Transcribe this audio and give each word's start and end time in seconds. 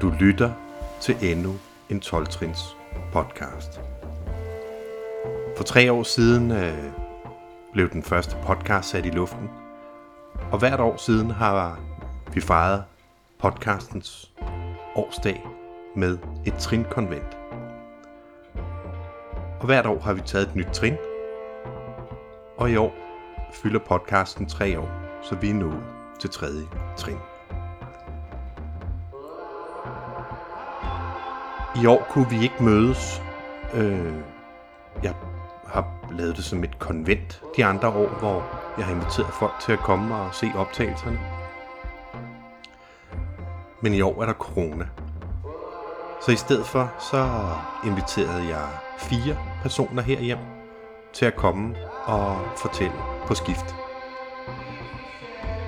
Du 0.00 0.12
lytter 0.20 0.52
til 1.00 1.16
endnu 1.22 1.54
en 1.90 2.02
12-trins 2.04 2.76
podcast. 3.12 3.80
For 5.56 5.64
tre 5.64 5.92
år 5.92 6.02
siden 6.02 6.50
øh, 6.50 6.92
blev 7.72 7.90
den 7.90 8.02
første 8.02 8.36
podcast 8.42 8.88
sat 8.88 9.06
i 9.06 9.10
luften, 9.10 9.50
og 10.52 10.58
hvert 10.58 10.80
år 10.80 10.96
siden 10.96 11.30
har 11.30 11.80
vi 12.34 12.40
fejret 12.40 12.84
podcastens 13.38 14.32
årsdag 14.94 15.46
med 15.96 16.18
et 16.46 16.54
trinkonvent. 16.54 17.38
Og 19.60 19.66
hvert 19.66 19.86
år 19.86 20.00
har 20.00 20.12
vi 20.12 20.20
taget 20.20 20.48
et 20.48 20.56
nyt 20.56 20.68
trin, 20.72 20.96
og 22.56 22.70
i 22.70 22.76
år 22.76 22.94
fylder 23.52 23.80
podcasten 23.88 24.46
tre 24.48 24.80
år, 24.80 24.88
så 25.22 25.34
vi 25.34 25.50
er 25.50 25.54
nået 25.54 25.82
til 26.20 26.30
tredje 26.30 26.62
trin. 26.96 27.33
I 31.82 31.86
år 31.86 32.06
kunne 32.10 32.30
vi 32.30 32.42
ikke 32.42 32.64
mødes. 32.64 33.22
Øh, 33.74 34.14
jeg 35.02 35.14
har 35.66 35.86
lavet 36.10 36.36
det 36.36 36.44
som 36.44 36.64
et 36.64 36.78
konvent 36.78 37.42
de 37.56 37.64
andre 37.64 37.88
år, 37.88 38.08
hvor 38.08 38.42
jeg 38.78 38.86
har 38.86 38.94
inviteret 38.94 39.34
folk 39.34 39.52
til 39.60 39.72
at 39.72 39.78
komme 39.78 40.14
og 40.14 40.34
se 40.34 40.46
optagelserne. 40.56 41.20
Men 43.80 43.94
i 43.94 44.00
år 44.00 44.22
er 44.22 44.26
der 44.26 44.32
corona. 44.32 44.88
Så 46.20 46.32
i 46.32 46.36
stedet 46.36 46.66
for, 46.66 46.92
så 46.98 47.28
inviterede 47.86 48.48
jeg 48.48 48.68
fire 48.98 49.36
personer 49.62 50.02
herhjem 50.02 50.38
til 51.12 51.26
at 51.26 51.36
komme 51.36 51.76
og 52.04 52.38
fortælle 52.56 52.96
på 53.26 53.34
skift. 53.34 53.74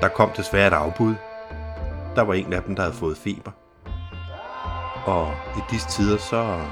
Der 0.01 0.09
kom 0.09 0.31
desværre 0.37 0.67
et 0.67 0.73
afbud. 0.73 1.15
Der 2.17 2.23
var 2.23 2.35
en 2.35 2.53
af 2.53 2.63
dem, 2.63 2.77
der 2.77 2.83
havde 2.83 2.95
fået 2.95 3.17
feber. 3.17 3.51
Og 5.07 5.35
i 5.57 5.61
disse 5.71 5.89
tider, 5.89 6.19
så 6.19 6.71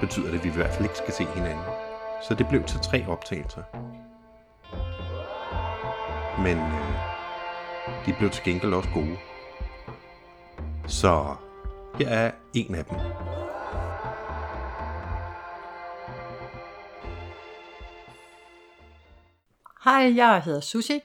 betyder 0.00 0.30
det, 0.30 0.38
at 0.38 0.44
vi 0.44 0.48
i 0.48 0.52
hvert 0.52 0.74
fald 0.74 0.84
ikke 0.84 0.98
skal 0.98 1.12
se 1.12 1.24
hinanden. 1.24 1.64
Så 2.22 2.34
det 2.34 2.48
blev 2.48 2.64
til 2.64 2.80
tre 2.80 3.06
optagelser. 3.08 3.62
Men 6.42 6.58
øh, 6.58 8.06
de 8.06 8.14
blev 8.18 8.30
til 8.30 8.44
gengæld 8.44 8.74
også 8.74 8.90
gode. 8.94 9.16
Så 10.88 11.36
her 11.98 12.08
er 12.08 12.32
en 12.54 12.74
af 12.74 12.84
dem. 12.84 12.98
Hej, 19.84 20.16
jeg 20.16 20.42
hedder 20.42 20.60
Susi. 20.60 21.00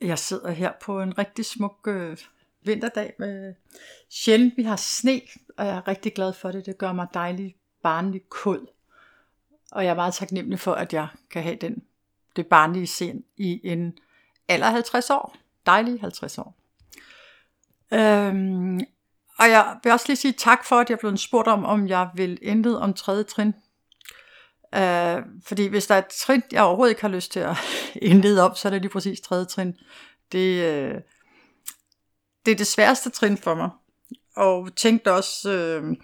Jeg 0.00 0.18
sidder 0.18 0.50
her 0.50 0.72
på 0.82 1.00
en 1.00 1.18
rigtig 1.18 1.44
smuk 1.44 1.88
øh, 1.88 2.16
vinterdag. 2.66 3.14
Med 3.18 3.54
sjældent 4.10 4.56
vi 4.56 4.62
har 4.62 4.76
sne, 4.76 5.20
og 5.58 5.66
jeg 5.66 5.76
er 5.76 5.88
rigtig 5.88 6.14
glad 6.14 6.32
for 6.32 6.50
det. 6.50 6.66
Det 6.66 6.78
gør 6.78 6.92
mig 6.92 7.06
dejligt 7.14 7.56
barnlig 7.82 8.22
kold. 8.28 8.68
Og 9.72 9.84
jeg 9.84 9.90
er 9.90 9.94
meget 9.94 10.14
taknemmelig 10.14 10.60
for, 10.60 10.72
at 10.72 10.92
jeg 10.92 11.08
kan 11.30 11.42
have 11.42 11.56
den, 11.56 11.82
det 12.36 12.46
barnlige 12.46 12.86
sind 12.86 13.24
i 13.36 13.60
en 13.64 13.98
alder 14.48 14.66
50 14.66 15.10
år. 15.10 15.36
Dejlige 15.66 16.00
50 16.00 16.38
år. 16.38 16.56
Øhm, 17.92 18.80
og 19.38 19.50
jeg 19.50 19.76
vil 19.82 19.92
også 19.92 20.04
lige 20.08 20.16
sige 20.16 20.32
tak 20.32 20.64
for, 20.64 20.76
at 20.76 20.90
jeg 20.90 20.98
blev 20.98 21.16
spurgt 21.16 21.48
om, 21.48 21.64
om 21.64 21.88
jeg 21.88 22.08
vil 22.14 22.38
ændre 22.42 22.78
om 22.78 22.94
tredje 22.94 23.22
trin. 23.22 23.54
Øh, 24.74 25.22
fordi 25.44 25.66
hvis 25.66 25.86
der 25.86 25.94
er 25.94 25.98
et 25.98 26.06
trin, 26.06 26.42
jeg 26.52 26.62
overhovedet 26.62 26.90
ikke 26.90 27.02
har 27.02 27.08
lyst 27.08 27.32
til 27.32 27.40
at 27.40 27.56
indlede 28.10 28.42
op, 28.42 28.56
så 28.56 28.68
er 28.68 28.70
det 28.70 28.82
lige 28.82 28.92
præcis 28.92 29.20
tredje 29.20 29.44
trin. 29.44 29.74
Det, 30.32 30.64
øh, 30.64 31.00
det 32.46 32.52
er 32.52 32.56
det 32.56 32.66
sværeste 32.66 33.10
trin 33.10 33.36
for 33.36 33.54
mig. 33.54 33.70
Og 34.36 34.76
tænkte 34.76 35.12
også, 35.12 35.50
øh, 35.50 35.96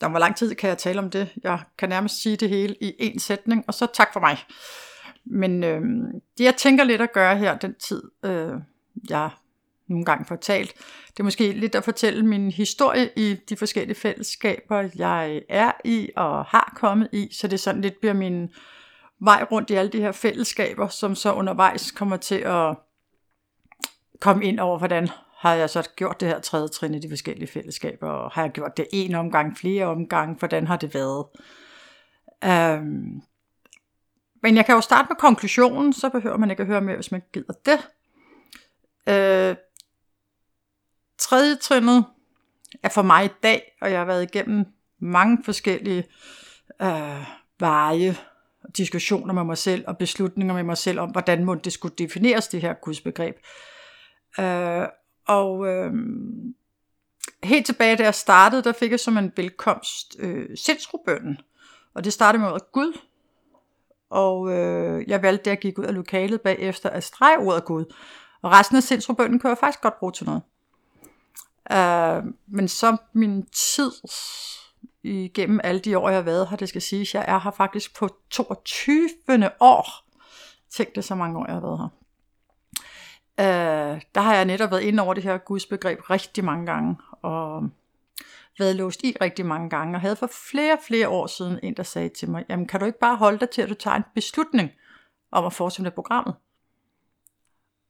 der 0.00 0.06
var 0.06 0.18
lang 0.18 0.36
tid 0.36 0.54
kan 0.54 0.68
jeg 0.68 0.78
tale 0.78 0.98
om 0.98 1.10
det? 1.10 1.28
Jeg 1.42 1.60
kan 1.78 1.88
nærmest 1.88 2.22
sige 2.22 2.36
det 2.36 2.48
hele 2.48 2.76
i 2.80 3.12
én 3.12 3.18
sætning, 3.18 3.64
og 3.66 3.74
så 3.74 3.86
tak 3.94 4.12
for 4.12 4.20
mig. 4.20 4.38
Men 5.24 5.64
øh, 5.64 5.82
det 6.38 6.44
jeg 6.44 6.56
tænker 6.56 6.84
lidt 6.84 7.00
at 7.00 7.12
gøre 7.12 7.36
her, 7.36 7.58
den 7.58 7.74
tid 7.74 8.02
øh, 8.24 8.54
jeg 9.10 9.30
nogle 9.88 10.04
gange 10.04 10.24
fortalt, 10.24 10.74
det 11.08 11.20
er 11.20 11.24
måske 11.24 11.52
lidt 11.52 11.74
at 11.74 11.84
fortælle 11.84 12.26
min 12.26 12.50
historie 12.50 13.10
i 13.16 13.34
de 13.48 13.56
forskellige 13.56 14.00
fællesskaber, 14.00 14.88
jeg 14.96 15.42
er 15.48 15.72
i 15.84 16.08
og 16.16 16.44
har 16.44 16.72
kommet 16.76 17.08
i, 17.12 17.28
så 17.32 17.48
det 17.48 17.60
sådan 17.60 17.80
lidt 17.80 18.00
bliver 18.00 18.14
min 18.14 18.48
vej 19.20 19.46
rundt 19.52 19.70
i 19.70 19.74
alle 19.74 19.92
de 19.92 20.00
her 20.00 20.12
fællesskaber, 20.12 20.88
som 20.88 21.14
så 21.14 21.32
undervejs 21.32 21.90
kommer 21.90 22.16
til 22.16 22.34
at 22.34 22.76
komme 24.20 24.44
ind 24.44 24.60
over, 24.60 24.78
hvordan 24.78 25.08
har 25.38 25.54
jeg 25.54 25.70
så 25.70 25.90
gjort 25.96 26.20
det 26.20 26.28
her 26.28 26.40
tredje 26.40 26.68
trin 26.68 26.94
i 26.94 26.98
de 26.98 27.08
forskellige 27.08 27.52
fællesskaber, 27.52 28.08
og 28.08 28.30
har 28.30 28.42
jeg 28.42 28.52
gjort 28.52 28.76
det 28.76 28.86
en 28.92 29.14
omgang, 29.14 29.56
flere 29.58 29.86
omgange, 29.86 30.34
hvordan 30.34 30.66
har 30.66 30.76
det 30.76 30.94
været? 30.94 31.26
Øhm, 32.44 33.22
men 34.42 34.56
jeg 34.56 34.66
kan 34.66 34.74
jo 34.74 34.80
starte 34.80 35.06
med 35.10 35.16
konklusionen, 35.16 35.92
så 35.92 36.08
behøver 36.08 36.36
man 36.36 36.50
ikke 36.50 36.60
at 36.60 36.66
høre 36.66 36.80
mere, 36.80 36.94
hvis 36.94 37.12
man 37.12 37.22
gider 37.32 37.52
det. 37.52 37.78
Øh, 39.08 39.56
tredje 41.18 41.56
trinnet 41.56 42.04
er 42.82 42.88
for 42.88 43.02
mig 43.02 43.24
i 43.24 43.30
dag, 43.42 43.76
og 43.80 43.90
jeg 43.90 43.98
har 43.98 44.04
været 44.04 44.22
igennem 44.22 44.64
mange 44.98 45.38
forskellige 45.44 46.04
øh, 46.82 47.24
veje, 47.58 48.16
diskussioner 48.76 49.34
med 49.34 49.44
mig 49.44 49.58
selv 49.58 49.84
og 49.86 49.98
beslutninger 49.98 50.54
med 50.54 50.62
mig 50.62 50.78
selv 50.78 51.00
om, 51.00 51.10
hvordan 51.10 51.44
må 51.44 51.54
det 51.54 51.72
skulle 51.72 51.94
defineres, 51.98 52.48
det 52.48 52.60
her 52.60 52.74
gudsbegreb. 52.74 53.36
Øh, 54.40 54.86
og 55.28 55.66
øh, 55.66 55.92
helt 57.44 57.66
tilbage 57.66 57.96
da 57.96 58.02
jeg 58.02 58.14
startede, 58.14 58.62
der 58.62 58.72
fik 58.72 58.90
jeg 58.90 59.00
som 59.00 59.18
en 59.18 59.32
velkomst 59.36 60.16
øh, 60.18 60.56
sindsrobønnen. 60.56 61.38
Og 61.94 62.04
det 62.04 62.12
startede 62.12 62.42
med 62.42 62.50
ordet 62.50 62.72
Gud. 62.72 62.98
Og 64.10 64.52
øh, 64.52 65.08
jeg 65.08 65.22
valgte, 65.22 65.50
at 65.50 65.54
jeg 65.54 65.58
gik 65.58 65.78
ud 65.78 65.84
af 65.84 65.94
lokalet 65.94 66.40
bagefter 66.40 66.90
at 66.90 67.04
strege 67.04 67.38
ordet 67.38 67.64
Gud. 67.64 67.84
Og 68.42 68.50
resten 68.50 68.76
af 68.76 68.82
sindsrobønnen 68.82 69.38
kunne 69.40 69.50
jeg 69.50 69.58
faktisk 69.58 69.80
godt 69.80 69.98
bruge 69.98 70.12
til 70.12 70.26
noget. 70.26 70.42
Uh, 71.70 72.32
men 72.46 72.68
så 72.68 72.96
min 73.12 73.46
tid 73.46 73.92
igennem 75.02 75.60
alle 75.64 75.80
de 75.80 75.98
år, 75.98 76.08
jeg 76.08 76.18
har 76.18 76.22
været 76.22 76.48
her, 76.48 76.56
det 76.56 76.68
skal 76.68 76.82
siges, 76.82 77.14
jeg 77.14 77.24
er 77.28 77.40
her 77.40 77.50
faktisk 77.50 77.98
på 77.98 78.08
22. 78.30 79.08
år. 79.60 79.86
Tænk 80.70 80.94
det 80.94 81.04
så 81.04 81.14
mange 81.14 81.38
år, 81.38 81.44
jeg 81.46 81.54
har 81.54 81.60
været 81.60 81.78
her. 81.78 81.97
Øh, 83.40 84.00
der 84.14 84.20
har 84.20 84.34
jeg 84.34 84.44
netop 84.44 84.70
været 84.70 84.82
inde 84.82 85.02
over 85.02 85.14
det 85.14 85.22
her 85.22 85.38
gudsbegreb 85.38 86.10
rigtig 86.10 86.44
mange 86.44 86.66
gange, 86.66 86.96
og 87.22 87.68
været 88.58 88.76
låst 88.76 89.04
i 89.04 89.16
rigtig 89.20 89.46
mange 89.46 89.70
gange, 89.70 89.96
og 89.96 90.00
havde 90.00 90.16
for 90.16 90.30
flere, 90.50 90.78
flere 90.86 91.08
år 91.08 91.26
siden 91.26 91.58
en, 91.62 91.74
der 91.74 91.82
sagde 91.82 92.08
til 92.08 92.30
mig, 92.30 92.44
jamen 92.48 92.66
kan 92.66 92.80
du 92.80 92.86
ikke 92.86 92.98
bare 92.98 93.16
holde 93.16 93.38
dig 93.38 93.50
til, 93.50 93.62
at 93.62 93.68
du 93.68 93.74
tager 93.74 93.96
en 93.96 94.04
beslutning 94.14 94.70
om 95.32 95.44
at 95.44 95.52
fortsætte 95.52 95.90
programmet? 95.90 96.34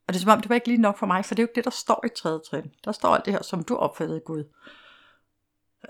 Og 0.07 0.15
det 0.15 0.21
er 0.21 0.21
som 0.21 0.31
om, 0.31 0.41
det 0.41 0.49
var 0.49 0.55
ikke 0.55 0.69
lige 0.69 0.81
nok 0.81 0.99
for 0.99 1.07
mig, 1.07 1.25
for 1.25 1.35
det 1.35 1.43
er 1.43 1.45
jo 1.45 1.49
ikke 1.49 1.57
det, 1.57 1.65
der 1.65 1.71
står 1.71 2.05
i 2.07 2.09
tredje 2.17 2.41
trin. 2.51 2.71
Der 2.85 2.93
står 2.93 3.15
alt 3.15 3.25
det 3.25 3.33
her, 3.33 3.43
som 3.43 3.65
du 3.65 3.77
opfattede 3.77 4.21
Gud. 4.21 4.45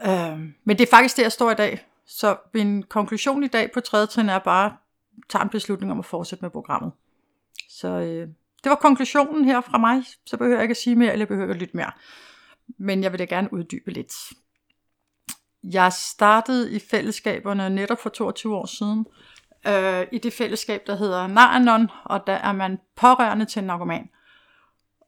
Øh, 0.07 0.39
men 0.65 0.79
det 0.79 0.81
er 0.81 0.91
faktisk 0.91 1.17
det, 1.17 1.23
jeg 1.23 1.33
står 1.33 1.51
i 1.51 1.55
dag. 1.55 1.87
Så 2.07 2.37
min 2.55 2.83
konklusion 2.83 3.45
i 3.45 3.47
dag 3.49 3.73
på 3.73 3.81
tredje 3.81 4.07
trin 4.07 4.29
er 4.29 4.39
bare, 4.39 4.77
tag 5.29 5.43
en 5.43 5.49
beslutning 5.49 5.93
om 5.93 5.99
at 5.99 6.05
fortsætte 6.05 6.45
med 6.45 6.51
programmet. 6.51 6.93
Så 7.69 7.89
øh, 7.89 8.29
det 8.65 8.71
var 8.71 8.77
konklusionen 8.77 9.45
her 9.45 9.61
fra 9.61 9.79
mig, 9.79 10.03
så 10.27 10.37
behøver 10.37 10.57
jeg 10.57 10.63
ikke 10.63 10.73
at 10.73 10.77
sige 10.77 10.97
mere, 10.97 11.13
eller 11.13 11.21
jeg 11.21 11.29
behøver 11.29 11.51
at 11.51 11.61
lytte 11.61 11.77
mere. 11.77 11.93
Men 12.79 13.03
jeg 13.03 13.13
vil 13.13 13.19
da 13.19 13.25
gerne 13.25 13.53
uddybe 13.53 13.91
lidt. 13.91 14.13
Jeg 15.73 15.93
startede 15.93 16.73
i 16.73 16.79
fællesskaberne 16.91 17.71
netop 17.71 17.99
for 18.01 18.11
22 18.11 18.57
år 18.57 18.67
siden, 18.67 19.07
øh, 19.67 20.07
i 20.13 20.19
det 20.19 20.33
fællesskab, 20.33 20.87
der 20.87 20.97
hedder 20.97 21.27
Naranon, 21.27 21.91
og 22.05 22.27
der 22.27 22.33
er 22.33 22.53
man 22.53 22.79
pårørende 22.97 23.45
til 23.45 23.61
en 23.61 23.67
narkoman. 23.67 24.09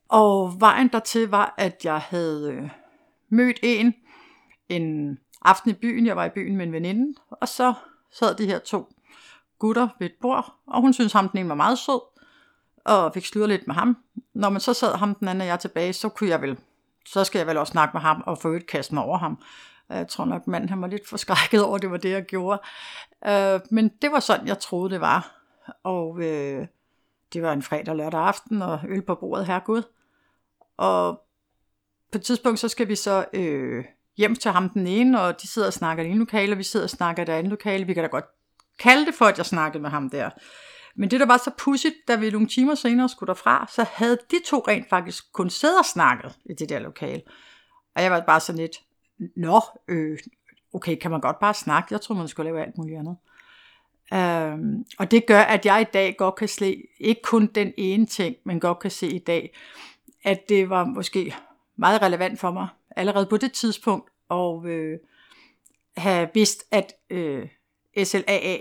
Og 0.09 0.61
vejen 0.61 0.89
dertil 0.89 1.29
var, 1.29 1.55
at 1.59 1.85
jeg 1.85 1.99
havde 1.99 2.53
øh, 2.53 2.71
mødt 3.29 3.59
en 3.63 3.95
en 4.71 5.19
aften 5.43 5.71
i 5.71 5.75
byen. 5.75 6.07
Jeg 6.07 6.17
var 6.17 6.25
i 6.25 6.31
byen 6.31 6.57
med 6.57 6.67
en 6.67 6.73
veninde, 6.73 7.21
og 7.31 7.49
så 7.49 7.75
sad 8.13 8.35
de 8.35 8.47
her 8.47 8.59
to 8.59 8.93
gutter 9.59 9.89
ved 9.99 10.07
et 10.07 10.17
bord, 10.21 10.55
og 10.67 10.81
hun 10.81 10.93
syntes 10.93 11.13
ham 11.13 11.29
den 11.29 11.39
ene 11.39 11.49
var 11.49 11.55
meget 11.55 11.79
sød, 11.79 12.01
og 12.85 13.15
fik 13.15 13.27
sludret 13.27 13.49
lidt 13.49 13.67
med 13.67 13.75
ham. 13.75 13.97
Når 14.35 14.49
man 14.50 14.61
så 14.61 14.75
sad 14.75 14.94
ham 14.94 15.15
den 15.15 15.29
anden 15.29 15.41
og 15.41 15.47
jeg 15.47 15.61
tilbage, 15.61 15.93
så 15.93 16.09
kunne 16.09 16.31
jeg 16.31 16.43
vel, 16.43 16.59
så 17.06 17.25
skal 17.25 17.38
jeg 17.38 17.47
vel 17.47 17.56
også 17.56 17.71
snakke 17.71 17.93
med 17.93 18.00
ham 18.00 18.23
og 18.27 18.38
få 18.38 18.49
et 18.49 18.67
kast 18.67 18.93
mig 18.93 19.05
over 19.05 19.19
ham. 19.19 19.43
Jeg 19.88 20.09
tror 20.09 20.25
nok, 20.25 20.47
manden 20.47 20.69
han 20.69 20.81
var 20.81 20.87
lidt 20.87 21.09
forskrækket 21.09 21.65
over, 21.65 21.77
at 21.77 21.82
det 21.82 21.91
var 21.91 21.97
det, 21.97 22.11
jeg 22.11 22.25
gjorde. 22.25 22.61
Øh, 23.27 23.61
men 23.71 23.88
det 24.03 24.12
var 24.12 24.21
sådan, 24.21 24.47
jeg 24.47 24.59
troede, 24.59 24.91
det 24.91 25.00
var. 25.00 25.37
Og 25.82 26.21
øh, 26.23 26.67
det 27.32 27.43
var 27.43 27.53
en 27.53 27.62
fredag 27.62 27.97
lørdag 27.97 28.21
aften, 28.21 28.62
og 28.62 28.81
øl 28.88 29.03
på 29.03 29.15
bordet, 29.15 29.47
herregud. 29.47 29.83
Og 30.76 31.23
på 32.12 32.19
et 32.19 32.23
tidspunkt, 32.23 32.61
så 32.61 32.69
skal 32.69 32.88
vi 32.88 32.97
så 32.97 33.25
øh, 33.33 33.85
hjem 34.17 34.37
til 34.37 34.50
ham 34.50 34.69
den 34.69 34.87
ene, 34.87 35.21
og 35.21 35.43
de 35.43 35.49
sidder 35.49 35.69
og 35.69 35.73
snakker 35.73 36.03
i 36.03 36.06
det 36.06 36.11
ene 36.11 36.21
lokale, 36.21 36.53
og 36.53 36.59
vi 36.59 36.62
sidder 36.62 36.87
og 36.87 36.91
snakker 36.91 37.23
i 37.23 37.26
det 37.26 37.33
andet 37.33 37.50
lokale. 37.50 37.85
Vi 37.85 37.94
kan 37.94 38.03
da 38.03 38.09
godt 38.09 38.25
kalde 38.79 39.06
det 39.06 39.15
for, 39.15 39.25
at 39.25 39.38
jeg 39.38 39.47
snakkede 39.47 39.83
med 39.83 39.91
ham 39.91 40.11
der. 40.11 40.31
Men 40.97 41.11
det, 41.11 41.21
der 41.21 41.27
var 41.27 41.37
så 41.37 41.51
pudsigt, 41.59 41.95
da 42.09 42.17
vi 42.17 42.31
nogle 42.31 42.49
timer 42.49 42.75
senere 42.75 43.09
skulle 43.09 43.29
derfra, 43.29 43.67
så 43.73 43.87
havde 43.93 44.19
de 44.31 44.37
to 44.47 44.65
rent 44.69 44.89
faktisk 44.89 45.33
kun 45.33 45.51
siddet 45.51 45.79
og 45.79 45.85
snakket 45.85 46.39
i 46.45 46.55
det 46.55 46.69
der 46.69 46.79
lokale. 46.79 47.23
Og 47.95 48.03
jeg 48.03 48.11
var 48.11 48.21
bare 48.21 48.41
sådan 48.41 48.59
lidt, 48.59 48.77
nå, 49.37 49.61
øh, 49.89 50.19
okay, 50.75 50.97
kan 50.97 51.11
man 51.11 51.21
godt 51.21 51.39
bare 51.39 51.55
snakke? 51.55 51.89
Jeg 51.91 52.01
tror, 52.01 52.15
man 52.15 52.29
skulle 52.29 52.51
lave 52.51 52.63
alt 52.63 52.79
muligt 52.79 52.99
andet. 52.99 53.17
Øhm, 54.13 54.85
og 54.99 55.11
det 55.11 55.27
gør, 55.27 55.41
at 55.41 55.67
jeg 55.67 55.81
i 55.81 55.93
dag 55.93 56.17
godt 56.17 56.35
kan 56.35 56.49
se, 56.49 56.85
ikke 57.01 57.23
kun 57.23 57.47
den 57.47 57.73
ene 57.77 58.07
ting, 58.07 58.37
men 58.45 58.61
godt 58.61 58.79
kan 58.79 58.91
se 58.91 59.09
i 59.09 59.19
dag, 59.19 59.57
at 60.25 60.49
det 60.49 60.71
var 60.71 60.85
måske 60.85 61.35
meget 61.77 62.03
relevant 62.03 62.41
for 62.41 62.51
mig 62.51 62.69
allerede 62.97 63.27
på 63.27 63.37
det 63.37 63.53
tidspunkt, 63.53 64.11
og 64.29 64.69
øh, 64.69 64.99
have 65.97 66.29
vidst, 66.35 66.65
at 66.71 66.93
øh, 67.11 67.49
SLAA, 68.05 68.57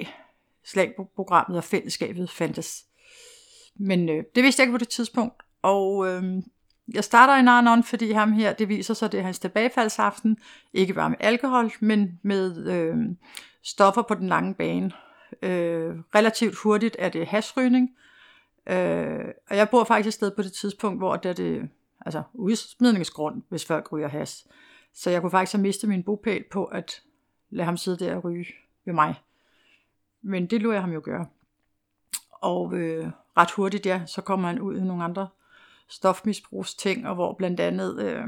slagprogrammet 0.71 1.57
og 1.57 1.63
fællesskabet 1.63 2.30
fandtes. 2.30 2.86
Men 3.75 4.10
øh, 4.10 4.24
det 4.36 4.44
vidste 4.44 4.62
jeg 4.62 4.63
ikke 4.63 4.74
på 4.74 4.77
det 4.77 4.89
tidspunkt, 4.89 5.44
og 5.62 6.07
øh, 6.07 6.24
jeg 6.94 7.04
starter 7.04 7.38
i 7.38 7.42
Narnon, 7.42 7.83
fordi 7.83 8.12
ham 8.12 8.31
her, 8.31 8.54
det 8.54 8.69
viser 8.69 8.94
sig, 8.94 9.12
det 9.12 9.19
er 9.19 9.24
hans 9.24 9.39
tilbagefaldsaften, 9.39 10.38
ikke 10.74 10.94
bare 10.94 11.10
med 11.10 11.18
alkohol, 11.19 11.71
men 11.80 12.19
med 12.24 12.68
øh, 12.68 12.98
stoffer 13.63 14.01
på 14.01 14.16
den 14.16 14.27
lange 14.27 14.56
bane. 14.56 14.92
Øh, 15.42 15.95
relativt 16.16 16.56
hurtigt 16.56 16.95
er 17.00 17.10
det 17.10 17.27
hasrygning, 17.27 17.89
øh, 18.69 19.25
og 19.50 19.57
jeg 19.57 19.69
bor 19.69 19.83
faktisk 19.83 20.07
et 20.07 20.13
sted 20.13 20.31
på 20.36 20.42
det 20.42 20.54
tidspunkt, 20.54 21.00
hvor 21.00 21.15
det 21.15 21.30
er 21.30 21.33
det, 21.33 21.69
altså 22.06 22.24
udsmidningsgrund, 22.33 23.42
hvis 23.50 23.65
folk 23.65 23.92
ryger 23.92 24.07
has. 24.07 24.48
Så 24.94 25.10
jeg 25.10 25.22
kunne 25.22 25.31
faktisk 25.31 25.54
have 25.54 25.62
mistet 25.62 25.89
min 25.89 26.04
bopæl 26.04 26.44
på 26.51 26.65
at 26.65 27.01
lade 27.50 27.65
ham 27.65 27.77
sidde 27.77 28.06
der 28.06 28.15
og 28.15 28.24
ryge 28.24 28.45
ved 28.86 28.94
mig. 28.94 29.15
Men 30.21 30.45
det 30.45 30.62
lå 30.62 30.71
jeg 30.71 30.81
ham 30.81 30.92
jo 30.92 31.01
gøre. 31.04 31.25
Og 32.31 32.74
øh, 32.74 33.07
ret 33.38 33.51
hurtigt, 33.51 33.86
ja, 33.86 34.01
så 34.06 34.21
kommer 34.21 34.48
han 34.48 34.60
ud 34.60 34.77
i 34.77 34.81
nogle 34.81 35.04
andre 35.04 35.27
stofmisbrugsting, 35.89 37.07
og 37.07 37.16
hvor 37.16 37.33
blandt 37.33 37.60
andet, 37.60 38.01
øh, 38.01 38.24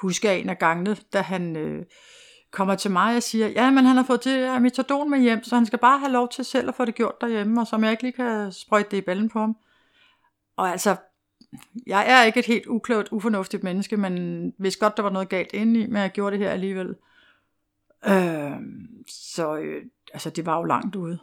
husker 0.00 0.30
jeg 0.30 0.40
en 0.40 0.48
af 0.48 0.58
gangene, 0.58 0.96
da 1.12 1.20
han 1.20 1.56
øh, 1.56 1.84
kommer 2.50 2.74
til 2.74 2.90
mig 2.90 3.16
og 3.16 3.22
siger, 3.22 3.48
ja, 3.48 3.70
men 3.70 3.84
han 3.84 3.96
har 3.96 4.04
fået 4.04 4.24
det 4.24 4.62
metadon 4.62 5.10
med 5.10 5.20
hjem, 5.20 5.42
så 5.42 5.54
han 5.54 5.66
skal 5.66 5.78
bare 5.78 5.98
have 5.98 6.12
lov 6.12 6.28
til 6.28 6.44
selv 6.44 6.68
at 6.68 6.74
få 6.74 6.84
det 6.84 6.94
gjort 6.94 7.20
derhjemme, 7.20 7.60
og 7.60 7.66
som 7.66 7.84
jeg 7.84 7.90
ikke 7.90 8.02
lige 8.02 8.12
kan 8.12 8.52
sprøjte 8.52 8.90
det 8.90 8.96
i 8.96 9.00
ballen 9.00 9.28
på 9.28 9.38
ham. 9.38 9.56
Og 10.56 10.68
altså, 10.68 10.96
jeg 11.86 12.04
er 12.08 12.24
ikke 12.24 12.38
et 12.38 12.46
helt 12.46 12.66
uklogt, 12.66 13.08
ufornuftigt 13.12 13.64
menneske, 13.64 13.96
men 13.96 14.54
hvis 14.58 14.76
godt, 14.76 14.96
der 14.96 15.02
var 15.02 15.10
noget 15.10 15.28
galt 15.28 15.52
indeni, 15.52 15.86
men 15.86 16.02
jeg 16.02 16.10
gjorde 16.10 16.36
det 16.36 16.44
her 16.44 16.52
alligevel. 16.52 16.96
Øh, 18.06 18.52
så 19.08 19.56
øh, 19.56 19.82
altså, 20.12 20.30
det 20.30 20.46
var 20.46 20.56
jo 20.56 20.64
langt 20.64 20.96
ude. 20.96 21.18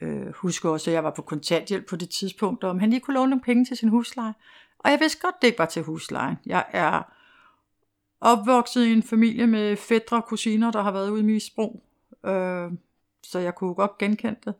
Øh, 0.00 0.32
husker 0.34 0.68
også, 0.68 0.90
at 0.90 0.94
jeg 0.94 1.04
var 1.04 1.10
på 1.10 1.22
kontanthjælp 1.22 1.88
på 1.88 1.96
det 1.96 2.10
tidspunkt, 2.10 2.64
og 2.64 2.70
om 2.70 2.78
han 2.78 2.90
lige 2.90 3.00
kunne 3.00 3.14
låne 3.14 3.30
nogle 3.30 3.42
penge 3.42 3.64
til 3.64 3.76
sin 3.76 3.88
husleje. 3.88 4.34
Og 4.78 4.90
jeg 4.90 5.00
vidste 5.00 5.20
godt, 5.22 5.34
det 5.42 5.48
ikke 5.48 5.58
var 5.58 5.66
til 5.66 5.82
huslejen. 5.82 6.36
Jeg 6.46 6.64
er 6.72 7.02
opvokset 8.20 8.86
i 8.86 8.92
en 8.92 9.02
familie 9.02 9.46
med 9.46 9.76
fædre 9.76 10.16
og 10.16 10.24
kusiner, 10.24 10.70
der 10.70 10.82
har 10.82 10.92
været 10.92 11.10
ude 11.10 11.20
i 11.20 11.24
misbrug. 11.24 11.82
Øh, 12.24 12.72
så 13.22 13.38
jeg 13.38 13.54
kunne 13.54 13.74
godt 13.74 13.98
genkende 13.98 14.40
det, 14.44 14.54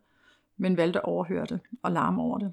men 0.57 0.77
valgte 0.77 0.99
at 0.99 1.05
overhøre 1.05 1.45
det 1.45 1.59
og 1.83 1.91
larme 1.91 2.21
over 2.21 2.37
det. 2.37 2.51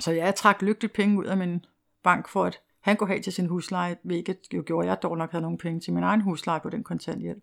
Så 0.00 0.12
jeg 0.12 0.34
trak 0.34 0.62
lykkeligt 0.62 0.92
penge 0.92 1.18
ud 1.18 1.24
af 1.24 1.36
min 1.36 1.64
bank 2.02 2.28
for, 2.28 2.44
at 2.44 2.60
han 2.80 2.96
kunne 2.96 3.08
have 3.08 3.22
til 3.22 3.32
sin 3.32 3.46
husleje, 3.46 3.96
hvilket 4.02 4.38
jo 4.54 4.62
gjorde, 4.66 4.86
at 4.86 4.90
jeg 4.90 5.02
dog 5.02 5.18
nok 5.18 5.30
havde 5.30 5.42
nogle 5.42 5.58
penge 5.58 5.80
til 5.80 5.92
min 5.92 6.02
egen 6.02 6.20
husleje 6.20 6.60
på 6.60 6.70
den 6.70 6.84
kontanthjælp. 6.84 7.42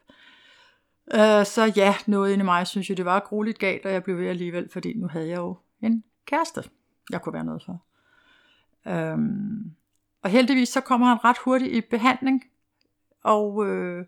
Øh, 1.13 1.45
så 1.45 1.73
ja, 1.75 1.95
noget 2.05 2.33
inde 2.33 2.43
i 2.43 2.45
mig 2.45 2.67
synes 2.67 2.89
jeg, 2.89 2.97
det 2.97 3.05
var 3.05 3.19
grueligt 3.19 3.59
galt, 3.59 3.85
og 3.85 3.91
jeg 3.91 4.03
blev 4.03 4.17
ved 4.17 4.27
alligevel, 4.27 4.69
fordi 4.69 4.93
nu 4.93 5.07
havde 5.07 5.27
jeg 5.27 5.37
jo 5.37 5.57
en 5.81 6.03
kæreste, 6.25 6.63
jeg 7.09 7.21
kunne 7.21 7.33
være 7.33 7.43
noget 7.43 7.63
for. 7.65 7.83
Øhm, 8.87 9.71
og 10.23 10.29
heldigvis 10.29 10.69
så 10.69 10.81
kommer 10.81 11.07
han 11.07 11.25
ret 11.25 11.37
hurtigt 11.37 11.71
i 11.71 11.81
behandling, 11.81 12.43
og 13.23 13.65
øh, 13.67 14.05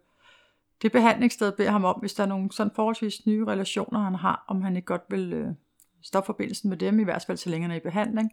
det 0.82 0.92
behandlingssted 0.92 1.52
beder 1.52 1.72
ham 1.72 1.86
om, 1.86 2.00
hvis 2.00 2.14
der 2.14 2.24
er 2.24 2.28
nogle 2.28 2.52
sådan 2.52 2.74
forholdsvis 2.76 3.26
nye 3.26 3.46
relationer, 3.46 4.00
han 4.00 4.16
har, 4.16 4.46
om 4.48 4.62
han 4.62 4.76
ikke 4.76 4.86
godt 4.86 5.04
vil 5.10 5.34
øh, 5.34 5.48
stoppe 6.04 6.26
forbindelsen 6.26 6.70
med 6.70 6.78
dem, 6.78 7.00
i 7.00 7.04
hvert 7.04 7.24
fald 7.28 7.38
så 7.38 7.50
længe 7.50 7.64
han 7.64 7.72
er 7.72 7.80
i 7.80 7.84
behandling. 7.84 8.32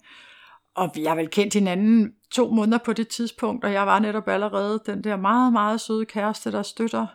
Og 0.75 0.91
vi 0.95 1.05
har 1.05 1.15
vel 1.15 1.31
kendt 1.31 1.55
hinanden 1.55 2.15
to 2.31 2.51
måneder 2.51 2.79
på 2.79 2.93
det 2.93 3.09
tidspunkt, 3.09 3.65
og 3.65 3.73
jeg 3.73 3.87
var 3.87 3.99
netop 3.99 4.29
allerede 4.29 4.83
den 4.87 5.05
der 5.05 5.17
meget, 5.17 5.53
meget 5.53 5.81
søde 5.81 6.05
kæreste, 6.07 6.53
der 6.53 6.63
støtter 6.63 7.07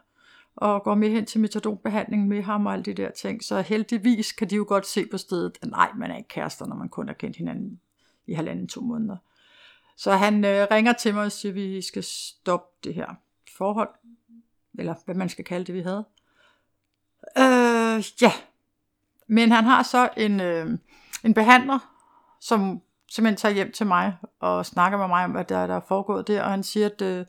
og 0.59 0.83
går 0.83 0.95
med 0.95 1.09
hen 1.09 1.25
til 1.25 1.41
metadonbehandling 1.41 2.27
med 2.27 2.41
ham 2.41 2.65
og 2.65 2.73
alle 2.73 2.83
de 2.83 2.93
der 2.93 3.11
ting. 3.11 3.43
Så 3.43 3.61
heldigvis 3.61 4.31
kan 4.31 4.49
de 4.49 4.55
jo 4.55 4.65
godt 4.67 4.87
se 4.87 5.05
på 5.11 5.17
stedet, 5.17 5.57
at 5.61 5.69
nej, 5.69 5.91
man 5.95 6.11
er 6.11 6.17
ikke 6.17 6.27
kærester, 6.27 6.65
når 6.65 6.75
man 6.75 6.89
kun 6.89 7.07
har 7.07 7.13
kendt 7.13 7.37
hinanden 7.37 7.79
i 8.27 8.33
halvanden 8.33 8.67
to 8.67 8.81
måneder. 8.81 9.17
Så 9.97 10.11
han 10.11 10.45
øh, 10.45 10.67
ringer 10.71 10.93
til 10.93 11.13
mig 11.13 11.25
og 11.25 11.31
siger, 11.31 11.51
at 11.51 11.55
vi 11.55 11.81
skal 11.81 12.03
stoppe 12.03 12.67
det 12.83 12.93
her 12.93 13.07
forhold, 13.57 13.89
eller 14.79 14.95
hvad 15.05 15.15
man 15.15 15.29
skal 15.29 15.45
kalde 15.45 15.65
det, 15.65 15.75
vi 15.75 15.81
havde. 15.81 16.05
Øh, 17.37 18.03
ja, 18.21 18.31
men 19.27 19.51
han 19.51 19.63
har 19.63 19.83
så 19.83 20.09
en, 20.17 20.39
øh, 20.39 20.77
en 21.23 21.33
behandler, 21.33 21.79
som 22.41 22.81
simpelthen 23.09 23.37
tager 23.37 23.53
hjem 23.55 23.71
til 23.71 23.87
mig 23.87 24.17
og 24.39 24.65
snakker 24.65 24.97
med 24.97 25.07
mig 25.07 25.25
om, 25.25 25.31
hvad 25.31 25.45
der, 25.45 25.67
der 25.67 25.75
er 25.75 25.81
foregået 25.87 26.27
der, 26.27 26.43
og 26.43 26.51
han 26.51 26.63
siger, 26.63 26.85
at 26.85 27.01
øh, 27.01 27.25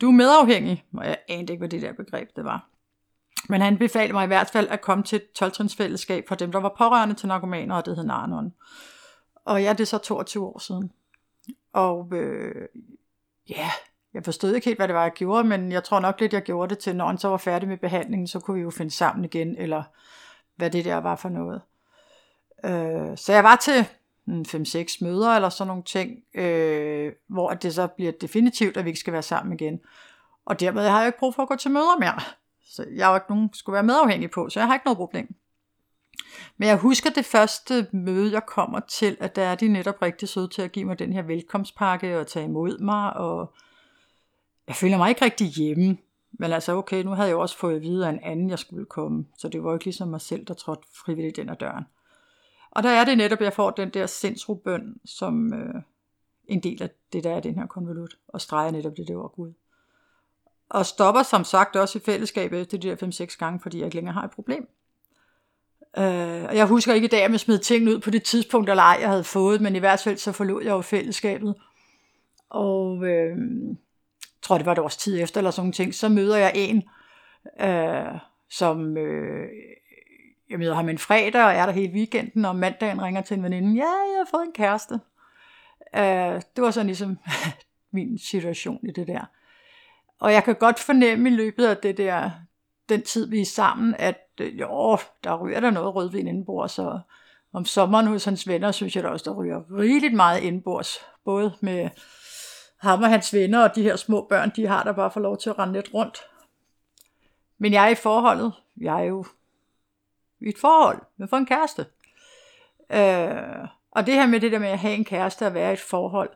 du 0.00 0.08
er 0.08 0.12
medafhængig, 0.12 0.84
og 0.94 1.06
jeg 1.06 1.18
anede 1.28 1.52
ikke, 1.52 1.60
hvad 1.60 1.68
det 1.68 1.82
der 1.82 1.92
begreb 1.92 2.28
det 2.36 2.44
var. 2.44 2.68
Men 3.48 3.60
han 3.60 3.78
befalede 3.78 4.12
mig 4.12 4.24
i 4.24 4.26
hvert 4.26 4.50
fald 4.50 4.68
at 4.68 4.80
komme 4.80 5.04
til 5.04 5.16
et 5.16 5.42
12-trinsfællesskab 5.42 6.24
for 6.28 6.34
dem, 6.34 6.52
der 6.52 6.60
var 6.60 6.74
pårørende 6.78 7.14
til 7.14 7.28
narkomaner, 7.28 7.74
og 7.74 7.86
det 7.86 7.96
hed 7.96 8.04
Narnon. 8.04 8.54
Og 9.44 9.62
ja, 9.62 9.72
det 9.72 9.80
er 9.80 9.84
så 9.84 9.98
22 9.98 10.44
år 10.44 10.58
siden. 10.58 10.92
Og 11.72 12.12
øh, 12.12 12.68
ja, 13.48 13.70
jeg 14.14 14.24
forstod 14.24 14.54
ikke 14.54 14.64
helt, 14.64 14.78
hvad 14.78 14.88
det 14.88 14.94
var, 14.94 15.02
jeg 15.02 15.12
gjorde, 15.12 15.48
men 15.48 15.72
jeg 15.72 15.84
tror 15.84 16.00
nok 16.00 16.20
lidt, 16.20 16.32
jeg 16.32 16.42
gjorde 16.42 16.70
det 16.70 16.78
til, 16.78 16.96
når 16.96 17.06
han 17.06 17.18
så 17.18 17.28
var 17.28 17.36
færdig 17.36 17.68
med 17.68 17.76
behandlingen, 17.76 18.26
så 18.26 18.40
kunne 18.40 18.54
vi 18.54 18.62
jo 18.62 18.70
finde 18.70 18.90
sammen 18.90 19.24
igen, 19.24 19.56
eller 19.56 19.82
hvad 20.56 20.70
det 20.70 20.84
der 20.84 20.96
var 20.96 21.16
for 21.16 21.28
noget. 21.28 21.62
Øh, 22.64 23.16
så 23.16 23.32
jeg 23.32 23.44
var 23.44 23.56
til 23.56 23.86
5-6 24.28 25.04
møder 25.04 25.30
eller 25.30 25.48
sådan 25.48 25.68
nogle 25.68 25.82
ting, 25.82 26.10
øh, 26.34 27.12
hvor 27.26 27.50
det 27.50 27.74
så 27.74 27.86
bliver 27.86 28.12
definitivt, 28.12 28.76
at 28.76 28.84
vi 28.84 28.90
ikke 28.90 29.00
skal 29.00 29.12
være 29.12 29.22
sammen 29.22 29.52
igen. 29.52 29.80
Og 30.44 30.60
dermed 30.60 30.88
har 30.88 30.98
jeg 30.98 31.06
ikke 31.06 31.18
brug 31.18 31.34
for 31.34 31.42
at 31.42 31.48
gå 31.48 31.56
til 31.56 31.70
møder 31.70 31.98
mere. 31.98 32.20
Så 32.64 32.86
jeg 32.94 33.06
har 33.06 33.14
ikke 33.16 33.30
nogen, 33.30 33.50
skulle 33.52 33.74
være 33.74 33.82
medafhængig 33.82 34.30
på, 34.30 34.48
så 34.48 34.60
jeg 34.60 34.66
har 34.66 34.74
ikke 34.74 34.86
noget 34.86 34.96
problem. 34.96 35.34
Men 36.56 36.68
jeg 36.68 36.76
husker 36.76 37.10
det 37.10 37.24
første 37.24 37.86
møde, 37.92 38.32
jeg 38.32 38.46
kommer 38.46 38.80
til, 38.80 39.16
at 39.20 39.36
der 39.36 39.42
er 39.42 39.54
de 39.54 39.68
netop 39.68 40.02
rigtig 40.02 40.28
søde 40.28 40.48
til 40.48 40.62
at 40.62 40.72
give 40.72 40.84
mig 40.84 40.98
den 40.98 41.12
her 41.12 41.22
velkomstpakke 41.22 42.20
og 42.20 42.26
tage 42.26 42.44
imod 42.44 42.78
mig, 42.78 43.12
og 43.12 43.54
jeg 44.68 44.76
føler 44.76 44.96
mig 44.96 45.08
ikke 45.08 45.24
rigtig 45.24 45.46
hjemme. 45.46 45.98
Men 46.32 46.52
altså 46.52 46.72
okay, 46.72 47.02
nu 47.02 47.10
havde 47.10 47.28
jeg 47.28 47.36
også 47.36 47.58
fået 47.58 47.76
at 47.76 47.82
vide 47.82 48.06
af 48.06 48.10
en 48.10 48.20
anden, 48.22 48.50
jeg 48.50 48.58
skulle 48.58 48.86
komme, 48.86 49.26
så 49.38 49.48
det 49.48 49.64
var 49.64 49.72
ikke 49.72 49.84
ligesom 49.84 50.08
mig 50.08 50.20
selv, 50.20 50.44
der 50.44 50.54
trådte 50.54 50.88
frivilligt 51.04 51.38
ind 51.38 51.50
ad 51.50 51.56
døren. 51.56 51.84
Og 52.76 52.82
der 52.82 52.90
er 52.90 53.04
det 53.04 53.18
netop, 53.18 53.38
at 53.38 53.44
jeg 53.44 53.52
får 53.52 53.70
den 53.70 53.90
der 53.90 54.06
centrobøn, 54.06 55.00
som 55.04 55.54
øh, 55.54 55.82
en 56.48 56.62
del 56.62 56.82
af 56.82 56.90
det, 57.12 57.24
der 57.24 57.30
er 57.30 57.40
den 57.40 57.54
her 57.54 57.66
konvolut, 57.66 58.18
og 58.28 58.40
streger 58.40 58.70
netop 58.70 58.96
det, 58.96 59.08
det 59.08 59.16
var 59.16 59.28
Gud. 59.28 59.52
Og 60.68 60.86
stopper 60.86 61.22
som 61.22 61.44
sagt 61.44 61.76
også 61.76 61.98
i 61.98 62.02
fællesskabet 62.04 62.60
efter 62.60 62.78
de 62.78 62.88
der 62.88 63.26
5-6 63.26 63.38
gange, 63.38 63.60
fordi 63.60 63.78
jeg 63.78 63.84
ikke 63.84 63.96
længere 63.96 64.14
har 64.14 64.22
et 64.22 64.30
problem. 64.30 64.68
Øh, 65.98 66.44
og 66.44 66.56
jeg 66.56 66.66
husker 66.66 66.94
ikke 66.94 67.04
i 67.04 67.08
dag, 67.08 67.24
at 67.24 67.30
jeg 67.30 67.40
smed 67.40 67.58
tingene 67.58 67.94
ud 67.94 68.00
på 68.00 68.10
det 68.10 68.22
tidspunkt, 68.22 68.70
eller 68.70 68.82
ej, 68.82 68.98
jeg 69.00 69.08
havde 69.08 69.24
fået, 69.24 69.60
men 69.60 69.76
i 69.76 69.78
hvert 69.78 70.00
fald 70.00 70.16
så 70.16 70.32
forlod 70.32 70.62
jeg 70.62 70.70
jo 70.70 70.80
fællesskabet. 70.80 71.54
Og 72.50 73.04
øh, 73.04 73.36
tror, 74.42 74.56
det 74.56 74.66
var 74.66 74.72
et 74.72 74.78
års 74.78 74.96
tid 74.96 75.22
efter, 75.22 75.40
eller 75.40 75.50
sådan 75.50 75.72
ting, 75.72 75.94
så 75.94 76.08
møder 76.08 76.36
jeg 76.36 76.52
en, 76.54 76.82
øh, 77.60 78.18
som 78.50 78.96
øh, 78.96 79.48
jeg 80.50 80.58
møder 80.58 80.74
ham 80.74 80.88
en 80.88 80.98
fredag, 80.98 81.44
og 81.44 81.52
er 81.52 81.66
der 81.66 81.72
hele 81.72 81.92
weekenden, 81.92 82.44
og 82.44 82.56
mandagen 82.56 83.02
ringer 83.02 83.20
til 83.20 83.36
en 83.36 83.42
veninde, 83.42 83.74
ja, 83.74 83.90
jeg 83.90 84.18
har 84.18 84.28
fået 84.30 84.46
en 84.46 84.52
kæreste. 84.52 85.00
Øh, 85.96 86.42
det 86.56 86.64
var 86.64 86.70
sådan 86.70 86.86
ligesom 86.86 87.18
min 87.92 88.18
situation 88.18 88.80
i 88.82 88.92
det 88.92 89.06
der. 89.06 89.24
Og 90.20 90.32
jeg 90.32 90.44
kan 90.44 90.54
godt 90.54 90.78
fornemme 90.78 91.28
i 91.30 91.32
løbet 91.32 91.66
af 91.66 91.76
det 91.76 91.96
der, 91.96 92.30
den 92.88 93.02
tid 93.02 93.30
vi 93.30 93.40
er 93.40 93.44
sammen, 93.44 93.94
at 93.98 94.28
øh, 94.40 94.60
jo, 94.60 94.98
der 95.24 95.36
ryger 95.36 95.60
der 95.60 95.70
noget 95.70 95.94
rødvin 95.94 96.28
indenbords, 96.28 96.72
så 96.72 97.00
om 97.52 97.64
sommeren 97.64 98.06
hos 98.06 98.24
hans 98.24 98.48
venner, 98.48 98.72
synes 98.72 98.96
jeg 98.96 99.04
da 99.04 99.08
også, 99.08 99.30
der 99.30 99.36
ryger 99.36 99.78
rigeligt 99.78 100.14
meget 100.14 100.42
indenbords, 100.42 100.98
både 101.24 101.52
med 101.60 101.90
ham 102.76 103.02
og 103.02 103.08
hans 103.08 103.34
venner, 103.34 103.68
og 103.68 103.74
de 103.74 103.82
her 103.82 103.96
små 103.96 104.26
børn, 104.28 104.52
de 104.56 104.66
har 104.66 104.82
der 104.82 104.92
bare 104.92 105.10
for 105.10 105.20
lov 105.20 105.38
til 105.38 105.50
at 105.50 105.58
rende 105.58 105.74
lidt 105.74 105.94
rundt. 105.94 106.18
Men 107.58 107.72
jeg 107.72 107.84
er 107.84 107.88
i 107.88 107.94
forholdet. 107.94 108.52
Jeg 108.80 109.00
er 109.00 109.04
jo 109.04 109.24
i 110.46 110.48
et 110.48 110.58
forhold 110.58 111.02
med 111.16 111.28
for 111.28 111.36
en 111.36 111.46
kæreste. 111.46 111.86
Øh, 112.90 113.68
og 113.90 114.06
det 114.06 114.14
her 114.14 114.26
med 114.26 114.40
det 114.40 114.52
der 114.52 114.58
med 114.58 114.68
at 114.68 114.78
have 114.78 114.94
en 114.94 115.04
kæreste 115.04 115.46
og 115.46 115.54
være 115.54 115.70
i 115.70 115.72
et 115.72 115.80
forhold, 115.80 116.30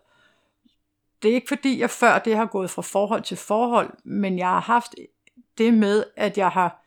det 1.23 1.31
er 1.31 1.35
ikke 1.35 1.49
fordi 1.49 1.81
jeg 1.81 1.90
før 1.90 2.19
det 2.19 2.37
har 2.37 2.47
gået 2.47 2.71
fra 2.71 2.83
forhold 2.83 3.23
til 3.23 3.37
forhold, 3.37 3.90
men 4.05 4.38
jeg 4.38 4.49
har 4.49 4.61
haft 4.61 4.95
det 5.59 5.75
med, 5.75 6.05
at 6.17 6.38
jeg 6.38 6.49
har 6.49 6.85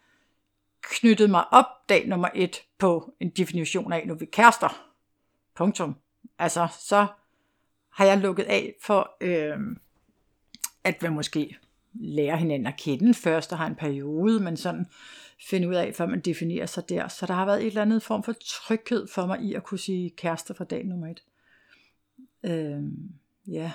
knyttet 0.81 1.29
mig 1.29 1.53
op 1.53 1.65
dag 1.89 2.07
nummer 2.07 2.29
et 2.35 2.63
på 2.77 3.13
en 3.19 3.29
definition 3.29 3.93
af, 3.93 4.07
nu 4.07 4.13
vi 4.13 4.25
kærester. 4.25 4.89
Punktum. 5.55 5.95
Altså, 6.39 6.67
så 6.79 7.07
har 7.89 8.05
jeg 8.05 8.17
lukket 8.17 8.43
af 8.43 8.73
for, 8.81 9.15
øh, 9.21 9.57
at 10.83 11.01
man 11.01 11.13
måske 11.13 11.57
lære 11.93 12.37
hinanden 12.37 12.67
at 12.67 12.77
kende 12.77 13.13
først 13.13 13.51
og 13.51 13.57
har 13.57 13.67
en 13.67 13.75
periode, 13.75 14.39
men 14.39 14.57
sådan 14.57 14.85
finde 15.49 15.69
ud 15.69 15.75
af, 15.75 15.95
før 15.95 16.05
man 16.05 16.21
definerer 16.21 16.65
sig 16.65 16.89
der. 16.89 17.07
Så 17.07 17.25
der 17.25 17.33
har 17.33 17.45
været 17.45 17.61
et 17.61 17.67
eller 17.67 17.81
andet 17.81 18.03
form 18.03 18.23
for 18.23 18.33
tryghed 18.41 19.07
for 19.07 19.25
mig 19.25 19.41
i 19.41 19.53
at 19.53 19.63
kunne 19.63 19.79
sige 19.79 20.09
kæreste 20.09 20.53
fra 20.53 20.63
dag 20.63 20.85
nummer 20.85 21.07
et. 21.07 21.23
Øhm, 22.43 23.09
ja. 23.47 23.71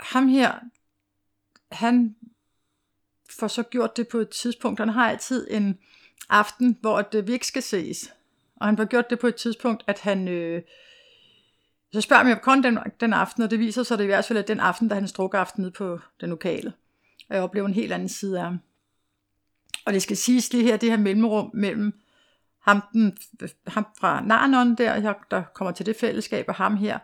Ham 0.00 0.28
her, 0.28 0.58
han 1.72 2.16
får 3.30 3.48
så 3.48 3.62
gjort 3.62 3.96
det 3.96 4.08
på 4.08 4.18
et 4.18 4.28
tidspunkt. 4.28 4.78
Han 4.80 4.88
har 4.88 5.10
altid 5.10 5.46
en 5.50 5.78
aften, 6.28 6.78
hvor 6.80 7.02
det, 7.02 7.18
øh, 7.18 7.26
vi 7.26 7.32
ikke 7.32 7.46
skal 7.46 7.62
ses. 7.62 8.14
Og 8.56 8.66
han 8.66 8.76
får 8.76 8.84
gjort 8.84 9.10
det 9.10 9.18
på 9.18 9.26
et 9.26 9.34
tidspunkt, 9.34 9.84
at 9.86 10.00
han... 10.00 10.28
Øh, 10.28 10.62
så 11.92 12.00
spørger 12.00 12.26
jeg 12.26 12.40
mig 12.46 12.54
om 12.56 12.62
den, 12.62 12.78
den 13.00 13.12
aften, 13.12 13.42
og 13.42 13.50
det 13.50 13.58
viser 13.58 13.82
sig 13.82 13.98
det 13.98 14.04
i 14.04 14.06
hvert 14.06 14.24
fald, 14.24 14.38
at 14.38 14.48
den 14.48 14.60
aften, 14.60 14.88
da 14.88 14.94
han 14.94 15.08
struk 15.08 15.34
aften 15.34 15.62
nede 15.62 15.72
på 15.72 16.00
den 16.20 16.30
lokale. 16.30 16.72
Og 17.32 17.36
jeg 17.36 17.44
oplever 17.44 17.66
en 17.66 17.74
helt 17.74 17.92
anden 17.92 18.08
side 18.08 18.38
af 18.38 18.44
ham. 18.44 18.58
Og 19.86 19.92
det 19.92 20.02
skal 20.02 20.16
siges 20.16 20.52
lige 20.52 20.64
her, 20.64 20.76
det 20.76 20.90
her 20.90 20.96
mellemrum 20.96 21.50
mellem 21.54 21.92
ham, 22.60 22.82
den, 22.92 23.18
ham 23.66 23.86
fra 24.00 24.20
Narnon 24.20 24.74
der, 24.74 25.14
der 25.30 25.42
kommer 25.54 25.72
til 25.72 25.86
det 25.86 25.96
fællesskab, 25.96 26.44
og 26.48 26.54
ham 26.54 26.76
her, 26.76 26.98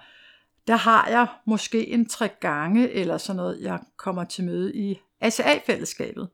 der 0.66 0.76
har 0.76 1.08
jeg 1.08 1.26
måske 1.46 1.88
en 1.88 2.08
tre 2.08 2.28
gange, 2.40 2.90
eller 2.90 3.18
sådan 3.18 3.36
noget, 3.36 3.60
jeg 3.60 3.80
kommer 3.96 4.24
til 4.24 4.44
møde 4.44 4.76
i 4.76 5.00
ACA-fællesskabet. 5.20 6.28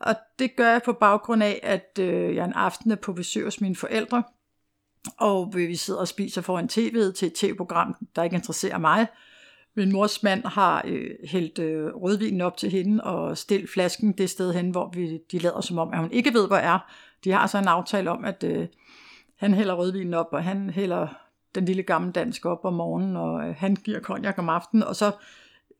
Og 0.00 0.14
det 0.38 0.56
gør 0.56 0.70
jeg 0.70 0.82
på 0.82 0.92
baggrund 0.92 1.42
af, 1.42 1.60
at 1.62 1.98
øh, 2.00 2.34
jeg 2.34 2.44
en 2.44 2.52
aften 2.52 2.90
er 2.90 2.96
på 2.96 3.12
besøg 3.12 3.44
hos 3.44 3.60
mine 3.60 3.76
forældre, 3.76 4.22
og 5.18 5.52
vi 5.54 5.76
sidder 5.76 6.00
og 6.00 6.08
spiser 6.08 6.40
foran 6.42 6.68
tv'et 6.72 7.12
til 7.12 7.26
et 7.26 7.34
tv-program, 7.34 7.96
der 8.16 8.22
ikke 8.22 8.36
interesserer 8.36 8.78
mig. 8.78 9.06
Min 9.76 9.92
mors 9.92 10.22
mand 10.22 10.44
har 10.44 10.82
øh, 10.84 11.10
hældt 11.24 11.58
øh, 11.58 11.86
rødvinen 11.94 12.40
op 12.40 12.56
til 12.56 12.70
hende 12.70 13.04
og 13.04 13.38
stillet 13.38 13.70
flasken 13.70 14.12
det 14.12 14.30
sted 14.30 14.52
hen, 14.52 14.70
hvor 14.70 14.90
vi, 14.94 15.18
de 15.32 15.38
lader 15.38 15.60
som 15.60 15.78
om, 15.78 15.92
at 15.92 15.98
hun 15.98 16.12
ikke 16.12 16.34
ved, 16.34 16.46
hvor 16.46 16.56
er. 16.56 16.78
De 17.24 17.30
har 17.30 17.46
så 17.46 17.58
en 17.58 17.68
aftale 17.68 18.10
om, 18.10 18.24
at 18.24 18.44
øh, 18.44 18.66
han 19.36 19.54
hælder 19.54 19.74
rødvinen 19.74 20.14
op, 20.14 20.28
og 20.32 20.44
han 20.44 20.70
hælder 20.70 21.06
den 21.54 21.64
lille 21.64 21.82
gamle 21.82 22.12
dansk 22.12 22.46
op 22.46 22.64
om 22.64 22.72
morgenen, 22.72 23.16
og 23.16 23.48
øh, 23.48 23.54
han 23.58 23.74
giver 23.74 24.00
konjak 24.00 24.38
om 24.38 24.48
aftenen, 24.48 24.82
og 24.82 24.96
så 24.96 25.12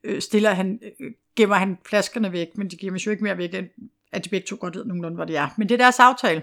øh, 0.04 0.20
stiller 0.20 0.50
han, 0.50 0.80
øh, 1.00 1.12
gemmer 1.36 1.56
han 1.56 1.78
flaskerne 1.86 2.32
væk, 2.32 2.48
men 2.58 2.70
de 2.70 2.76
gemmer 2.76 3.02
jo 3.06 3.10
ikke 3.10 3.24
mere 3.24 3.38
væk, 3.38 3.54
end 3.54 3.66
at 4.12 4.24
de 4.24 4.28
begge 4.28 4.46
to 4.46 4.56
godt 4.60 4.76
ved 4.76 4.84
nogenlunde, 4.84 5.14
hvor 5.14 5.24
de 5.24 5.36
er. 5.36 5.48
Men 5.56 5.68
det 5.68 5.74
er 5.74 5.78
deres 5.78 6.00
aftale. 6.00 6.42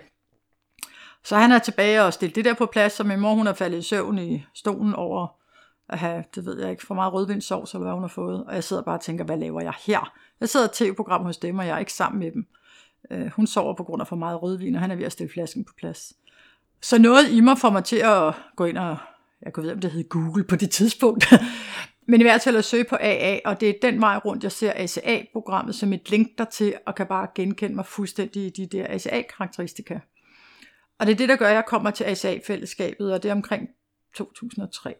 Så 1.23 1.35
han 1.37 1.51
er 1.51 1.59
tilbage 1.59 2.03
og 2.03 2.13
stillet 2.13 2.35
det 2.35 2.45
der 2.45 2.53
på 2.53 2.65
plads, 2.65 2.99
og 2.99 3.05
min 3.05 3.19
mor 3.19 3.33
hun 3.33 3.47
er 3.47 3.53
faldet 3.53 3.77
i 3.77 3.81
søvn 3.81 4.17
i 4.17 4.43
stolen 4.53 4.93
over 4.93 5.42
at 5.93 5.99
have, 5.99 6.23
det 6.35 6.45
ved 6.45 6.59
jeg 6.61 6.71
ikke, 6.71 6.85
for 6.85 6.95
meget 6.95 7.13
rødvindsovs, 7.13 7.73
eller 7.73 7.83
hvad 7.83 7.93
hun 7.93 8.03
har 8.03 8.07
fået. 8.07 8.43
Og 8.43 8.53
jeg 8.53 8.63
sidder 8.63 8.81
bare 8.81 8.95
og 8.95 9.01
tænker, 9.01 9.25
hvad 9.25 9.37
laver 9.37 9.61
jeg 9.61 9.73
her? 9.85 10.13
Jeg 10.39 10.49
sidder 10.49 10.67
til 10.67 10.89
et 10.89 10.95
program 10.95 11.23
hos 11.23 11.37
dem, 11.37 11.59
og 11.59 11.67
jeg 11.67 11.75
er 11.75 11.79
ikke 11.79 11.93
sammen 11.93 12.19
med 12.19 12.31
dem. 12.31 12.45
Øh, 13.11 13.27
hun 13.27 13.47
sover 13.47 13.73
på 13.75 13.83
grund 13.83 14.01
af 14.01 14.07
for 14.07 14.15
meget 14.15 14.41
rødvin, 14.41 14.75
og 14.75 14.81
han 14.81 14.91
er 14.91 14.95
ved 14.95 15.05
at 15.05 15.11
stille 15.11 15.33
flasken 15.33 15.65
på 15.65 15.73
plads. 15.77 16.13
Så 16.81 16.99
noget 16.99 17.29
i 17.29 17.41
mig 17.41 17.57
får 17.57 17.69
mig 17.69 17.83
til 17.83 17.95
at 17.95 18.33
gå 18.55 18.65
ind 18.65 18.77
og, 18.77 18.97
jeg 19.41 19.53
kunne 19.53 19.63
vide, 19.63 19.73
om 19.73 19.79
det 19.79 19.91
hed 19.91 20.09
Google 20.09 20.43
på 20.43 20.55
det 20.55 20.69
tidspunkt, 20.69 21.33
men 22.07 22.21
i 22.21 22.23
hvert 22.23 22.41
fald 22.41 22.55
at 22.55 22.65
søge 22.65 22.83
på 22.83 22.97
AA, 22.99 23.39
og 23.45 23.59
det 23.59 23.69
er 23.69 23.73
den 23.81 24.01
vej 24.01 24.17
rundt, 24.17 24.43
jeg 24.43 24.51
ser 24.51 24.73
ACA-programmet 24.75 25.75
som 25.75 25.93
et 25.93 26.09
link 26.09 26.27
dertil, 26.37 26.73
og 26.85 26.95
kan 26.95 27.07
bare 27.07 27.27
genkende 27.35 27.75
mig 27.75 27.85
fuldstændig 27.85 28.45
i 28.45 28.49
de 28.49 28.77
der 28.77 28.85
ACA-karakteristika. 28.89 29.99
Og 30.99 31.05
det 31.05 31.13
er 31.13 31.17
det, 31.17 31.29
der 31.29 31.35
gør, 31.35 31.47
at 31.47 31.55
jeg 31.55 31.65
kommer 31.65 31.91
til 31.91 32.03
ACA-fællesskabet, 32.03 33.13
og 33.13 33.23
det 33.23 33.29
er 33.29 33.35
omkring 33.35 33.69
2003. 34.15 34.95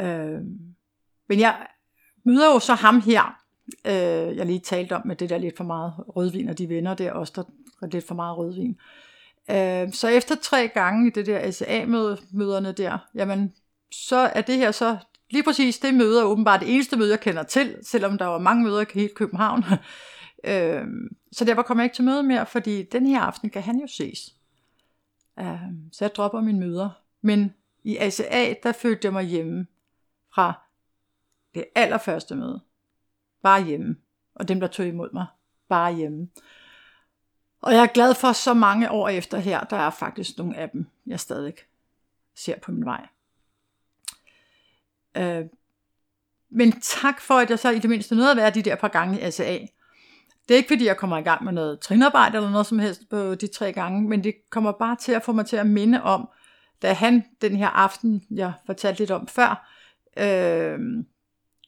Øh, 0.00 0.40
men 1.28 1.40
jeg 1.40 1.66
møder 2.24 2.52
jo 2.52 2.58
så 2.58 2.74
ham 2.74 3.00
her, 3.00 3.40
øh, 3.86 4.36
jeg 4.36 4.46
lige 4.46 4.58
talte 4.58 4.96
om 4.96 5.06
med 5.06 5.16
det 5.16 5.30
der 5.30 5.38
lidt 5.38 5.56
for 5.56 5.64
meget 5.64 5.92
rødvin, 5.98 6.48
og 6.48 6.58
de 6.58 6.68
venner 6.68 6.94
der 6.94 7.12
også, 7.12 7.32
der 7.36 7.42
er 7.82 7.90
lidt 7.90 8.06
for 8.06 8.14
meget 8.14 8.36
rødvin. 8.36 8.76
Øh, 9.50 9.92
så 9.92 10.08
efter 10.08 10.34
tre 10.34 10.68
gange 10.68 11.06
i 11.06 11.10
det 11.10 11.26
der 11.26 11.50
SA-møderne 11.50 12.72
der, 12.72 12.98
jamen, 13.14 13.52
så 13.92 14.16
er 14.16 14.40
det 14.40 14.56
her 14.56 14.70
så 14.70 14.96
lige 15.30 15.42
præcis 15.42 15.78
det 15.78 15.94
møde 15.94 16.20
er 16.20 16.24
åbenbart 16.24 16.60
det 16.60 16.74
eneste 16.74 16.96
møde, 16.96 17.10
jeg 17.10 17.20
kender 17.20 17.42
til, 17.42 17.76
selvom 17.82 18.18
der 18.18 18.26
var 18.26 18.38
mange 18.38 18.64
møder 18.64 18.80
i 18.80 18.84
hele 18.94 19.08
København. 19.14 19.64
øh, 20.50 20.84
så 21.32 21.44
derfor 21.44 21.62
kommer 21.62 21.84
jeg 21.84 21.86
ikke 21.86 21.96
til 21.96 22.04
møde 22.04 22.22
mere, 22.22 22.46
fordi 22.46 22.82
den 22.82 23.06
her 23.06 23.20
aften 23.20 23.50
kan 23.50 23.62
han 23.62 23.78
jo 23.78 23.86
ses. 23.86 24.34
Øh, 25.38 25.60
så 25.92 26.04
jeg 26.04 26.14
dropper 26.14 26.40
mine 26.40 26.60
møder. 26.60 26.90
Men 27.22 27.54
i 27.84 27.96
ACA, 27.96 28.54
der 28.62 28.72
følte 28.72 29.06
jeg 29.06 29.12
mig 29.12 29.24
hjemme 29.24 29.66
fra 30.34 30.66
det 31.54 31.64
allerførste 31.74 32.36
møde. 32.36 32.60
Bare 33.42 33.64
hjemme. 33.64 33.96
Og 34.34 34.48
dem, 34.48 34.60
der 34.60 34.66
tog 34.66 34.86
imod 34.86 35.08
mig, 35.12 35.26
bare 35.68 35.94
hjemme. 35.94 36.28
Og 37.60 37.72
jeg 37.74 37.82
er 37.82 37.86
glad 37.86 38.14
for 38.14 38.32
så 38.32 38.54
mange 38.54 38.90
år 38.90 39.08
efter 39.08 39.38
her, 39.38 39.64
der 39.64 39.76
er 39.76 39.90
faktisk 39.90 40.38
nogle 40.38 40.56
af 40.56 40.70
dem, 40.70 40.86
jeg 41.06 41.20
stadig 41.20 41.54
ser 42.34 42.58
på 42.58 42.72
min 42.72 42.84
vej. 42.84 43.08
Øh, 45.16 45.44
men 46.50 46.80
tak 46.80 47.20
for, 47.20 47.34
at 47.34 47.50
jeg 47.50 47.58
så 47.58 47.70
i 47.70 47.78
det 47.78 47.90
mindste 47.90 48.14
nåede 48.14 48.30
at 48.30 48.36
være 48.36 48.50
de 48.50 48.62
der 48.62 48.74
par 48.74 48.88
gange 48.88 49.28
i 49.28 49.30
SA. 49.30 49.58
Det 50.48 50.54
er 50.54 50.58
ikke 50.58 50.68
fordi, 50.68 50.86
jeg 50.86 50.96
kommer 50.96 51.18
i 51.18 51.22
gang 51.22 51.44
med 51.44 51.52
noget 51.52 51.80
trinarbejde 51.80 52.36
eller 52.36 52.50
noget 52.50 52.66
som 52.66 52.78
helst 52.78 53.08
på 53.10 53.34
de 53.34 53.46
tre 53.46 53.72
gange, 53.72 54.08
men 54.08 54.24
det 54.24 54.34
kommer 54.50 54.72
bare 54.72 54.96
til 54.96 55.12
at 55.12 55.22
få 55.22 55.32
mig 55.32 55.46
til 55.46 55.56
at 55.56 55.66
minde 55.66 56.02
om, 56.02 56.28
da 56.82 56.92
han 56.92 57.24
den 57.40 57.56
her 57.56 57.68
aften, 57.68 58.26
jeg 58.30 58.52
fortalte 58.66 58.98
lidt 58.98 59.10
om 59.10 59.26
før, 59.26 59.70
øh, 60.16 60.78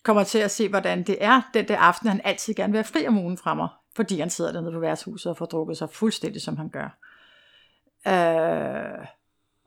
kommer 0.02 0.24
til 0.24 0.38
at 0.38 0.50
se, 0.50 0.68
hvordan 0.68 1.02
det 1.02 1.16
er 1.20 1.42
den 1.54 1.68
der 1.68 1.78
aften, 1.78 2.08
han 2.08 2.20
altid 2.24 2.54
gerne 2.54 2.72
vil 2.72 2.78
have 2.78 2.84
fri 2.84 3.06
om 3.06 3.18
ugen 3.18 3.38
fra 3.38 3.54
mig, 3.54 3.68
fordi 3.96 4.20
han 4.20 4.30
sidder 4.30 4.52
dernede 4.52 4.72
på 4.72 4.80
værtshuset 4.80 5.30
og 5.30 5.36
får 5.36 5.46
drukket 5.46 5.78
sig 5.78 5.90
fuldstændig, 5.90 6.42
som 6.42 6.56
han 6.56 6.68
gør. 6.68 6.98
Øh, 8.06 9.06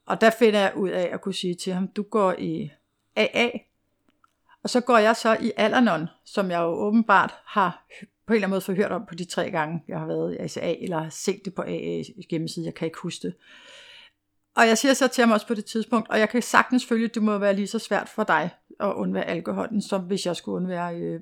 og 0.06 0.22
der 0.22 0.30
finder 0.30 0.60
jeg 0.60 0.74
ud 0.76 0.90
af 0.90 1.10
at 1.14 1.22
kunne 1.22 1.34
sige 1.34 1.56
til 1.56 1.74
ham, 1.74 1.88
du 1.88 2.04
går 2.04 2.36
i 2.38 2.72
AA, 3.16 3.50
og 4.64 4.70
så 4.70 4.82
går 4.82 4.98
jeg 4.98 5.16
så 5.16 5.38
i 5.42 5.52
Alanon, 5.58 6.08
som 6.26 6.52
jeg 6.52 6.60
jo 6.60 6.68
åbenbart 6.68 7.34
har 7.46 7.86
på 8.28 8.34
en 8.34 8.36
eller 8.36 8.48
anden 8.48 8.54
måde 8.56 8.62
forhørt 8.62 8.92
om 8.92 9.06
på 9.06 9.16
de 9.16 9.26
tre 9.26 9.52
gange, 9.52 9.84
jeg 9.88 10.00
har 10.00 10.08
været 10.08 10.34
i 10.34 10.38
ACA, 10.38 10.76
eller 10.82 11.00
har 11.00 11.10
set 11.10 11.42
det 11.46 11.54
på 11.54 11.62
AA 11.62 12.04
hjemmeside, 12.30 12.66
jeg 12.66 12.74
kan 12.74 12.86
ikke 12.86 12.98
huske 12.98 13.28
det. 13.28 13.36
Og 14.56 14.68
jeg 14.68 14.78
siger 14.78 14.94
så 14.94 15.08
til 15.08 15.22
ham 15.22 15.32
også 15.32 15.48
på 15.48 15.54
det 15.54 15.66
tidspunkt, 15.66 16.10
og 16.10 16.20
jeg 16.20 16.30
kan 16.30 16.42
sagtens 16.42 16.86
følge, 16.86 17.06
at 17.06 17.16
det 17.16 17.24
må 17.24 17.38
være 17.38 17.56
lige 17.56 17.68
så 17.68 17.80
svært 17.80 18.10
for 18.10 18.24
dig 18.24 18.50
at 18.80 18.94
undvære 18.94 19.26
alkoholen, 19.26 19.82
som 19.82 20.02
hvis 20.02 20.26
jeg 20.26 20.36
skulle 20.36 20.56
undvære 20.56 20.96
øh, 20.96 21.20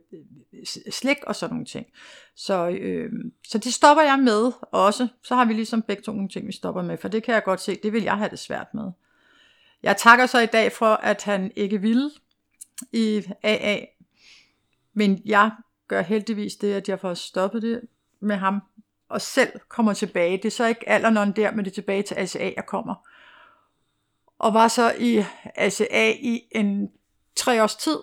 slik 0.92 1.18
og 1.28 1.36
sådan 1.36 1.54
nogle 1.54 1.66
ting. 1.66 1.86
Så, 2.36 2.70
øh, 2.70 3.12
så 3.48 3.58
det 3.58 3.74
stopper 3.74 4.04
jeg 4.04 4.20
med 4.20 4.52
også. 4.72 5.08
Så 5.24 5.36
har 5.36 5.46
vi 5.46 5.54
ligesom 5.54 5.82
begge 5.82 6.04
to 6.04 6.12
nogle 6.12 6.30
ting, 6.30 6.48
vi 6.48 6.52
stopper 6.52 6.82
med, 6.82 6.98
for 6.98 7.08
det 7.08 7.24
kan 7.24 7.34
jeg 7.34 7.44
godt 7.44 7.62
se, 7.62 7.80
det 7.84 7.94
vil 7.94 8.04
jeg 8.04 8.18
have 8.18 8.30
det 8.30 8.40
svært 8.40 8.68
med. 8.74 8.92
Jeg 9.84 9.98
takker 9.98 10.26
så 10.26 10.40
i 10.40 10.46
dag 10.46 10.72
for, 10.72 10.86
at 10.86 11.24
han 11.24 11.52
ikke 11.56 11.82
ville 11.82 12.12
i 12.92 13.24
AA, 13.44 13.78
men 14.94 15.22
jeg 15.26 15.52
gør 15.88 16.02
heldigvis 16.02 16.56
det, 16.56 16.74
at 16.74 16.90
jeg 16.90 17.00
får 17.00 17.14
stoppet 17.14 17.62
det 17.62 17.82
med 18.20 18.36
ham, 18.36 18.62
og 19.10 19.22
selv 19.22 19.60
kommer 19.70 19.94
tilbage. 19.94 20.38
Det 20.38 20.46
er 20.46 20.50
så 20.50 20.66
ikke 20.66 20.90
alderen 20.90 21.32
der, 21.32 21.52
men 21.52 21.66
det 21.66 21.72
er 21.72 21.76
tilbage 21.76 22.04
til 22.04 22.16
ACA, 22.16 22.54
jeg 22.56 22.66
kommer. 22.68 22.96
Og 24.40 24.54
var 24.54 24.68
så 24.68 24.94
i 25.00 25.24
ACA 25.56 26.12
i 26.12 26.42
en 26.52 26.90
tre 27.36 27.63
års 27.63 27.75
tid, 27.75 27.98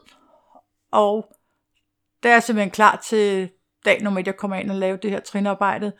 og 0.90 1.36
der 2.22 2.28
er 2.28 2.32
jeg 2.32 2.42
simpelthen 2.42 2.70
klar 2.70 2.96
til 2.96 3.50
dag 3.84 4.02
nummer 4.02 4.20
et, 4.20 4.26
jeg 4.26 4.36
kommer 4.36 4.56
ind 4.56 4.70
og 4.70 4.76
laver 4.76 4.96
det 4.96 5.10
her 5.10 5.20
trinarbejde. 5.20 5.92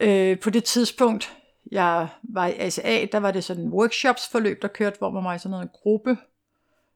Øh, 0.00 0.40
på 0.40 0.50
det 0.50 0.64
tidspunkt, 0.64 1.36
jeg 1.72 2.08
var 2.22 2.46
i 2.46 2.54
ACA, 2.58 3.06
der 3.12 3.18
var 3.18 3.30
det 3.30 3.44
sådan 3.44 3.62
en 3.62 3.72
workshops 3.72 4.28
forløb, 4.28 4.62
der 4.62 4.68
kørte, 4.68 4.98
hvor 4.98 5.10
man 5.10 5.24
var 5.24 5.34
i 5.34 5.38
sådan 5.38 5.62
en 5.62 5.70
gruppe, 5.72 6.18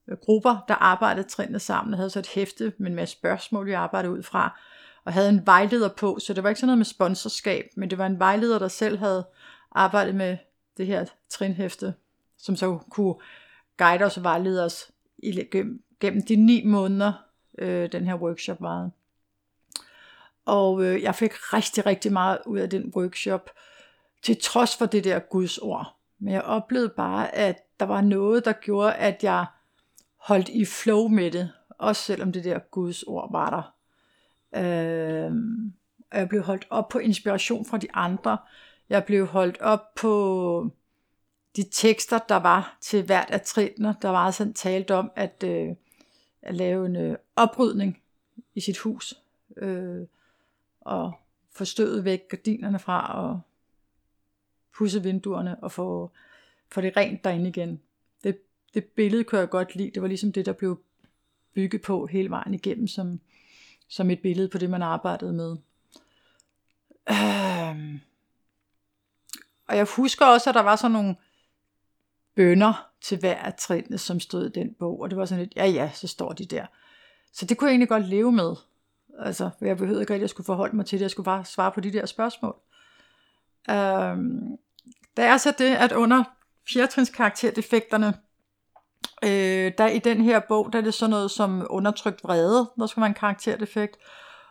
øh, 0.09 0.17
grupper, 0.17 0.65
der 0.69 0.75
arbejdede 0.75 1.29
trinene 1.29 1.59
sammen, 1.59 1.95
og 1.95 1.99
havde 1.99 2.11
så 2.11 2.19
et 2.19 2.29
hæfte 2.29 2.73
med 2.79 2.91
en 2.91 2.97
masse 2.97 3.17
spørgsmål, 3.17 3.69
jeg 3.69 3.81
arbejdede 3.81 4.13
ud 4.13 4.23
fra, 4.23 4.61
og 5.05 5.13
havde 5.13 5.29
en 5.29 5.47
vejleder 5.47 5.89
på, 5.89 6.19
så 6.19 6.35
det 6.35 6.43
var 6.43 6.49
ikke 6.49 6.61
sådan 6.61 6.67
noget 6.67 6.79
med 6.79 6.85
sponsorskab, 6.85 7.71
men 7.77 7.91
det 7.91 7.99
var 7.99 8.07
en 8.07 8.19
vejleder, 8.19 8.59
der 8.59 8.69
selv 8.69 8.99
havde 8.99 9.27
arbejdet 9.73 10.15
med 10.15 10.37
det 10.77 10.87
her 10.87 11.05
trinhæfte, 11.31 11.95
som 12.39 12.57
så 12.57 12.79
kunne 12.91 13.15
guide 13.79 14.05
os 14.05 14.17
og 14.17 14.23
vejlede 14.23 14.65
os 14.65 14.91
i, 15.19 15.45
gennem, 15.51 15.83
gennem 16.01 16.23
de 16.23 16.37
ni 16.37 16.63
måneder, 16.65 17.13
øh, 17.59 17.93
den 17.93 18.05
her 18.05 18.15
workshop 18.15 18.63
varede. 18.63 18.91
Og 20.45 20.85
øh, 20.85 21.03
jeg 21.03 21.15
fik 21.15 21.33
rigtig, 21.53 21.87
rigtig 21.87 22.13
meget 22.13 22.39
ud 22.47 22.59
af 22.59 22.71
den 22.71 22.93
workshop, 22.97 23.51
til 24.23 24.37
trods 24.43 24.77
for 24.77 24.87
det 24.87 25.05
der 25.05 25.19
Guds 25.19 25.59
ord. 25.59 25.97
Men 26.19 26.35
jeg 26.35 26.43
oplevede 26.43 26.93
bare, 26.97 27.35
at 27.35 27.57
der 27.81 27.87
var 27.87 28.01
noget, 28.01 28.45
der 28.45 28.53
gjorde, 28.53 28.95
at 28.95 29.25
jeg 29.25 29.47
holdt 30.17 30.49
i 30.49 30.65
flow 30.65 31.09
med 31.09 31.31
det, 31.31 31.51
også 31.69 32.03
selvom 32.03 32.33
det 32.33 32.45
der 32.45 32.59
Guds 32.59 33.03
ord 33.03 33.33
var 33.33 33.51
der. 33.51 33.75
Øh, 34.55 35.33
jeg 36.13 36.29
blev 36.29 36.43
holdt 36.43 36.67
op 36.71 36.89
på 36.89 36.99
inspiration 36.99 37.65
fra 37.65 37.79
de 37.79 37.87
andre. 37.95 38.39
Jeg 38.89 39.05
blev 39.05 39.27
holdt 39.27 39.61
op 39.61 39.95
på 39.95 40.73
de 41.59 41.65
tekster, 41.73 42.19
der 42.19 42.37
var 42.37 42.79
til 42.81 43.05
hvert 43.05 43.31
af 43.31 43.41
trinene. 43.41 43.97
Der 44.03 44.09
var 44.09 44.31
sådan 44.31 44.53
talt 44.53 44.91
om, 44.91 45.11
at 45.17 45.45
øh, 45.47 45.75
at 46.43 46.55
lave 46.55 46.87
en 46.87 46.97
øh, 46.97 47.17
oprydning 47.37 48.03
i 48.55 48.61
sit 48.61 48.79
hus, 48.79 49.15
øh, 49.57 50.07
og 50.81 51.13
få 51.51 51.65
støvet 51.65 52.05
væk 52.05 52.29
gardinerne 52.29 52.79
fra, 52.79 53.25
og 53.25 53.41
pudse 54.79 55.03
vinduerne, 55.03 55.65
og 55.65 55.73
få, 55.73 56.11
få 56.73 56.81
det 56.81 56.97
rent 56.97 57.25
derinde 57.25 57.49
igen. 57.49 57.81
Det, 58.25 58.39
det 58.75 58.85
billede 58.85 59.25
kunne 59.25 59.41
jeg 59.41 59.51
godt 59.51 59.75
lide. 59.75 59.91
Det 59.91 60.03
var 60.03 60.09
ligesom 60.09 60.33
det, 60.33 60.47
der 60.47 60.53
blev 60.53 60.81
bygget 61.55 61.83
på 61.83 62.07
hele 62.07 62.31
vejen 62.31 62.55
igennem, 62.55 62.87
som, 62.87 63.21
som 63.89 64.11
et 64.11 64.23
billede 64.23 64.49
på 64.49 64.59
det, 64.59 64.71
man 64.71 64.83
arbejdede 64.83 65.33
med. 65.33 65.57
Øh, 67.11 68.01
og 69.69 69.77
jeg 69.77 69.87
husker 69.97 70.27
også, 70.27 70.51
at 70.51 70.55
der 70.55 70.61
var 70.61 70.77
sådan 70.77 70.93
nogle 70.93 71.17
bønder 72.39 72.89
til 73.01 73.19
hver 73.19 73.37
af 73.37 73.55
trinene, 73.55 73.99
som 73.99 74.21
stod 74.21 74.47
i 74.47 74.61
den 74.61 74.75
bog, 74.79 75.01
og 75.01 75.11
det 75.11 75.19
var 75.19 75.25
sådan 75.25 75.45
lidt, 75.45 75.57
ja 75.57 75.67
ja, 75.67 75.91
så 75.95 76.09
står 76.09 76.33
de 76.33 76.47
der. 76.47 76.67
Så 77.33 77.47
det 77.47 77.59
kunne 77.59 77.69
jeg 77.69 77.73
egentlig 77.73 77.89
godt 77.89 78.09
leve 78.09 78.33
med. 78.33 78.55
Altså, 79.19 79.51
jeg 79.61 79.77
behøvede 79.77 80.01
ikke 80.01 80.13
rigtig, 80.13 80.21
at 80.21 80.21
jeg 80.21 80.31
skulle 80.31 80.45
forholde 80.45 80.77
mig 80.77 80.87
til 80.87 80.99
det, 80.99 81.03
jeg 81.03 81.11
skulle 81.11 81.25
bare 81.25 81.45
svare 81.45 81.73
på 81.73 81.81
de 81.81 81.93
der 81.93 82.07
spørgsmål. 82.07 82.57
Øhm, 83.71 84.57
der 85.17 85.23
er 85.23 85.37
så 85.37 85.55
det, 85.59 85.75
at 85.75 85.93
under 85.93 86.25
fjertrins 86.73 87.11
karakterdefekterne, 87.11 88.15
øh, 89.25 89.73
der 89.79 89.87
i 89.87 89.99
den 89.99 90.21
her 90.21 90.41
bog, 90.41 90.73
der 90.73 90.79
er 90.79 90.83
det 90.83 90.95
sådan 90.95 91.11
noget 91.11 91.31
som 91.31 91.67
undertrykt 91.71 92.25
vrede, 92.25 92.71
der 92.79 92.87
skulle 92.87 93.03
være 93.03 93.09
en 93.09 93.15
karakterdefekt, 93.15 93.97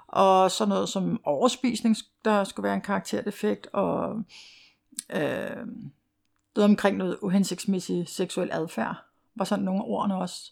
og 0.07 0.51
sådan 0.51 0.69
noget 0.69 0.89
som 0.89 1.19
overspisning, 1.23 1.95
der 2.25 2.43
skulle 2.43 2.63
være 2.63 2.75
en 2.75 2.81
karakterdefekt, 2.81 3.67
og 3.73 4.23
øh, 5.09 5.67
noget 6.57 6.69
omkring 6.69 6.97
noget 6.97 7.17
uhensigtsmæssig 7.21 8.07
seksuel 8.07 8.49
adfærd, 8.51 8.95
var 9.35 9.45
sådan 9.45 9.65
nogle 9.65 9.81
af 9.81 9.85
ordene 9.87 10.17
også. 10.17 10.51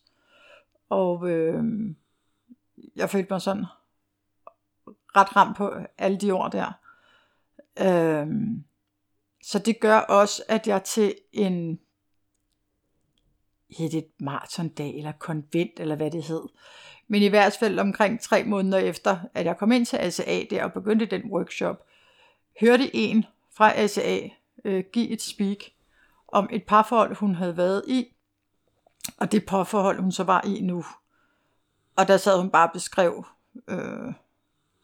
Og 0.89 1.29
øh, 1.29 1.63
jeg 2.95 3.09
følte 3.09 3.27
mig 3.29 3.41
sådan 3.41 3.65
ret 5.15 5.35
ramt 5.35 5.57
på 5.57 5.73
alle 5.97 6.17
de 6.17 6.31
ord 6.31 6.51
der. 6.51 6.71
Øh, 7.79 8.27
så 9.43 9.59
det 9.59 9.79
gør 9.79 9.97
også, 9.97 10.43
at 10.47 10.67
jeg 10.67 10.83
til 10.83 11.15
en 11.33 11.79
hed 13.77 13.89
det 13.89 14.05
maratondag 14.19 14.97
eller 14.97 15.11
konvent, 15.11 15.79
eller 15.79 15.95
hvad 15.95 16.11
det 16.11 16.23
hed. 16.23 16.41
Men 17.07 17.21
i 17.21 17.27
hvert 17.27 17.57
fald 17.59 17.79
omkring 17.79 18.21
tre 18.21 18.43
måneder 18.43 18.77
efter, 18.77 19.19
at 19.33 19.45
jeg 19.45 19.57
kom 19.57 19.71
ind 19.71 19.85
til 19.85 19.97
ACA 19.97 20.43
der 20.49 20.63
og 20.63 20.73
begyndte 20.73 21.05
den 21.05 21.31
workshop, 21.31 21.85
hørte 22.61 22.95
en 22.95 23.25
fra 23.53 23.79
ACA 23.79 24.29
øh, 24.65 24.83
give 24.93 25.09
et 25.09 25.21
speak 25.21 25.57
om 26.35 26.49
et 26.51 26.63
parforhold, 26.63 27.15
hun 27.15 27.35
havde 27.35 27.57
været 27.57 27.83
i, 27.87 28.07
og 29.17 29.31
det 29.31 29.45
parforhold, 29.45 29.99
hun 29.99 30.11
så 30.11 30.23
var 30.23 30.41
i 30.45 30.61
nu. 30.61 30.85
Og 31.95 32.07
der 32.07 32.17
sad 32.17 32.37
hun 32.37 32.49
bare 32.49 32.67
og 32.67 32.73
beskrev 32.73 33.25
øh, 33.67 34.13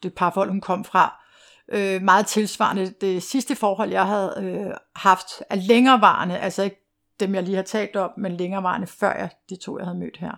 det 0.02 0.14
parforhold, 0.14 0.50
hun 0.50 0.60
kom 0.60 0.84
fra. 0.84 1.22
Øh, 1.68 2.02
meget 2.02 2.26
tilsvarende 2.26 2.94
det 3.00 3.22
sidste 3.22 3.56
forhold, 3.56 3.90
jeg 3.90 4.06
havde 4.06 4.34
øh, 4.38 4.74
haft, 4.96 5.26
af 5.50 5.68
længerevarende, 5.68 6.38
altså 6.38 6.62
ikke 6.62 6.86
dem, 7.20 7.34
jeg 7.34 7.42
lige 7.42 7.56
har 7.56 7.62
talt 7.62 7.96
om, 7.96 8.10
men 8.16 8.36
længerevarende 8.36 8.86
før 8.86 9.12
jeg, 9.16 9.30
de 9.50 9.56
to, 9.56 9.78
jeg 9.78 9.86
havde 9.86 9.98
mødt 9.98 10.16
her. 10.16 10.32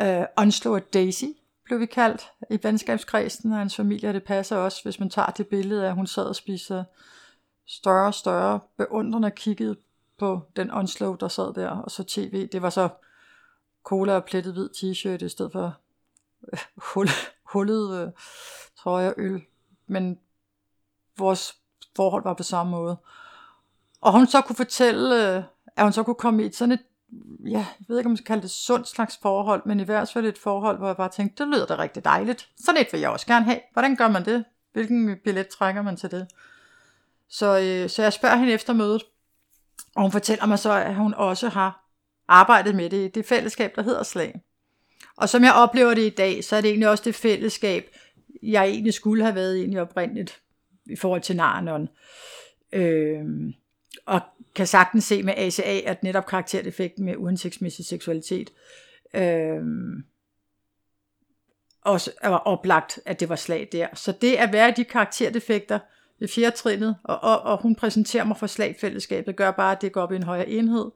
Øh, 0.00 0.26
Onslow 0.36 0.74
og 0.74 0.92
Daisy 0.92 1.24
blev 1.64 1.80
vi 1.80 1.86
kaldt 1.86 2.30
i 2.50 2.58
venskabskredsen 2.62 3.52
og 3.52 3.58
hans 3.58 3.76
familie, 3.76 4.08
og 4.08 4.14
det 4.14 4.24
passer 4.24 4.56
også, 4.56 4.82
hvis 4.82 5.00
man 5.00 5.10
tager 5.10 5.30
det 5.30 5.46
billede 5.46 5.84
af, 5.84 5.88
at 5.88 5.94
hun 5.94 6.06
sad 6.06 6.24
og 6.24 6.36
spiste 6.36 6.84
større 7.66 8.06
og 8.06 8.14
større 8.14 8.60
beundrende 8.76 9.30
kiggede 9.30 9.76
på 10.22 10.40
den 10.56 10.70
Onslow, 10.70 11.14
der 11.14 11.28
sad 11.28 11.54
der, 11.54 11.68
og 11.68 11.90
så 11.90 12.04
tv. 12.04 12.48
Det 12.52 12.62
var 12.62 12.70
så 12.70 12.88
cola 13.82 14.14
og 14.14 14.24
plettet 14.24 14.52
hvid 14.52 14.68
t-shirt 14.76 15.24
i 15.24 15.28
stedet 15.28 15.52
for 15.52 15.76
øh, 16.52 16.58
hul, 16.76 17.08
hullet 17.42 18.02
øh, 18.02 18.12
trøje 18.78 19.08
og 19.08 19.14
øl. 19.16 19.42
Men 19.86 20.18
vores 21.18 21.54
forhold 21.96 22.24
var 22.24 22.34
på 22.34 22.42
samme 22.42 22.70
måde. 22.70 22.96
Og 24.00 24.12
hun 24.12 24.26
så 24.26 24.40
kunne 24.40 24.56
fortælle, 24.56 25.36
øh, 25.36 25.42
at 25.76 25.84
hun 25.84 25.92
så 25.92 26.02
kunne 26.02 26.14
komme 26.14 26.44
i 26.44 26.52
sådan 26.52 26.72
et, 26.72 26.82
ja, 27.44 27.66
jeg 27.80 27.86
ved 27.88 27.98
ikke, 27.98 28.06
om 28.06 28.10
man 28.10 28.16
skal 28.16 28.26
kalde 28.26 28.42
det 28.42 28.50
sundt 28.50 28.88
slags 28.88 29.18
forhold, 29.22 29.62
men 29.66 29.80
i 29.80 29.84
hvert 29.84 30.10
fald 30.12 30.26
et 30.26 30.38
forhold, 30.38 30.78
hvor 30.78 30.86
jeg 30.86 30.96
bare 30.96 31.08
tænkte, 31.08 31.44
det 31.44 31.54
lyder 31.54 31.66
da 31.66 31.78
rigtig 31.78 32.04
dejligt. 32.04 32.48
Sådan 32.64 32.80
et 32.80 32.92
vil 32.92 33.00
jeg 33.00 33.10
også 33.10 33.26
gerne 33.26 33.44
have. 33.44 33.60
Hvordan 33.72 33.96
gør 33.96 34.08
man 34.08 34.24
det? 34.24 34.44
Hvilken 34.72 35.18
billet 35.24 35.48
trækker 35.48 35.82
man 35.82 35.96
til 35.96 36.10
det? 36.10 36.26
Så, 37.28 37.46
øh, 37.58 37.90
så 37.90 38.02
jeg 38.02 38.12
spørger 38.12 38.36
hende 38.36 38.52
efter 38.52 38.72
mødet, 38.72 39.02
og 39.96 40.02
hun 40.02 40.12
fortæller 40.12 40.46
mig 40.46 40.58
så, 40.58 40.72
at 40.72 40.94
hun 40.94 41.14
også 41.14 41.48
har 41.48 41.88
arbejdet 42.28 42.74
med 42.74 42.90
det 42.90 43.04
i 43.04 43.08
det 43.08 43.24
fællesskab, 43.24 43.76
der 43.76 43.82
hedder 43.82 44.02
Slag. 44.02 44.40
Og 45.16 45.28
som 45.28 45.44
jeg 45.44 45.52
oplever 45.52 45.94
det 45.94 46.02
i 46.02 46.14
dag, 46.14 46.44
så 46.44 46.56
er 46.56 46.60
det 46.60 46.68
egentlig 46.68 46.88
også 46.88 47.04
det 47.04 47.14
fællesskab, 47.14 47.86
jeg 48.42 48.64
egentlig 48.64 48.94
skulle 48.94 49.24
have 49.24 49.34
været 49.34 49.58
egentlig 49.58 49.80
oprindeligt 49.80 50.40
i 50.86 50.96
forhold 50.96 51.20
til 51.20 51.36
Narnon. 51.36 51.88
Øh, 52.72 53.24
og 54.06 54.20
kan 54.54 54.66
sagtens 54.66 55.04
se 55.04 55.22
med 55.22 55.34
ACA, 55.36 55.80
at 55.84 56.02
netop 56.02 56.26
karakterdefekten 56.26 57.04
med 57.04 57.16
uhensigtsmæssig 57.16 57.84
seksualitet 57.84 58.50
øh, 59.14 59.62
også 61.82 62.10
var 62.22 62.36
oplagt, 62.36 63.00
at 63.06 63.20
det 63.20 63.28
var 63.28 63.36
slag 63.36 63.68
der. 63.72 63.86
Så 63.94 64.12
det 64.12 64.34
at 64.34 64.52
være 64.52 64.70
de 64.76 64.84
karakterdefekter, 64.84 65.78
ved 66.22 66.28
fjerde 66.28 66.56
trinnet, 66.56 66.96
og, 67.04 67.22
og, 67.22 67.42
og 67.42 67.62
hun 67.62 67.74
præsenterer 67.74 68.24
mig 68.24 68.36
for 68.36 68.46
slagfællesskabet, 68.46 69.36
gør 69.36 69.50
bare, 69.50 69.72
at 69.72 69.82
det 69.82 69.92
går 69.92 70.02
op 70.02 70.12
i 70.12 70.16
en 70.16 70.22
højere 70.22 70.48
enhed. 70.48 70.90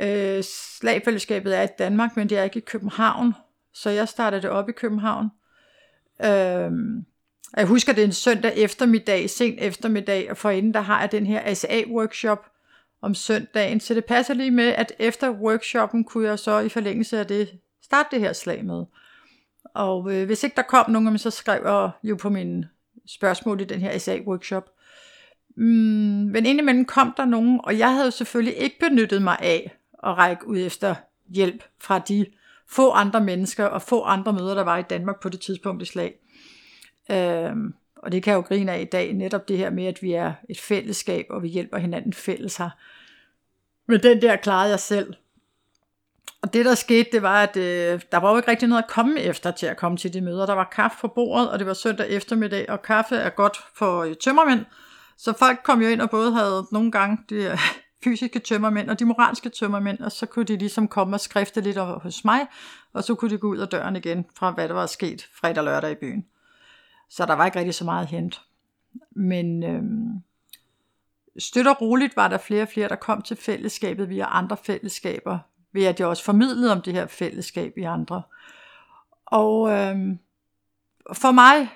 Øh, 0.00 0.44
slagfællesskabet 0.44 1.56
er 1.56 1.62
i 1.62 1.68
Danmark, 1.78 2.16
men 2.16 2.28
det 2.28 2.38
er 2.38 2.42
ikke 2.42 2.58
i 2.58 2.64
København, 2.66 3.34
så 3.74 3.90
jeg 3.90 4.08
startede 4.08 4.42
det 4.42 4.50
op 4.50 4.68
i 4.68 4.72
København. 4.72 5.28
Øh, 6.24 6.70
jeg 7.56 7.66
husker, 7.66 7.92
det 7.92 8.02
er 8.02 8.06
en 8.06 8.12
søndag 8.12 8.56
eftermiddag, 8.56 9.30
sent 9.30 9.60
eftermiddag, 9.60 10.30
og 10.30 10.36
forinden 10.36 10.74
der 10.74 10.80
har 10.80 11.00
jeg 11.00 11.12
den 11.12 11.26
her 11.26 11.40
ASA-workshop 11.44 12.46
om 13.02 13.14
søndagen, 13.14 13.80
så 13.80 13.94
det 13.94 14.04
passer 14.04 14.34
lige 14.34 14.50
med, 14.50 14.68
at 14.68 14.92
efter 14.98 15.30
workshoppen 15.30 16.04
kunne 16.04 16.28
jeg 16.28 16.38
så 16.38 16.58
i 16.58 16.68
forlængelse 16.68 17.18
af 17.18 17.26
det 17.26 17.50
starte 17.82 18.08
det 18.10 18.20
her 18.20 18.32
slag 18.32 18.64
med. 18.64 18.84
Og 19.74 20.12
øh, 20.12 20.26
hvis 20.26 20.44
ikke 20.44 20.56
der 20.56 20.62
kom 20.62 20.90
nogen, 20.90 21.18
så 21.18 21.30
skrev 21.30 21.62
jeg 21.64 21.90
jo 22.02 22.16
på 22.16 22.30
min 22.30 22.64
spørgsmål 23.08 23.60
i 23.60 23.64
den 23.64 23.80
her 23.80 23.98
SA-workshop. 23.98 24.70
Mm, 25.56 25.64
men 26.32 26.46
indimellem 26.46 26.84
kom 26.84 27.14
der 27.16 27.24
nogen, 27.24 27.60
og 27.64 27.78
jeg 27.78 27.94
havde 27.94 28.10
selvfølgelig 28.10 28.56
ikke 28.56 28.78
benyttet 28.80 29.22
mig 29.22 29.36
af 29.40 29.76
at 30.04 30.16
række 30.16 30.48
ud 30.48 30.58
efter 30.58 30.94
hjælp 31.28 31.64
fra 31.80 31.98
de 31.98 32.26
få 32.68 32.90
andre 32.90 33.20
mennesker 33.20 33.64
og 33.64 33.82
få 33.82 34.02
andre 34.02 34.32
møder, 34.32 34.54
der 34.54 34.62
var 34.62 34.78
i 34.78 34.82
Danmark 34.82 35.20
på 35.20 35.28
det 35.28 35.40
tidspunkt 35.40 35.82
i 35.82 35.86
slag. 35.86 36.14
Øhm, 37.10 37.74
og 37.96 38.12
det 38.12 38.22
kan 38.22 38.30
jeg 38.30 38.36
jo 38.36 38.42
grine 38.42 38.72
af 38.72 38.80
i 38.80 38.84
dag, 38.84 39.12
netop 39.12 39.48
det 39.48 39.58
her 39.58 39.70
med, 39.70 39.86
at 39.86 40.02
vi 40.02 40.12
er 40.12 40.32
et 40.48 40.60
fællesskab, 40.60 41.26
og 41.30 41.42
vi 41.42 41.48
hjælper 41.48 41.78
hinanden 41.78 42.12
fælles 42.12 42.56
her. 42.56 42.70
Men 43.88 44.02
den 44.02 44.22
der 44.22 44.36
klarede 44.36 44.70
jeg 44.70 44.80
selv. 44.80 45.14
Og 46.46 46.52
det 46.52 46.64
der 46.64 46.74
skete, 46.74 47.08
det 47.12 47.22
var, 47.22 47.42
at 47.42 47.56
øh, 47.56 48.00
der 48.12 48.16
var 48.16 48.30
jo 48.30 48.36
ikke 48.36 48.50
rigtig 48.50 48.68
noget 48.68 48.82
at 48.82 48.88
komme 48.88 49.20
efter 49.20 49.50
til 49.50 49.66
at 49.66 49.76
komme 49.76 49.98
til 49.98 50.12
de 50.12 50.20
møder. 50.20 50.46
Der 50.46 50.52
var 50.52 50.68
kaffe 50.72 50.98
på 51.00 51.08
bordet, 51.08 51.50
og 51.50 51.58
det 51.58 51.66
var 51.66 51.74
søndag 51.74 52.08
eftermiddag, 52.08 52.70
og 52.70 52.82
kaffe 52.82 53.16
er 53.16 53.30
godt 53.30 53.56
for 53.74 54.02
øh, 54.02 54.14
tømmermænd. 54.16 54.64
Så 55.16 55.32
folk 55.38 55.60
kom 55.64 55.82
jo 55.82 55.88
ind 55.88 56.00
og 56.00 56.10
både 56.10 56.32
havde 56.32 56.66
nogle 56.72 56.92
gange 56.92 57.18
de 57.28 57.34
øh, 57.34 57.58
fysiske 58.04 58.38
tømmermænd 58.38 58.90
og 58.90 58.98
de 58.98 59.04
moralske 59.04 59.48
tømmermænd, 59.48 59.98
og 59.98 60.12
så 60.12 60.26
kunne 60.26 60.44
de 60.44 60.56
ligesom 60.56 60.88
komme 60.88 61.16
og 61.16 61.20
skrifte 61.20 61.60
lidt 61.60 61.78
over 61.78 61.98
hos 61.98 62.24
mig, 62.24 62.40
og 62.92 63.04
så 63.04 63.14
kunne 63.14 63.30
de 63.30 63.38
gå 63.38 63.48
ud 63.48 63.58
af 63.58 63.68
døren 63.68 63.96
igen 63.96 64.24
fra, 64.34 64.50
hvad 64.50 64.68
der 64.68 64.74
var 64.74 64.86
sket 64.86 65.28
fredag 65.40 65.58
og 65.58 65.64
lørdag 65.64 65.90
i 65.90 65.94
byen. 65.94 66.24
Så 67.10 67.26
der 67.26 67.34
var 67.34 67.46
ikke 67.46 67.58
rigtig 67.58 67.74
så 67.74 67.84
meget 67.84 68.06
hent. 68.06 68.40
Men 69.16 69.62
øh, 69.64 69.82
støt 71.38 71.66
og 71.66 71.80
roligt 71.80 72.16
var 72.16 72.28
der 72.28 72.38
flere 72.38 72.62
og 72.62 72.68
flere, 72.68 72.88
der 72.88 72.96
kom 72.96 73.22
til 73.22 73.36
fællesskabet 73.36 74.08
via 74.08 74.26
andre 74.38 74.56
fællesskaber, 74.56 75.38
ved 75.72 75.84
at 75.84 76.00
jeg 76.00 76.08
også 76.08 76.24
formidlede 76.24 76.72
om 76.72 76.82
det 76.82 76.92
her 76.92 77.06
fællesskab 77.06 77.78
i 77.78 77.82
andre. 77.82 78.22
Og 79.26 79.70
øh, 79.70 79.96
for 81.12 81.30
mig 81.30 81.68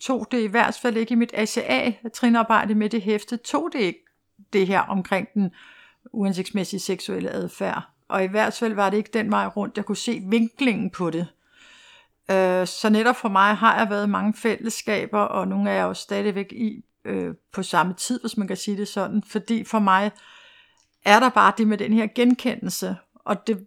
tog 0.00 0.26
det 0.30 0.40
i 0.40 0.46
hvert 0.46 0.78
fald 0.82 0.96
ikke 0.96 1.12
i 1.12 1.14
mit 1.14 1.34
ACA-trinarbejde 1.34 2.74
med 2.74 2.90
det 2.90 3.02
hæfte, 3.02 3.36
tog 3.36 3.70
det 3.72 3.78
ikke 3.78 4.04
det 4.52 4.66
her 4.66 4.80
omkring 4.80 5.28
den 5.34 5.50
uansigtsmæssige 6.12 6.80
seksuelle 6.80 7.30
adfærd. 7.30 7.82
Og 8.08 8.24
i 8.24 8.26
hvert 8.26 8.54
fald 8.54 8.74
var 8.74 8.90
det 8.90 8.96
ikke 8.96 9.10
den 9.12 9.30
vej 9.30 9.46
rundt, 9.46 9.76
jeg 9.76 9.84
kunne 9.84 9.96
se 9.96 10.22
vinklingen 10.26 10.90
på 10.90 11.10
det. 11.10 11.26
Øh, 12.30 12.66
så 12.66 12.88
netop 12.90 13.16
for 13.16 13.28
mig 13.28 13.56
har 13.56 13.78
jeg 13.78 13.90
været 13.90 14.10
mange 14.10 14.34
fællesskaber, 14.34 15.20
og 15.20 15.48
nogle 15.48 15.70
er 15.70 15.74
jeg 15.74 15.82
jo 15.82 15.94
stadigvæk 15.94 16.52
i 16.52 16.84
øh, 17.04 17.34
på 17.52 17.62
samme 17.62 17.94
tid, 17.94 18.20
hvis 18.20 18.36
man 18.36 18.48
kan 18.48 18.56
sige 18.56 18.76
det 18.76 18.88
sådan. 18.88 19.22
Fordi 19.22 19.64
for 19.64 19.78
mig 19.78 20.10
er 21.04 21.20
der 21.20 21.28
bare 21.28 21.52
det 21.58 21.68
med 21.68 21.78
den 21.78 21.92
her 21.92 22.06
genkendelse, 22.14 22.96
og 23.24 23.46
det 23.46 23.66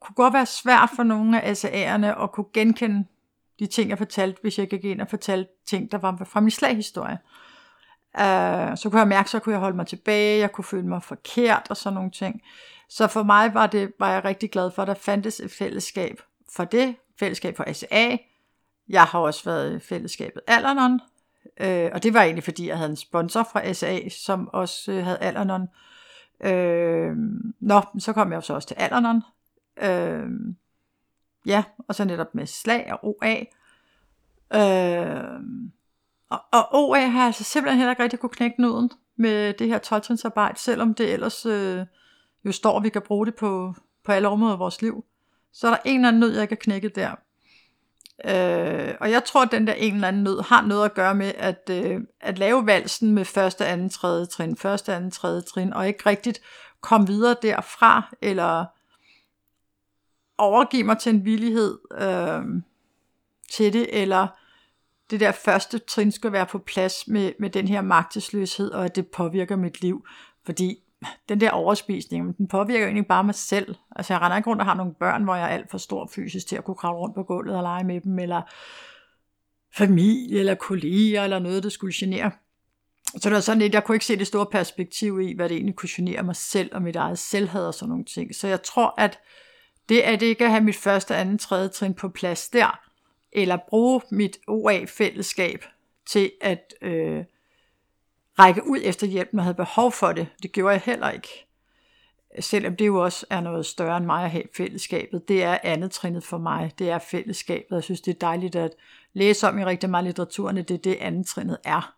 kunne 0.00 0.14
godt 0.14 0.34
være 0.34 0.46
svært 0.46 0.90
for 0.96 1.02
nogle 1.02 1.40
af 1.40 1.64
SA'erne 1.64 2.22
at 2.22 2.32
kunne 2.32 2.46
genkende 2.54 3.04
de 3.58 3.66
ting, 3.66 3.90
jeg 3.90 3.98
fortalte, 3.98 4.38
hvis 4.42 4.58
jeg 4.58 4.68
gik 4.68 4.84
ind 4.84 5.00
og 5.00 5.08
fortalte 5.08 5.50
ting, 5.66 5.92
der 5.92 5.98
var 5.98 6.22
fra 6.24 6.40
min 6.40 6.50
slaghistorie. 6.50 7.18
Uh, 8.14 8.76
så 8.76 8.88
kunne 8.90 8.98
jeg 8.98 9.08
mærke, 9.08 9.30
så 9.30 9.38
kunne 9.38 9.52
jeg 9.52 9.60
holde 9.60 9.76
mig 9.76 9.86
tilbage, 9.86 10.40
jeg 10.40 10.52
kunne 10.52 10.64
føle 10.64 10.88
mig 10.88 11.02
forkert 11.02 11.66
og 11.70 11.76
sådan 11.76 11.94
nogle 11.94 12.10
ting. 12.10 12.42
Så 12.88 13.06
for 13.06 13.22
mig 13.22 13.54
var, 13.54 13.66
det, 13.66 13.92
var 13.98 14.12
jeg 14.12 14.24
rigtig 14.24 14.50
glad 14.50 14.70
for, 14.70 14.82
at 14.82 14.88
der 14.88 14.94
fandtes 14.94 15.40
et 15.40 15.50
fællesskab 15.50 16.22
for 16.56 16.64
det, 16.64 16.96
fællesskab 17.18 17.56
for 17.56 17.72
SA. 17.72 18.16
Jeg 18.88 19.04
har 19.04 19.18
også 19.18 19.44
været 19.44 19.76
i 19.76 19.78
fællesskabet 19.78 20.42
Alanon, 20.46 21.00
uh, 21.60 21.68
øh, 21.68 21.90
og 21.94 22.02
det 22.02 22.14
var 22.14 22.22
egentlig, 22.22 22.44
fordi 22.44 22.68
jeg 22.68 22.76
havde 22.76 22.90
en 22.90 22.96
sponsor 22.96 23.42
fra 23.52 23.72
SA, 23.72 24.08
som 24.08 24.48
også 24.52 24.92
uh, 24.92 24.98
havde 24.98 25.18
Alanon. 25.18 25.68
Øh, 26.40 27.16
nå, 27.60 27.80
så 27.98 28.12
kom 28.12 28.30
jeg 28.30 28.36
jo 28.36 28.40
så 28.40 28.54
også 28.54 28.68
til 28.68 28.74
alderen. 28.74 29.22
Øh, 29.82 30.28
ja, 31.46 31.64
og 31.88 31.94
så 31.94 32.04
netop 32.04 32.34
med 32.34 32.46
slag 32.46 32.92
og 32.92 32.98
OA. 33.02 33.34
Øh, 34.54 35.40
og, 36.30 36.40
og 36.52 36.68
OA 36.72 37.06
har 37.06 37.26
altså 37.26 37.44
simpelthen 37.44 37.78
heller 37.78 37.90
ikke 37.90 38.02
rigtig 38.02 38.18
kunne 38.18 38.30
knække 38.30 38.60
nøden 38.60 38.90
med 39.16 39.52
det 39.52 39.68
her 39.68 39.78
12 39.78 40.56
selvom 40.56 40.94
det 40.94 41.12
ellers 41.12 41.46
øh, 41.46 41.86
jo 42.44 42.52
står, 42.52 42.76
at 42.76 42.82
vi 42.82 42.88
kan 42.88 43.02
bruge 43.02 43.26
det 43.26 43.34
på, 43.34 43.74
på 44.04 44.12
alle 44.12 44.28
områder 44.28 44.54
i 44.54 44.58
vores 44.58 44.82
liv. 44.82 45.04
Så 45.52 45.66
er 45.66 45.70
der 45.70 45.80
en 45.84 46.00
eller 46.00 46.08
anden 46.08 46.20
nød, 46.20 46.32
jeg 46.32 46.42
ikke 46.42 46.54
har 46.54 46.60
knækket 46.60 46.96
der. 46.96 47.14
Øh, 48.24 48.94
og 49.00 49.10
jeg 49.10 49.24
tror, 49.24 49.42
at 49.42 49.52
den 49.52 49.66
der 49.66 49.72
en 49.72 49.94
eller 49.94 50.08
anden 50.08 50.22
nød 50.22 50.42
har 50.42 50.62
noget 50.62 50.84
at 50.84 50.94
gøre 50.94 51.14
med 51.14 51.32
at, 51.36 51.70
øh, 51.70 52.00
at 52.20 52.38
lave 52.38 52.66
valsen 52.66 53.12
med 53.12 53.24
første, 53.24 53.66
anden, 53.66 53.90
tredje 53.90 54.26
trin, 54.26 54.56
første, 54.56 54.94
anden, 54.94 55.10
tredje 55.10 55.40
trin, 55.40 55.72
og 55.72 55.88
ikke 55.88 56.06
rigtigt 56.06 56.40
komme 56.80 57.06
videre 57.06 57.36
derfra, 57.42 58.14
eller 58.22 58.64
overgive 60.38 60.84
mig 60.84 60.98
til 60.98 61.14
en 61.14 61.24
villighed 61.24 61.78
øh, 62.00 62.62
til 63.50 63.72
det, 63.72 64.02
eller 64.02 64.26
det 65.10 65.20
der 65.20 65.32
første 65.32 65.78
trin 65.78 66.12
skal 66.12 66.32
være 66.32 66.46
på 66.46 66.58
plads 66.58 67.08
med, 67.08 67.32
med 67.38 67.50
den 67.50 67.68
her 67.68 67.80
magtesløshed, 67.80 68.70
og 68.70 68.84
at 68.84 68.96
det 68.96 69.06
påvirker 69.06 69.56
mit 69.56 69.80
liv. 69.80 70.06
Fordi 70.46 70.78
den 71.28 71.40
der 71.40 71.50
overspisning, 71.50 72.36
den 72.38 72.48
påvirker 72.48 72.80
jo 72.80 72.86
egentlig 72.86 73.06
bare 73.06 73.24
mig 73.24 73.34
selv. 73.34 73.74
Altså 73.96 74.12
jeg 74.14 74.20
render 74.20 74.36
ikke 74.36 74.50
rundt 74.50 74.62
og 74.62 74.66
har 74.66 74.74
nogle 74.74 74.94
børn, 74.94 75.24
hvor 75.24 75.34
jeg 75.34 75.44
er 75.44 75.48
alt 75.54 75.70
for 75.70 75.78
stor 75.78 76.10
fysisk 76.14 76.46
til 76.46 76.56
at 76.56 76.64
kunne 76.64 76.74
kravle 76.74 76.98
rundt 76.98 77.14
på 77.14 77.22
gulvet 77.22 77.56
og 77.56 77.62
lege 77.62 77.84
med 77.84 78.00
dem, 78.00 78.18
eller 78.18 78.42
familie, 79.76 80.38
eller 80.38 80.54
kolleger, 80.54 81.24
eller 81.24 81.38
noget, 81.38 81.62
der 81.62 81.68
skulle 81.68 81.94
genere. 81.96 82.30
Så 83.16 83.28
det 83.28 83.34
var 83.34 83.40
sådan 83.40 83.58
lidt, 83.58 83.74
jeg 83.74 83.84
kunne 83.84 83.96
ikke 83.96 84.06
se 84.06 84.18
det 84.18 84.26
store 84.26 84.46
perspektiv 84.46 85.20
i, 85.20 85.34
hvad 85.36 85.48
det 85.48 85.54
egentlig 85.54 85.76
kunne 85.76 85.88
genere 85.92 86.22
mig 86.22 86.36
selv, 86.36 86.74
og 86.74 86.82
mit 86.82 86.96
eget 86.96 87.18
selvhed 87.18 87.66
og 87.66 87.74
sådan 87.74 87.88
nogle 87.88 88.04
ting. 88.04 88.34
Så 88.34 88.48
jeg 88.48 88.62
tror, 88.62 88.94
at 88.98 89.18
det 89.88 90.00
at 90.00 90.22
ikke 90.22 90.48
have 90.48 90.64
mit 90.64 90.76
første, 90.76 91.16
anden, 91.16 91.38
tredje 91.38 91.68
trin 91.68 91.94
på 91.94 92.08
plads 92.08 92.48
der, 92.48 92.80
eller 93.32 93.58
bruge 93.68 94.00
mit 94.10 94.38
OA-fællesskab 94.48 95.64
til 96.06 96.30
at 96.40 96.74
øh, 96.82 97.24
række 98.38 98.66
ud 98.66 98.78
efter 98.82 99.06
hjælp, 99.06 99.28
når 99.32 99.42
jeg 99.42 99.44
havde 99.44 99.56
behov 99.56 99.92
for 99.92 100.12
det. 100.12 100.26
Det 100.42 100.52
gjorde 100.52 100.72
jeg 100.72 100.82
heller 100.84 101.10
ikke. 101.10 101.28
Selvom 102.40 102.76
det 102.76 102.86
jo 102.86 103.04
også 103.04 103.26
er 103.30 103.40
noget 103.40 103.66
større 103.66 103.96
end 103.96 104.06
mig 104.06 104.24
at 104.24 104.30
have 104.30 104.44
fællesskabet. 104.56 105.28
Det 105.28 105.42
er 105.42 105.58
andet 105.62 105.90
trinnet 105.90 106.24
for 106.24 106.38
mig. 106.38 106.72
Det 106.78 106.90
er 106.90 106.98
fællesskabet. 106.98 107.74
Jeg 107.74 107.82
synes, 107.82 108.00
det 108.00 108.14
er 108.14 108.18
dejligt 108.18 108.56
at 108.56 108.70
læse 109.12 109.48
om 109.48 109.58
i 109.58 109.64
rigtig 109.64 109.90
meget 109.90 110.04
litteraturen, 110.04 110.56
det 110.56 110.70
er 110.70 110.78
det 110.78 110.96
andet 111.00 111.26
trinnet 111.26 111.58
er. 111.64 111.94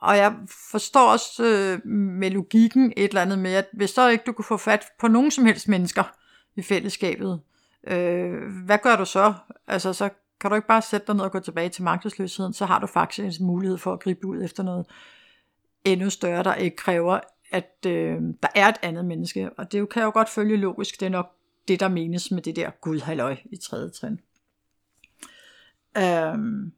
Og 0.00 0.16
jeg 0.16 0.34
forstår 0.70 1.12
også 1.12 1.44
øh, 1.44 1.86
med 1.90 2.30
logikken 2.30 2.92
et 2.96 3.08
eller 3.08 3.22
andet 3.22 3.38
med, 3.38 3.54
at 3.54 3.66
hvis 3.72 3.90
så 3.90 4.08
ikke 4.08 4.24
du 4.26 4.32
kunne 4.32 4.44
få 4.44 4.56
fat 4.56 4.84
på 5.00 5.08
nogen 5.08 5.30
som 5.30 5.46
helst 5.46 5.68
mennesker 5.68 6.02
i 6.56 6.62
fællesskabet, 6.62 7.40
øh, 7.86 8.32
hvad 8.64 8.78
gør 8.82 8.96
du 8.96 9.04
så? 9.04 9.34
Altså, 9.66 9.92
så 9.92 10.08
kan 10.40 10.50
du 10.50 10.56
ikke 10.56 10.68
bare 10.68 10.82
sætte 10.82 11.06
dig 11.06 11.14
ned 11.14 11.24
og 11.24 11.32
gå 11.32 11.40
tilbage 11.40 11.68
til 11.68 11.82
magtesløsheden, 11.82 12.52
så 12.52 12.66
har 12.66 12.78
du 12.78 12.86
faktisk 12.86 13.40
en 13.40 13.46
mulighed 13.46 13.78
for 13.78 13.92
at 13.92 14.00
gribe 14.00 14.26
ud 14.26 14.42
efter 14.42 14.62
noget 14.62 14.86
endnu 15.84 16.10
større, 16.10 16.42
der 16.42 16.54
ikke 16.54 16.76
kræver, 16.76 17.20
at 17.50 17.76
øh, 17.86 18.20
der 18.42 18.48
er 18.54 18.68
et 18.68 18.76
andet 18.82 19.04
menneske. 19.04 19.50
Og 19.58 19.72
det 19.72 19.88
kan 19.88 20.02
jo 20.02 20.10
godt 20.10 20.28
følge 20.28 20.56
logisk, 20.56 21.00
det 21.00 21.06
er 21.06 21.10
nok 21.10 21.30
det, 21.68 21.80
der 21.80 21.88
menes 21.88 22.30
med 22.30 22.42
det 22.42 22.56
der 22.56 22.70
Gud 22.70 23.00
halløj 23.00 23.36
i 23.44 23.56
tredje 23.56 23.90
trin. 23.90 24.20
Øhm, 25.96 26.72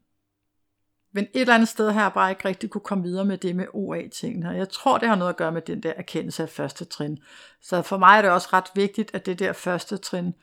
men 1.12 1.24
et 1.24 1.40
eller 1.40 1.54
andet 1.54 1.68
sted 1.68 1.90
har 1.90 2.02
jeg 2.02 2.12
bare 2.12 2.30
ikke 2.30 2.48
rigtig 2.48 2.70
kunne 2.70 2.80
komme 2.80 3.04
videre 3.04 3.24
med 3.24 3.38
det 3.38 3.56
med 3.56 3.66
OA-tingene. 3.72 4.48
Jeg 4.48 4.68
tror, 4.68 4.98
det 4.98 5.08
har 5.08 5.16
noget 5.16 5.30
at 5.30 5.36
gøre 5.36 5.52
med 5.52 5.62
den 5.62 5.82
der 5.82 5.92
erkendelse 5.96 6.42
af 6.42 6.48
første 6.48 6.84
trin. 6.84 7.18
Så 7.60 7.82
for 7.82 7.98
mig 7.98 8.18
er 8.18 8.22
det 8.22 8.30
også 8.30 8.48
ret 8.52 8.70
vigtigt, 8.74 9.14
at 9.14 9.26
det 9.26 9.38
der 9.38 9.52
første 9.52 9.96
trin 9.96 10.34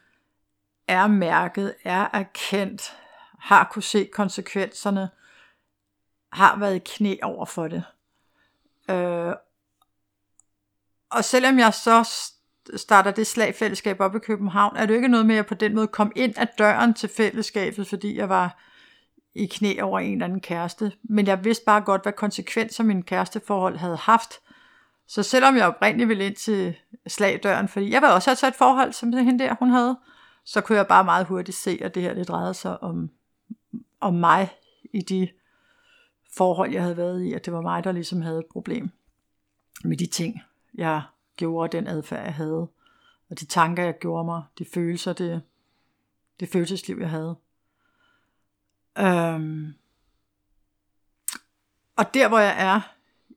er 0.88 1.08
mærket, 1.08 1.76
er 1.84 2.08
erkendt, 2.14 2.98
har 3.40 3.70
kunne 3.72 3.84
se 3.84 4.10
konsekvenserne, 4.14 5.10
har 6.32 6.60
været 6.60 6.76
i 6.76 6.82
knæ 6.86 7.16
over 7.24 7.46
for 7.46 7.68
det. 7.68 7.84
Øh, 8.90 9.34
og 11.12 11.24
selvom 11.24 11.60
jeg 11.60 11.74
så 11.74 12.10
starter 12.76 13.12
det 13.12 13.28
slagfællesskab 13.28 14.00
op 14.00 14.16
i 14.16 14.20
København, 14.20 14.78
er 14.78 14.86
det 14.86 14.94
jo 14.94 14.96
ikke 14.96 15.08
noget 15.08 15.26
med, 15.26 15.36
at 15.36 15.38
jeg 15.38 15.46
på 15.46 15.54
den 15.54 15.76
måde 15.76 15.88
kom 15.88 16.12
ind 16.16 16.34
ad 16.38 16.48
døren 16.58 16.94
til 16.94 17.10
fællesskabet, 17.10 17.88
fordi 17.88 18.18
jeg 18.18 18.30
var 18.30 18.64
i 19.36 19.46
knæ 19.46 19.82
over 19.82 20.00
en 20.00 20.12
eller 20.12 20.26
anden 20.26 20.42
kæreste. 20.42 20.92
Men 21.04 21.28
jeg 21.28 21.44
vidste 21.44 21.66
bare 21.66 21.82
godt, 21.82 22.04
hvad 22.04 22.14
konsekvenser 22.14 22.84
min 22.84 23.04
kæresteforhold 23.04 23.78
havde 23.78 23.98
haft. 23.98 24.34
Så 25.08 25.24
selvom 25.24 25.56
jeg 25.56 25.68
oprindeligt 25.68 26.10
ville 26.10 26.26
ind 26.26 26.36
til 26.36 26.76
slagdøren, 27.08 27.68
fordi 27.68 27.92
jeg 27.92 28.02
var 28.02 28.12
også 28.12 28.30
altså 28.30 28.48
et 28.48 28.56
forhold, 28.56 28.94
som 28.94 29.14
hende 29.14 29.44
der, 29.44 29.56
hun 29.60 29.70
havde, 29.70 29.98
så 30.46 30.62
kunne 30.62 30.78
jeg 30.78 30.88
bare 30.88 31.04
meget 31.04 31.26
hurtigt 31.26 31.58
se, 31.58 31.80
at 31.82 31.96
det 31.96 32.04
her 32.04 32.14
det 32.14 32.28
drejede 32.28 32.54
sig 32.54 32.84
om 32.84 33.10
om 34.00 34.14
mig 34.14 34.50
i 34.94 35.02
de 35.02 35.28
forhold, 36.36 36.72
jeg 36.74 36.82
havde 36.82 36.98
været 36.98 37.24
i, 37.24 37.34
at 37.34 37.46
det 37.46 37.54
var 37.54 37.62
mig, 37.62 37.84
der 37.84 37.92
ligesom 37.92 38.22
havde 38.22 38.40
et 38.40 38.46
problem 38.46 38.90
med 39.84 39.98
de 39.98 40.06
ting, 40.06 40.42
jeg 40.74 41.02
gjorde, 41.36 41.78
den 41.78 41.88
adfærd, 41.88 42.24
jeg 42.24 42.34
havde, 42.34 42.68
og 43.30 43.40
de 43.40 43.46
tanker, 43.46 43.84
jeg 43.84 44.00
gjorde 44.00 44.26
mig, 44.26 44.44
de 44.58 44.66
følelser, 44.74 45.14
det, 45.14 45.42
det 46.40 46.50
følelsesliv, 46.50 46.98
jeg 47.00 47.10
havde. 47.10 47.36
Øhm, 48.98 49.74
og 51.96 52.14
der, 52.14 52.28
hvor 52.28 52.40
jeg 52.40 52.56
er 52.58 52.82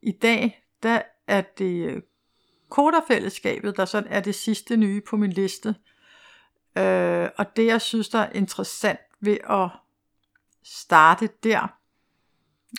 i 0.02 0.12
dag, 0.12 0.64
der 0.82 1.02
er 1.26 1.40
det 1.40 1.86
øh, 1.86 2.02
Koderfællesskabet, 2.68 3.76
der 3.76 3.84
sådan 3.84 4.12
er 4.12 4.20
det 4.20 4.34
sidste 4.34 4.76
nye 4.76 5.00
på 5.00 5.16
min 5.16 5.32
liste. 5.32 5.74
Øh, 6.78 7.28
og 7.38 7.56
det, 7.56 7.66
jeg 7.66 7.80
synes, 7.80 8.08
der 8.08 8.18
er 8.18 8.32
interessant 8.32 9.00
ved 9.20 9.38
at 9.50 9.68
starte 10.62 11.28
der, 11.42 11.79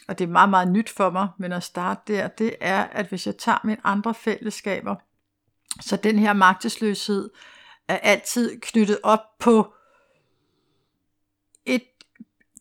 og 0.08 0.20
det 0.20 0.24
er 0.24 0.32
meget, 0.32 0.50
meget 0.50 0.72
nyt 0.72 0.90
for 0.90 1.10
mig, 1.10 1.28
men 1.38 1.52
at 1.52 1.64
starte 1.64 2.14
der, 2.14 2.28
det 2.28 2.56
er, 2.62 2.84
at 2.84 3.08
hvis 3.08 3.26
jeg 3.26 3.38
tager 3.38 3.58
mine 3.64 3.82
andre 3.84 4.14
fællesskaber, 4.14 4.96
så 5.82 5.96
den 5.96 6.20
her 6.20 6.34
magtesløshed 6.34 7.30
er 7.88 7.98
altid 7.98 8.60
knyttet 8.62 9.00
op 9.04 9.38
på 9.40 9.74
et 11.66 11.84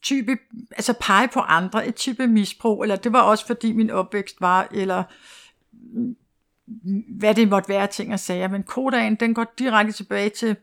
type, 0.03 0.39
altså 0.71 0.95
pege 1.01 1.29
på 1.29 1.41
andre, 1.41 1.87
et 1.87 1.95
type 1.95 2.27
misbrug, 2.27 2.83
eller 2.83 2.97
det 2.97 3.13
var 3.13 3.23
også 3.23 3.47
fordi 3.47 3.73
min 3.73 3.91
opvækst 3.91 4.41
var, 4.41 4.69
eller 4.73 5.05
hvad 7.19 7.35
det 7.35 7.49
måtte 7.49 7.69
være 7.69 7.87
ting 7.87 8.13
og 8.13 8.21
sager, 8.21 8.49
men 8.49 8.63
kodagen, 8.63 9.15
den 9.15 9.35
går 9.35 9.47
direkte 9.59 9.93
tilbage 9.93 10.31
til 10.31 10.57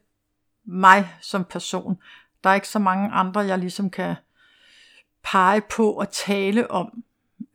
mig 0.65 1.09
som 1.21 1.43
person. 1.43 1.97
Der 2.43 2.49
er 2.49 2.53
ikke 2.53 2.67
så 2.67 2.79
mange 2.79 3.09
andre, 3.09 3.39
jeg 3.39 3.57
ligesom 3.57 3.89
kan 3.89 4.15
pege 5.23 5.61
på 5.61 5.91
og 5.91 6.09
tale 6.09 6.71
om 6.71 7.03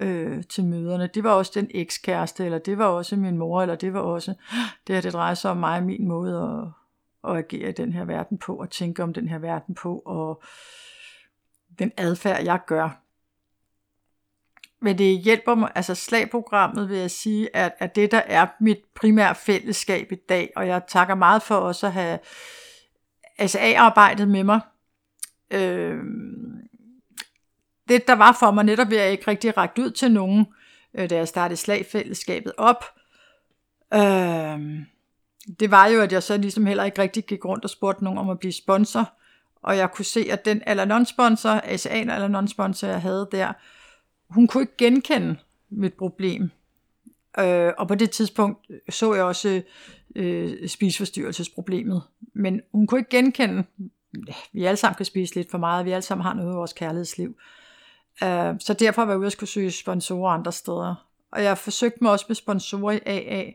øh, 0.01 0.44
til 0.44 0.64
møderne. 0.64 1.07
Det 1.07 1.25
var 1.25 1.31
også 1.31 1.53
den 1.55 1.70
ekskæreste, 1.75 2.44
eller 2.44 2.59
det 2.59 2.79
var 2.79 2.87
også 2.87 3.16
min 3.16 3.38
mor, 3.38 3.62
eller 3.62 3.75
det 3.75 3.92
var 3.92 4.01
også 4.01 4.35
det 4.87 4.94
her, 4.94 5.01
det 5.01 5.12
drejer 5.12 5.35
sig 5.35 5.51
om 5.51 5.57
mig 5.57 5.79
og 5.79 5.85
min 5.85 6.09
måde 6.09 6.37
at, 6.42 7.31
at 7.31 7.38
agere 7.38 7.68
i 7.68 7.72
den 7.72 7.92
her 7.92 8.05
verden 8.05 8.38
på, 8.38 8.57
og 8.57 8.70
tænke 8.70 9.03
om 9.03 9.12
den 9.12 9.29
her 9.29 9.38
verden 9.38 9.75
på, 9.75 9.98
og 9.98 10.42
den 11.79 11.92
adfærd, 11.96 12.44
jeg 12.44 12.61
gør. 12.66 13.03
Men 14.81 14.98
det 14.98 15.18
hjælper 15.18 15.55
mig, 15.55 15.70
altså 15.75 15.94
slagprogrammet 15.94 16.88
vil 16.88 16.98
jeg 16.98 17.11
sige, 17.11 17.57
at, 17.57 17.72
at 17.79 17.96
det 17.96 18.11
der 18.11 18.22
er 18.27 18.46
mit 18.61 18.79
primære 18.94 19.35
fællesskab 19.35 20.12
i 20.12 20.16
dag, 20.29 20.53
og 20.57 20.66
jeg 20.66 20.83
takker 20.88 21.14
meget 21.14 21.42
for 21.42 21.55
også 21.55 21.87
at 21.87 21.92
have 21.92 22.18
SA-arbejdet 23.46 24.29
med 24.29 24.44
mig. 24.44 24.61
Øh, 25.51 25.98
det, 27.92 28.07
der 28.07 28.14
var 28.14 28.37
for 28.40 28.50
mig 28.50 28.64
netop 28.64 28.90
ved 28.90 28.96
at 28.96 29.05
jeg 29.05 29.12
ikke 29.12 29.28
rigtig 29.28 29.57
rakt 29.57 29.78
ud 29.78 29.90
til 29.90 30.12
nogen, 30.12 30.46
øh, 30.94 31.11
da 31.11 31.16
jeg 31.16 31.28
startede 31.28 31.57
slagfællesskabet 31.57 32.52
op, 32.57 32.85
øh, 33.94 34.61
det 35.61 35.70
var 35.70 35.87
jo, 35.87 36.00
at 36.00 36.12
jeg 36.12 36.22
så 36.22 36.37
ligesom 36.37 36.66
heller 36.66 36.85
ikke 36.85 37.02
rigtig 37.02 37.26
gik 37.26 37.44
rundt 37.44 37.64
og 37.64 37.70
spurgte 37.70 38.05
nogen 38.05 38.18
om 38.18 38.31
at 38.31 38.38
blive 38.38 38.52
sponsor, 38.52 39.12
og 39.62 39.76
jeg 39.76 39.92
kunne 39.92 40.05
se, 40.05 40.26
at 40.31 40.44
den 40.44 40.62
eller 40.66 40.85
non-sponsor, 40.85 41.61
ASA'en 41.61 42.14
eller 42.14 42.28
non-sponsor, 42.28 42.87
jeg 42.87 43.00
havde 43.00 43.28
der, 43.33 43.52
hun 44.28 44.46
kunne 44.46 44.62
ikke 44.62 44.76
genkende 44.78 45.37
mit 45.70 45.94
problem. 45.94 46.50
Øh, 47.38 47.72
og 47.78 47.88
på 47.88 47.94
det 47.94 48.11
tidspunkt 48.11 48.66
øh, 48.70 48.78
så 48.90 49.14
jeg 49.14 49.24
også 49.24 49.62
øh, 50.16 50.68
spiseforstyrrelsesproblemet, 50.68 52.02
men 52.35 52.61
hun 52.72 52.87
kunne 52.87 53.00
ikke 53.00 53.16
genkende, 53.16 53.64
vi 54.52 54.64
alle 54.64 54.76
sammen 54.76 54.96
kan 54.96 55.07
spise 55.07 55.35
lidt 55.35 55.50
for 55.50 55.59
meget, 55.59 55.85
vi 55.85 55.90
alle 55.90 56.02
sammen 56.02 56.22
har 56.24 56.35
noget 56.35 56.52
i 56.52 56.55
vores 56.57 56.72
kærlighedsliv. 56.72 57.28
Øh, 57.28 57.62
Øh, 58.22 58.55
så 58.61 58.77
derfor 58.79 59.05
var 59.05 59.12
jeg 59.12 59.18
ude 59.18 59.27
og 59.27 59.33
skulle 59.33 59.51
søge 59.51 59.70
sponsorer 59.70 60.33
andre 60.33 60.53
steder. 60.53 61.09
og 61.33 61.42
jeg 61.42 61.59
forsøgte 61.59 61.98
mig 62.01 62.12
også 62.12 62.25
med 62.29 62.37
sponsorer 62.37 62.92
i 62.92 63.01
AA. 63.07 63.51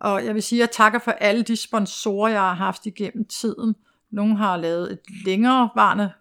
Og 0.00 0.24
jeg 0.24 0.34
vil 0.34 0.42
sige, 0.42 0.58
at 0.58 0.66
jeg 0.66 0.70
takker 0.70 0.98
for 0.98 1.10
alle 1.10 1.42
de 1.42 1.56
sponsorer, 1.56 2.30
jeg 2.30 2.40
har 2.40 2.54
haft 2.54 2.86
igennem 2.86 3.24
tiden. 3.24 3.74
Nogle 4.10 4.36
har 4.36 4.56
lavet 4.56 4.92
et 4.92 5.00
længere 5.24 5.70
varende 5.74 6.12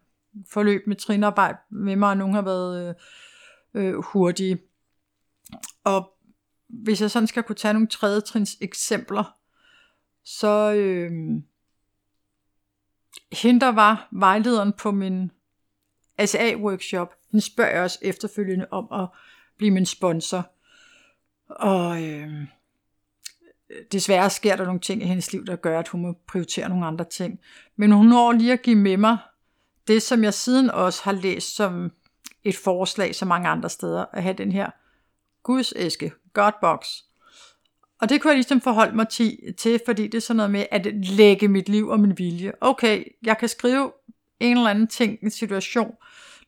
forløb 0.50 0.88
med 0.88 0.96
trinarbejde 0.96 1.58
med 1.70 1.96
mig, 1.96 2.10
og 2.10 2.18
nogle 2.18 2.34
har 2.34 2.42
været 2.42 2.96
øh, 3.76 3.88
øh, 3.88 4.04
hurtige. 4.04 4.60
Og 5.84 6.14
hvis 6.70 7.02
jeg 7.02 7.12
sådan 7.12 7.28
skal 7.28 7.44
kunne 7.44 7.56
tage 7.56 7.74
nogle 7.74 7.88
tredje 7.88 8.22
trins 8.22 8.58
eksempler, 8.62 9.36
så 10.24 10.74
øh, 10.74 11.12
hende, 13.32 13.60
der 13.60 13.72
var 13.72 14.08
vejlederen 14.12 14.74
på 14.74 14.92
min 14.92 15.32
SA-workshop, 16.26 17.16
Hun 17.32 17.42
spørger 17.42 17.84
også 17.84 18.00
efterfølgende 18.02 18.68
om 18.72 18.88
at 19.02 19.08
blive 19.58 19.72
min 19.72 19.86
sponsor. 19.86 20.50
Og 21.50 22.04
øh, 22.04 22.30
desværre 23.92 24.30
sker 24.30 24.56
der 24.56 24.66
nogle 24.66 24.80
ting 24.80 25.02
i 25.02 25.06
hendes 25.06 25.34
liv, 25.34 25.46
der 25.46 25.56
gør, 25.56 25.80
at 25.80 25.88
hun 25.88 26.02
må 26.02 26.16
prioritere 26.28 26.70
nogle 26.70 26.86
andre 26.86 27.06
ting. 27.06 27.40
Men 27.76 27.92
hun 27.92 28.06
når 28.06 28.32
lige 28.32 28.54
at 28.54 28.62
give 28.62 28.76
med 28.76 28.98
mig 28.98 29.18
det, 29.88 30.02
som 30.02 30.24
jeg 30.24 30.34
siden 30.34 30.70
også 30.70 31.04
har 31.04 31.12
læst 31.12 31.56
som 31.56 31.92
et 32.44 32.56
forslag, 32.56 33.16
så 33.16 33.26
mange 33.26 33.50
andre 33.50 33.70
steder, 33.70 34.06
at 34.14 34.24
have 34.24 34.36
den 34.38 34.52
her 34.52 34.70
Guds 35.44 35.74
æske, 35.76 36.12
Godbox. 36.34 36.88
Og 38.02 38.10
det 38.10 38.22
kunne 38.22 38.30
jeg 38.30 38.38
ligesom 38.38 38.62
forholde 38.62 38.96
mig 38.96 39.08
til, 39.58 39.82
fordi 39.86 40.04
det 40.04 40.16
er 40.16 40.22
sådan 40.22 40.38
noget 40.38 40.52
med 40.52 40.66
at 40.72 40.86
lægge 40.96 41.48
mit 41.48 41.70
liv 41.70 41.88
og 41.88 42.00
min 42.00 42.18
vilje. 42.18 42.52
Okay, 42.62 43.04
jeg 43.24 43.38
kan 43.38 43.50
skrive 43.50 43.92
en 44.40 44.58
eller 44.58 44.70
anden 44.70 44.88
ting, 44.88 45.20
en 45.24 45.32
situation, 45.32 45.96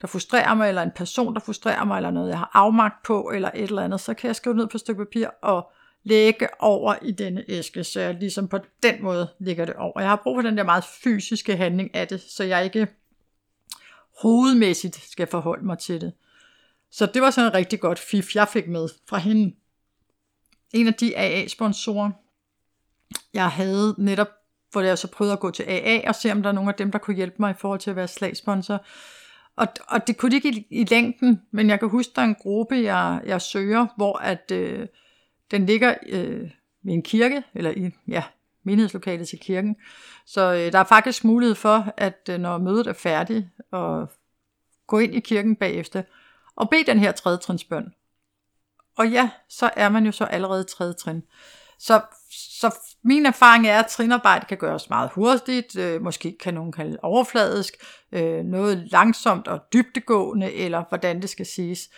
der 0.02 0.08
frustrerer 0.08 0.54
mig, 0.54 0.68
eller 0.70 0.82
en 0.82 0.92
person, 0.96 1.34
der 1.34 1.40
frustrerer 1.40 1.84
mig, 1.86 1.98
eller 1.98 2.12
noget, 2.12 2.30
jeg 2.30 2.38
har 2.38 2.52
afmagt 2.54 3.04
på, 3.04 3.32
eller 3.34 3.52
et 3.54 3.64
eller 3.64 3.82
andet, 3.82 4.02
så 4.02 4.14
kan 4.14 4.28
jeg 4.28 4.36
skrive 4.36 4.56
ned 4.56 4.68
på 4.68 4.78
et 4.78 4.82
stykke 4.82 5.06
papir 5.06 5.28
og 5.42 5.72
lægge 6.04 6.48
over 6.60 6.96
i 7.02 7.12
denne 7.12 7.44
æske, 7.48 7.84
så 7.84 8.00
jeg 8.00 8.14
ligesom 8.14 8.48
på 8.48 8.60
den 8.84 9.04
måde 9.04 9.30
lægger 9.40 9.66
det 9.66 9.76
over. 9.76 10.00
Jeg 10.00 10.10
har 10.10 10.22
brug 10.24 10.38
for 10.38 10.42
den 10.42 10.58
der 10.58 10.64
meget 10.64 10.84
fysiske 10.84 11.58
handling 11.58 11.96
af 11.96 12.08
det, 12.08 12.22
så 12.22 12.44
jeg 12.44 12.64
ikke 12.64 12.88
hovedmæssigt 14.22 15.12
skal 15.12 15.28
forholde 15.28 15.66
mig 15.66 15.80
til 15.80 16.02
det. 16.02 16.14
Så 16.92 17.06
det 17.06 17.22
var 17.22 17.32
sådan 17.32 17.50
en 17.50 17.54
rigtig 17.54 17.80
godt 17.80 18.00
fif, 18.00 18.36
jeg 18.36 18.48
fik 18.48 18.68
med 18.68 18.90
fra 19.10 19.18
hende. 19.18 19.56
En 20.74 20.88
af 20.88 20.94
de 20.94 21.18
AA-sponsorer, 21.18 22.12
jeg 23.34 23.50
havde 23.50 23.96
netop, 23.98 24.28
hvor 24.72 24.82
jeg 24.82 24.98
så 24.98 25.08
prøvede 25.08 25.34
at 25.34 25.40
gå 25.40 25.52
til 25.52 25.64
AA 25.64 26.10
og 26.10 26.16
se, 26.16 26.32
om 26.32 26.42
der 26.42 26.50
er 26.50 26.54
nogen 26.54 26.70
af 26.70 26.76
dem, 26.76 26.92
der 26.92 27.00
kunne 27.00 27.16
hjælpe 27.16 27.36
mig 27.40 27.52
i 27.52 27.60
forhold 27.60 27.80
til 27.80 27.90
at 27.90 27.96
være 27.96 28.08
slagsponsor. 28.08 28.86
Og, 29.56 29.68
og 29.88 30.08
det 30.08 30.18
kunne 30.18 30.32
de 30.32 30.36
ikke 30.36 30.50
i, 30.50 30.68
i 30.70 30.84
længden, 30.84 31.42
men 31.52 31.70
jeg 31.70 31.80
kan 31.80 31.90
huske, 31.90 32.12
der 32.16 32.22
er 32.22 32.26
en 32.26 32.36
gruppe, 32.36 32.76
jeg, 32.76 33.22
jeg 33.26 33.42
søger, 33.42 33.88
hvor 33.96 34.18
at, 34.18 34.52
øh, 34.52 34.88
den 35.52 35.66
ligger 35.66 35.96
øh, 36.10 36.52
ved 36.84 36.94
en 36.94 37.04
kirke, 37.04 37.44
eller 37.54 37.72
i 37.72 37.92
ja, 38.08 38.24
menighedslokalet 38.64 39.28
til 39.28 39.40
kirken. 39.40 39.76
Så 40.26 40.54
øh, 40.54 40.72
der 40.72 40.80
er 40.80 40.84
faktisk 40.84 41.24
mulighed 41.24 41.56
for, 41.56 41.94
at 41.98 42.30
øh, 42.30 42.40
når 42.40 42.58
mødet 42.58 42.88
er 42.88 42.94
færdigt, 42.94 43.46
og 43.72 44.12
gå 44.88 45.00
ind 45.00 45.16
i 45.16 45.20
kirken 45.20 45.56
bagefter, 45.56 46.04
og 46.56 46.70
bede 46.70 46.86
den 46.86 47.00
her 47.00 47.12
tredje 47.12 47.38
trinsbøn. 47.38 47.94
Og 48.98 49.10
ja, 49.10 49.30
så 49.50 49.70
er 49.76 49.90
man 49.90 50.06
jo 50.06 50.12
så 50.12 50.24
allerede 50.24 50.64
tredje 50.64 50.94
trin. 50.94 51.24
Så, 51.80 52.02
så 52.32 52.76
min 53.04 53.26
erfaring 53.26 53.68
er, 53.68 53.80
at 53.80 53.88
trinarbejde 53.88 54.46
kan 54.46 54.58
gøres 54.58 54.90
meget 54.90 55.10
hurtigt, 55.14 55.78
øh, 55.78 56.02
måske 56.02 56.38
kan 56.44 56.54
nogen 56.54 56.72
kalde 56.72 56.98
overfladisk, 57.04 57.74
øh, 58.12 58.44
noget 58.44 58.88
langsomt 58.92 59.48
og 59.48 59.60
dybtegående, 59.74 60.54
eller 60.54 60.84
hvordan 60.90 61.22
det 61.22 61.30
skal 61.30 61.46
siges. 61.46 61.90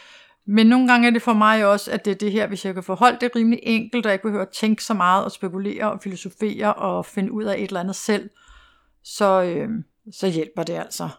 Men 0.47 0.67
nogle 0.67 0.87
gange 0.87 1.07
er 1.07 1.11
det 1.11 1.21
for 1.21 1.33
mig 1.33 1.65
også, 1.65 1.91
at 1.91 2.05
det 2.05 2.11
er 2.11 2.15
det 2.15 2.31
her, 2.31 2.47
hvis 2.47 2.65
jeg 2.65 2.73
kan 2.73 2.83
forholde 2.83 3.17
det 3.21 3.35
rimelig 3.35 3.59
enkelt, 3.63 4.05
og 4.05 4.09
jeg 4.09 4.13
ikke 4.13 4.23
behøver 4.23 4.45
at 4.45 4.53
tænke 4.53 4.83
så 4.83 4.93
meget 4.93 5.25
og 5.25 5.31
spekulere 5.31 5.91
og 5.91 5.99
filosofere 6.01 6.73
og 6.73 7.05
finde 7.05 7.31
ud 7.31 7.43
af 7.43 7.55
et 7.55 7.63
eller 7.63 7.79
andet 7.79 7.95
selv, 7.95 8.29
så, 9.03 9.41
øh, 9.43 9.69
så 10.13 10.27
hjælper 10.27 10.63
det 10.63 10.73
altså. 10.73 11.09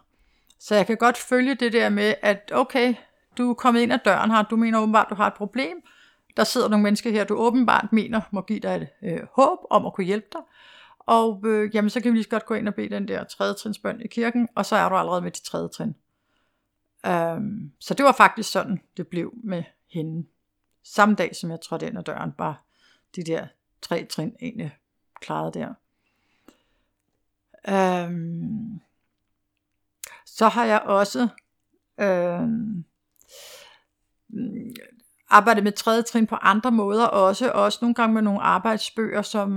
Så 0.59 0.75
jeg 0.75 0.87
kan 0.87 0.97
godt 0.97 1.17
følge 1.17 1.55
det 1.55 1.73
der 1.73 1.89
med, 1.89 2.13
at 2.21 2.51
okay, 2.53 2.93
du 3.37 3.49
er 3.49 3.53
kommet 3.53 3.81
ind 3.81 3.93
ad 3.93 3.99
døren 4.05 4.31
her, 4.31 4.43
du 4.43 4.55
mener 4.55 4.79
åbenbart, 4.79 5.07
du 5.09 5.15
har 5.15 5.27
et 5.27 5.33
problem. 5.33 5.77
Der 6.37 6.43
sidder 6.43 6.67
nogle 6.67 6.83
mennesker 6.83 7.11
her, 7.11 7.23
du 7.23 7.35
åbenbart 7.35 7.93
mener 7.93 8.21
må 8.31 8.41
give 8.41 8.59
dig 8.59 8.75
et 8.75 8.87
øh, 9.03 9.27
håb 9.31 9.59
om 9.69 9.85
at 9.85 9.93
kunne 9.93 10.05
hjælpe 10.05 10.27
dig. 10.33 10.41
Og 10.99 11.41
øh, 11.45 11.75
jamen, 11.75 11.89
så 11.89 12.01
kan 12.01 12.11
vi 12.11 12.17
lige 12.17 12.23
så 12.23 12.29
godt 12.29 12.45
gå 12.45 12.53
ind 12.53 12.67
og 12.67 12.75
bede 12.75 12.89
den 12.89 13.07
der 13.07 13.23
tredje 13.23 13.53
trinsbøn 13.53 14.01
i 14.01 14.07
kirken, 14.07 14.47
og 14.55 14.65
så 14.65 14.75
er 14.75 14.89
du 14.89 14.95
allerede 14.95 15.21
med 15.21 15.31
til 15.31 15.45
tredje 15.45 15.69
trin. 15.69 15.95
Øhm, 17.05 17.71
så 17.79 17.93
det 17.93 18.05
var 18.05 18.11
faktisk 18.11 18.51
sådan, 18.51 18.81
det 18.97 19.07
blev 19.07 19.33
med 19.43 19.63
hende. 19.87 20.27
Samme 20.83 21.15
dag, 21.15 21.35
som 21.35 21.51
jeg 21.51 21.61
trådte 21.61 21.87
ind 21.87 21.97
ad 21.97 22.03
døren, 22.03 22.31
bare 22.31 22.55
de 23.15 23.23
der 23.23 23.47
tre 23.81 24.05
trin 24.05 24.35
egentlig 24.41 24.77
klaret 25.21 25.53
der. 25.53 25.73
Øhm, 27.67 28.79
så 30.25 30.47
har 30.47 30.65
jeg 30.65 30.81
også 30.81 31.27
øhm, 31.99 32.85
arbejde 35.33 35.61
med 35.61 35.71
tredje 35.71 36.01
trin 36.01 36.27
på 36.27 36.35
andre 36.35 36.71
måder 36.71 37.05
også, 37.05 37.51
også 37.51 37.79
nogle 37.81 37.95
gange 37.95 38.13
med 38.13 38.21
nogle 38.21 38.41
arbejdsbøger, 38.41 39.21
som 39.21 39.49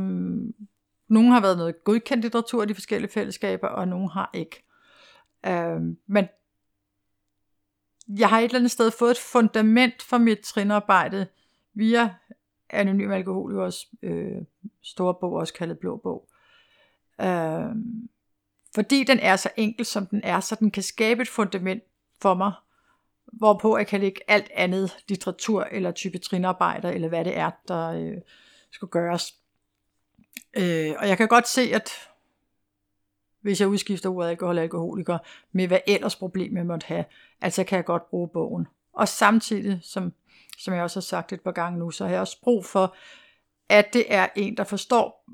nogle 1.08 1.32
har 1.32 1.40
været 1.40 1.58
noget 1.58 1.84
godkendt 1.84 2.22
litteratur 2.22 2.62
i 2.62 2.66
de 2.66 2.74
forskellige 2.74 3.12
fællesskaber, 3.12 3.68
og 3.68 3.88
nogle 3.88 4.10
har 4.10 4.30
ikke. 4.34 4.64
Øh, 5.46 5.80
men 6.06 6.28
jeg 8.08 8.28
har 8.28 8.38
et 8.38 8.44
eller 8.44 8.58
andet 8.58 8.70
sted 8.70 8.90
fået 8.90 9.10
et 9.10 9.18
fundament 9.18 10.02
for 10.02 10.18
mit 10.18 10.38
trinarbejde 10.38 11.26
via 11.74 12.14
Anonym 12.70 13.10
Alkoholikers 13.10 13.86
øh, 14.02 14.42
store 14.82 15.14
bog, 15.14 15.32
også 15.32 15.54
kaldet 15.54 15.78
Blå 15.78 15.96
Bog. 15.96 16.28
Øh, 17.20 17.76
fordi 18.74 19.04
den 19.04 19.18
er 19.18 19.36
så 19.36 19.50
enkel, 19.56 19.86
som 19.86 20.06
den 20.06 20.20
er, 20.24 20.40
så 20.40 20.56
den 20.60 20.70
kan 20.70 20.82
skabe 20.82 21.22
et 21.22 21.28
fundament 21.28 21.82
for 22.22 22.34
mig, 22.34 22.52
hvorpå 23.32 23.76
jeg 23.76 23.86
kan 23.86 24.00
lægge 24.00 24.20
alt 24.28 24.50
andet 24.54 24.96
litteratur, 25.08 25.62
eller 25.62 25.90
type 25.90 26.18
trinarbejder, 26.18 26.90
eller 26.90 27.08
hvad 27.08 27.24
det 27.24 27.36
er, 27.36 27.50
der 27.68 27.88
øh, 27.88 28.16
skal 28.70 28.88
gøres. 28.88 29.34
Øh, 30.56 30.94
og 30.98 31.08
jeg 31.08 31.16
kan 31.16 31.28
godt 31.28 31.48
se, 31.48 31.62
at 31.74 31.90
hvis 33.40 33.60
jeg 33.60 33.68
udskifter 33.68 34.10
ordet 34.10 34.30
alkohol 34.30 34.58
alkoholiker 34.58 35.18
med 35.52 35.66
hvad 35.66 35.78
ellers 35.86 36.16
problem 36.16 36.56
jeg 36.56 36.66
måtte 36.66 36.86
have, 36.86 37.04
altså 37.40 37.64
kan 37.64 37.76
jeg 37.76 37.84
godt 37.84 38.10
bruge 38.10 38.28
bogen. 38.28 38.66
Og 38.92 39.08
samtidig, 39.08 39.78
som, 39.82 40.12
som 40.58 40.74
jeg 40.74 40.82
også 40.82 40.98
har 40.98 41.02
sagt 41.02 41.32
et 41.32 41.40
par 41.40 41.52
gange 41.52 41.78
nu, 41.78 41.90
så 41.90 42.04
har 42.04 42.10
jeg 42.10 42.20
også 42.20 42.40
brug 42.40 42.64
for, 42.64 42.96
at 43.68 43.92
det 43.92 44.04
er 44.08 44.28
en, 44.36 44.56
der 44.56 44.64
forstår 44.64 45.24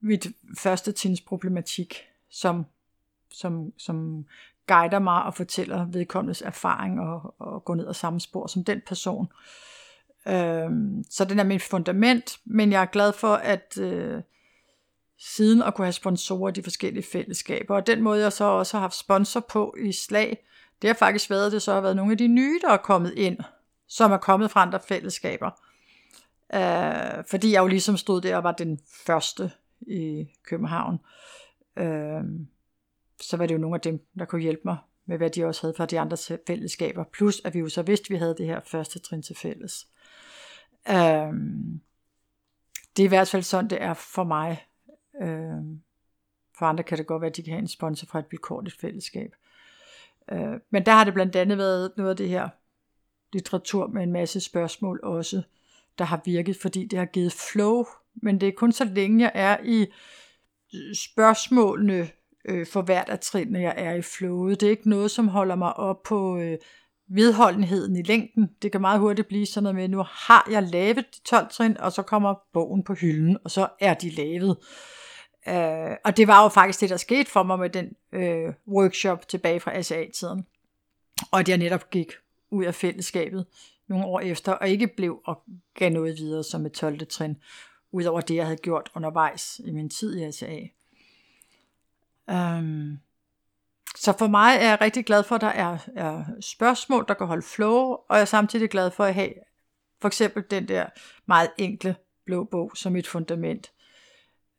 mit 0.00 0.26
første 0.58 0.92
tins 0.92 1.20
problematik, 1.20 2.02
som, 2.30 2.66
som, 3.30 3.72
som 3.78 4.26
guider 4.74 4.98
mig 4.98 5.22
og 5.22 5.34
fortæller 5.34 5.84
vedkommendes 5.84 6.42
erfaring 6.42 7.00
og, 7.00 7.34
og 7.38 7.64
går 7.64 7.74
ned 7.74 7.88
ad 7.88 7.94
samme 7.94 8.20
spor 8.20 8.46
som 8.46 8.64
den 8.64 8.82
person. 8.86 9.28
Øhm, 10.28 11.04
så 11.10 11.24
den 11.24 11.38
er 11.38 11.44
mit 11.44 11.62
fundament, 11.62 12.38
men 12.44 12.72
jeg 12.72 12.82
er 12.82 12.86
glad 12.86 13.12
for, 13.12 13.34
at, 13.34 13.78
øh, 13.80 14.22
siden 15.18 15.62
at 15.62 15.74
kunne 15.74 15.84
have 15.84 15.92
sponsorer 15.92 16.48
i 16.48 16.52
de 16.52 16.62
forskellige 16.62 17.06
fællesskaber. 17.12 17.76
Og 17.76 17.86
den 17.86 18.02
måde, 18.02 18.22
jeg 18.22 18.32
så 18.32 18.44
også 18.44 18.76
har 18.76 18.80
haft 18.80 18.94
sponsor 18.94 19.40
på 19.40 19.74
i 19.84 19.92
slag, 19.92 20.46
det 20.82 20.88
har 20.88 20.94
faktisk 20.94 21.30
været, 21.30 21.46
at 21.46 21.52
det 21.52 21.62
så 21.62 21.72
har 21.72 21.80
været 21.80 21.96
nogle 21.96 22.12
af 22.12 22.18
de 22.18 22.28
nye, 22.28 22.60
der 22.62 22.70
er 22.70 22.76
kommet 22.76 23.14
ind, 23.16 23.38
som 23.88 24.12
er 24.12 24.16
kommet 24.16 24.50
fra 24.50 24.62
andre 24.62 24.80
fællesskaber. 24.88 25.50
Øh, 26.54 27.24
fordi 27.30 27.52
jeg 27.52 27.60
jo 27.60 27.66
ligesom 27.66 27.96
stod 27.96 28.20
der 28.20 28.36
og 28.36 28.44
var 28.44 28.52
den 28.52 28.80
første 29.06 29.52
i 29.80 30.26
København. 30.44 30.98
Øh, 31.76 32.22
så 33.20 33.36
var 33.36 33.46
det 33.46 33.54
jo 33.54 33.58
nogle 33.58 33.74
af 33.74 33.80
dem, 33.80 34.06
der 34.18 34.24
kunne 34.24 34.42
hjælpe 34.42 34.62
mig 34.64 34.76
med, 35.06 35.16
hvad 35.16 35.30
de 35.30 35.44
også 35.44 35.62
havde 35.62 35.74
fra 35.76 35.86
de 35.86 36.00
andre 36.00 36.16
fællesskaber. 36.46 37.04
Plus 37.12 37.40
at 37.44 37.54
vi 37.54 37.58
jo 37.58 37.68
så 37.68 37.82
vidste, 37.82 38.06
at 38.06 38.10
vi 38.10 38.16
havde 38.16 38.34
det 38.38 38.46
her 38.46 38.60
første 38.60 38.98
trin 38.98 39.22
til 39.22 39.36
fælles. 39.36 39.86
Øhm, 40.88 41.80
det 42.96 43.02
er 43.02 43.06
i 43.06 43.08
hvert 43.08 43.28
fald 43.28 43.42
sådan, 43.42 43.70
det 43.70 43.82
er 43.82 43.94
for 43.94 44.24
mig. 44.24 44.66
Øhm, 45.22 45.80
for 46.58 46.66
andre 46.66 46.84
kan 46.84 46.98
det 46.98 47.06
godt 47.06 47.20
være, 47.20 47.30
at 47.30 47.36
de 47.36 47.42
kan 47.42 47.52
have 47.52 47.62
en 47.62 47.68
sponsor 47.68 48.06
fra 48.06 48.18
et 48.18 48.24
vilkårligt 48.30 48.80
fællesskab. 48.80 49.34
Øh, 50.32 50.60
men 50.70 50.86
der 50.86 50.92
har 50.92 51.04
det 51.04 51.14
blandt 51.14 51.36
andet 51.36 51.58
været 51.58 51.92
noget 51.96 52.10
af 52.10 52.16
det 52.16 52.28
her 52.28 52.48
litteratur 53.32 53.86
med 53.86 54.02
en 54.02 54.12
masse 54.12 54.40
spørgsmål 54.40 55.00
også, 55.02 55.42
der 55.98 56.04
har 56.04 56.20
virket, 56.24 56.56
fordi 56.56 56.86
det 56.86 56.98
har 56.98 57.06
givet 57.06 57.32
flow. 57.32 57.84
Men 58.14 58.40
det 58.40 58.48
er 58.48 58.52
kun 58.56 58.72
så 58.72 58.84
længe 58.84 59.24
jeg 59.24 59.32
er 59.34 59.56
i 59.64 59.86
spørgsmålene 60.94 62.08
øh, 62.50 62.66
for 62.66 62.82
hvert 62.82 63.08
af 63.08 63.18
trinene, 63.20 63.60
jeg 63.60 63.74
er 63.76 63.94
i 63.94 64.02
flowet. 64.02 64.60
Det 64.60 64.66
er 64.66 64.70
ikke 64.70 64.88
noget, 64.88 65.10
som 65.10 65.28
holder 65.28 65.54
mig 65.54 65.76
op 65.76 66.02
på 66.02 66.38
øh, 66.38 66.58
vedholdenheden 67.08 67.96
i 67.96 68.02
længden. 68.02 68.50
Det 68.62 68.72
kan 68.72 68.80
meget 68.80 69.00
hurtigt 69.00 69.28
blive 69.28 69.46
sådan 69.46 69.62
noget 69.62 69.74
med, 69.74 69.88
nu 69.88 70.04
har 70.08 70.48
jeg 70.50 70.62
lavet 70.62 70.96
de 70.96 71.20
12 71.24 71.46
trin, 71.50 71.76
og 71.76 71.92
så 71.92 72.02
kommer 72.02 72.34
bogen 72.52 72.84
på 72.84 72.94
hylden, 72.94 73.38
og 73.44 73.50
så 73.50 73.68
er 73.80 73.94
de 73.94 74.10
lavet. 74.10 74.56
Øh, 75.48 75.96
og 76.04 76.16
det 76.16 76.28
var 76.28 76.42
jo 76.42 76.48
faktisk 76.48 76.80
det, 76.80 76.90
der 76.90 76.96
skete 76.96 77.30
for 77.30 77.42
mig 77.42 77.58
med 77.58 77.70
den 77.70 77.88
øh, 78.12 78.52
workshop 78.68 79.28
tilbage 79.28 79.60
fra 79.60 79.82
SA-tiden. 79.82 80.46
Og 81.30 81.40
at 81.40 81.48
jeg 81.48 81.58
netop 81.58 81.90
gik 81.90 82.12
ud 82.50 82.64
af 82.64 82.74
fællesskabet 82.74 83.46
nogle 83.88 84.06
år 84.06 84.20
efter, 84.20 84.52
og 84.52 84.68
ikke 84.68 84.86
blev 84.86 85.20
og 85.24 85.42
gav 85.74 85.90
noget 85.90 86.16
videre 86.18 86.44
som 86.44 86.66
et 86.66 86.72
12. 86.72 87.06
trin, 87.06 87.36
udover 87.92 88.20
det, 88.20 88.34
jeg 88.34 88.44
havde 88.44 88.56
gjort 88.56 88.90
undervejs 88.94 89.60
i 89.64 89.70
min 89.70 89.90
tid 89.90 90.16
i 90.16 90.22
ACA. 90.22 90.66
Øhm, 92.30 92.98
så 93.96 94.18
for 94.18 94.26
mig 94.26 94.56
er 94.56 94.68
jeg 94.68 94.80
rigtig 94.80 95.06
glad 95.06 95.22
for, 95.22 95.34
at 95.34 95.40
der 95.40 95.46
er, 95.46 95.78
er 95.96 96.24
spørgsmål, 96.40 97.04
der 97.08 97.14
kan 97.14 97.26
holde 97.26 97.42
flow, 97.42 97.76
og 97.78 98.06
jeg 98.10 98.20
er 98.20 98.24
samtidig 98.24 98.70
glad 98.70 98.90
for 98.90 99.04
at 99.04 99.14
have 99.14 99.32
for 100.00 100.08
eksempel 100.08 100.44
den 100.50 100.68
der 100.68 100.86
meget 101.26 101.50
enkle 101.58 101.96
blå 102.24 102.44
bog 102.44 102.72
som 102.74 102.96
et 102.96 103.06
fundament. 103.06 103.72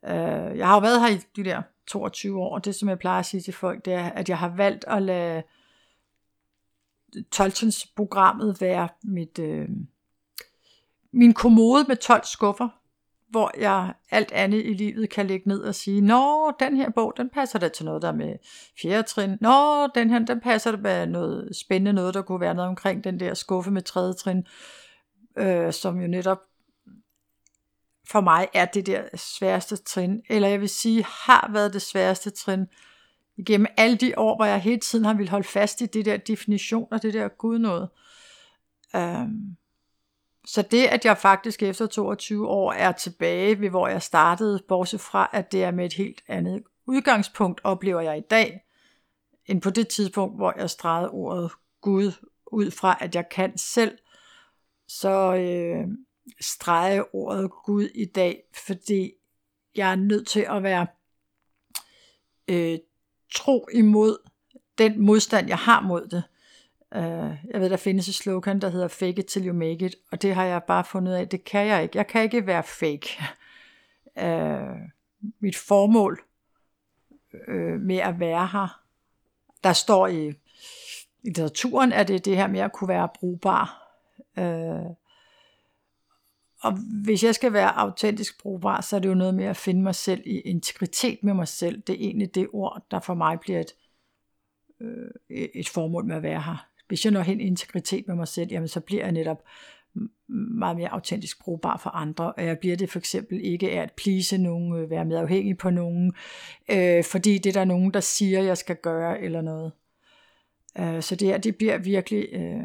Øh, 0.05 0.57
jeg 0.57 0.67
har 0.67 0.73
jo 0.73 0.79
været 0.79 1.01
her 1.01 1.07
i 1.07 1.19
de 1.35 1.43
der 1.43 1.61
22 1.87 2.39
år, 2.39 2.55
og 2.55 2.65
det 2.65 2.75
som 2.75 2.89
jeg 2.89 2.99
plejer 2.99 3.19
at 3.19 3.25
sige 3.25 3.41
til 3.41 3.53
folk, 3.53 3.85
det 3.85 3.93
er, 3.93 4.09
at 4.09 4.29
jeg 4.29 4.37
har 4.37 4.49
valgt 4.49 4.85
at 4.87 5.01
lade 5.01 5.43
Tolkens 7.31 7.87
programmet 7.95 8.61
være 8.61 8.89
mit, 9.03 9.39
øh, 9.39 9.69
min 11.11 11.33
kommode 11.33 11.85
med 11.87 11.95
12 11.95 12.25
skuffer, 12.25 12.69
hvor 13.31 13.51
jeg 13.57 13.93
alt 14.11 14.31
andet 14.31 14.65
i 14.65 14.73
livet 14.73 15.09
kan 15.09 15.27
lægge 15.27 15.49
ned 15.49 15.61
og 15.61 15.75
sige, 15.75 16.01
nå, 16.01 16.51
den 16.59 16.77
her 16.77 16.89
bog, 16.89 17.13
den 17.17 17.29
passer 17.29 17.59
da 17.59 17.69
til 17.69 17.85
noget, 17.85 18.01
der 18.01 18.11
med 18.11 18.35
fjerde 18.81 19.03
trin. 19.03 19.37
Nå, 19.41 19.87
den 19.95 20.09
her, 20.09 20.19
den 20.19 20.39
passer 20.39 20.71
da 20.71 20.77
med 20.77 21.07
noget 21.07 21.55
spændende 21.55 21.93
noget, 21.93 22.13
der 22.13 22.21
kunne 22.21 22.41
være 22.41 22.53
noget 22.53 22.69
omkring 22.69 23.03
den 23.03 23.19
der 23.19 23.33
skuffe 23.33 23.71
med 23.71 23.81
tredje 23.81 24.13
trin, 24.13 24.43
øh, 25.37 25.73
som 25.73 26.01
jo 26.01 26.07
netop 26.07 26.39
for 28.07 28.21
mig 28.21 28.47
er 28.53 28.65
det 28.65 28.85
der 28.85 29.03
sværeste 29.15 29.75
trin, 29.75 30.21
eller 30.29 30.47
jeg 30.47 30.61
vil 30.61 30.69
sige, 30.69 31.03
har 31.03 31.49
været 31.53 31.73
det 31.73 31.81
sværeste 31.81 32.29
trin, 32.29 32.65
igennem 33.37 33.67
alle 33.77 33.97
de 33.97 34.13
år, 34.17 34.35
hvor 34.35 34.45
jeg 34.45 34.59
hele 34.59 34.79
tiden 34.79 35.05
har 35.05 35.13
ville 35.13 35.29
holde 35.29 35.47
fast 35.47 35.81
i 35.81 35.85
det 35.85 36.05
der 36.05 36.17
definition 36.17 36.87
og 36.91 37.01
det 37.01 37.13
der 37.13 37.27
Gud 37.27 37.59
noget. 37.59 37.89
Um, 38.93 39.01
øhm, 39.01 39.57
så 40.45 40.61
det, 40.61 40.85
at 40.85 41.05
jeg 41.05 41.17
faktisk 41.17 41.63
efter 41.63 41.87
22 41.87 42.47
år 42.47 42.73
er 42.73 42.91
tilbage 42.91 43.59
ved, 43.59 43.69
hvor 43.69 43.87
jeg 43.87 44.01
startede, 44.01 44.63
bortset 44.67 45.01
fra, 45.01 45.29
at 45.33 45.51
det 45.51 45.63
er 45.63 45.71
med 45.71 45.85
et 45.85 45.93
helt 45.93 46.23
andet 46.27 46.63
udgangspunkt, 46.85 47.61
oplever 47.63 48.01
jeg 48.01 48.17
i 48.17 48.21
dag, 48.29 48.65
end 49.45 49.61
på 49.61 49.69
det 49.69 49.87
tidspunkt, 49.87 50.35
hvor 50.35 50.53
jeg 50.57 50.69
stregede 50.69 51.09
ordet 51.09 51.51
Gud 51.81 52.11
ud 52.51 52.71
fra, 52.71 52.97
at 53.01 53.15
jeg 53.15 53.29
kan 53.29 53.57
selv, 53.57 53.97
så 54.87 55.35
øh, 55.35 55.87
strege 56.41 57.15
ordet 57.15 57.51
Gud 57.65 57.83
i 57.83 58.05
dag, 58.05 58.43
fordi 58.65 59.11
jeg 59.75 59.91
er 59.91 59.95
nødt 59.95 60.27
til 60.27 60.45
at 60.49 60.63
være 60.63 60.87
øh, 62.47 62.79
tro 63.35 63.67
imod 63.73 64.17
den 64.77 65.01
modstand, 65.05 65.47
jeg 65.47 65.57
har 65.57 65.81
mod 65.81 66.07
det. 66.07 66.23
Uh, 66.95 67.35
jeg 67.51 67.61
ved, 67.61 67.69
der 67.69 67.77
findes 67.77 68.07
et 68.07 68.15
slogan, 68.15 68.61
der 68.61 68.69
hedder 68.69 68.87
fake 68.87 69.19
it 69.19 69.25
till 69.25 69.47
you 69.47 69.53
make 69.53 69.85
it, 69.85 69.95
og 70.11 70.21
det 70.21 70.35
har 70.35 70.45
jeg 70.45 70.63
bare 70.63 70.83
fundet 70.83 71.13
af, 71.13 71.29
det 71.29 71.43
kan 71.43 71.67
jeg 71.67 71.83
ikke. 71.83 71.97
Jeg 71.97 72.07
kan 72.07 72.23
ikke 72.23 72.47
være 72.47 72.63
fake. 72.63 73.23
Uh, 74.15 74.77
mit 75.43 75.57
formål 75.57 76.21
uh, 77.47 77.81
med 77.81 77.97
at 77.97 78.19
være 78.19 78.47
her, 78.47 78.81
der 79.63 79.73
står 79.73 80.07
i, 80.07 80.27
i 80.27 80.33
litteraturen, 81.23 81.93
at 81.93 82.07
det 82.07 82.15
er 82.15 82.19
det 82.19 82.37
her 82.37 82.47
med 82.47 82.59
at 82.59 82.73
kunne 82.73 82.87
være 82.87 83.09
brugbar. 83.19 83.97
Uh, 84.37 84.95
og 86.61 86.77
hvis 87.03 87.23
jeg 87.23 87.35
skal 87.35 87.53
være 87.53 87.77
autentisk 87.77 88.41
brugbar, 88.41 88.81
så 88.81 88.95
er 88.95 88.99
det 88.99 89.09
jo 89.09 89.13
noget 89.13 89.33
med 89.33 89.45
at 89.45 89.57
finde 89.57 89.83
mig 89.83 89.95
selv 89.95 90.21
i 90.25 90.39
integritet 90.39 91.23
med 91.23 91.33
mig 91.33 91.47
selv. 91.47 91.81
Det 91.81 91.93
er 91.93 91.99
egentlig 91.99 92.35
det 92.35 92.47
ord, 92.53 92.85
der 92.91 92.99
for 92.99 93.13
mig 93.13 93.39
bliver 93.39 93.59
et, 93.59 93.75
øh, 94.79 95.11
et 95.29 95.69
formål 95.69 96.05
med 96.05 96.15
at 96.15 96.23
være 96.23 96.41
her. 96.41 96.67
Hvis 96.91 97.05
jeg 97.05 97.11
når 97.13 97.21
hen 97.21 97.41
i 97.41 97.43
integritet 97.43 98.07
med 98.07 98.15
mig 98.15 98.27
selv, 98.27 98.51
jamen 98.51 98.67
så 98.67 98.79
bliver 98.79 99.03
jeg 99.03 99.11
netop 99.11 99.43
meget 100.27 100.77
mere 100.77 100.93
autentisk 100.93 101.43
brugbar 101.43 101.77
for 101.77 101.89
andre, 101.89 102.33
og 102.33 102.45
jeg 102.45 102.59
bliver 102.59 102.75
det 102.75 102.89
for 102.89 102.99
eksempel 102.99 103.41
ikke 103.43 103.71
af 103.71 103.81
at 103.81 103.93
please 103.93 104.37
nogen, 104.37 104.75
øh, 104.75 104.89
være 104.89 105.05
med 105.05 105.17
afhængig 105.17 105.57
på 105.57 105.69
nogen, 105.69 106.13
øh, 106.71 107.03
fordi 107.03 107.37
det 107.37 107.49
er 107.49 107.53
der 107.53 107.65
nogen, 107.65 107.93
der 107.93 107.99
siger, 107.99 108.41
jeg 108.41 108.57
skal 108.57 108.75
gøre 108.75 109.21
eller 109.21 109.41
noget. 109.41 109.71
Øh, 110.77 111.01
så 111.01 111.15
det 111.15 111.27
her, 111.27 111.37
det 111.37 111.55
bliver 111.55 111.77
virkelig 111.77 112.27
øh, 112.31 112.63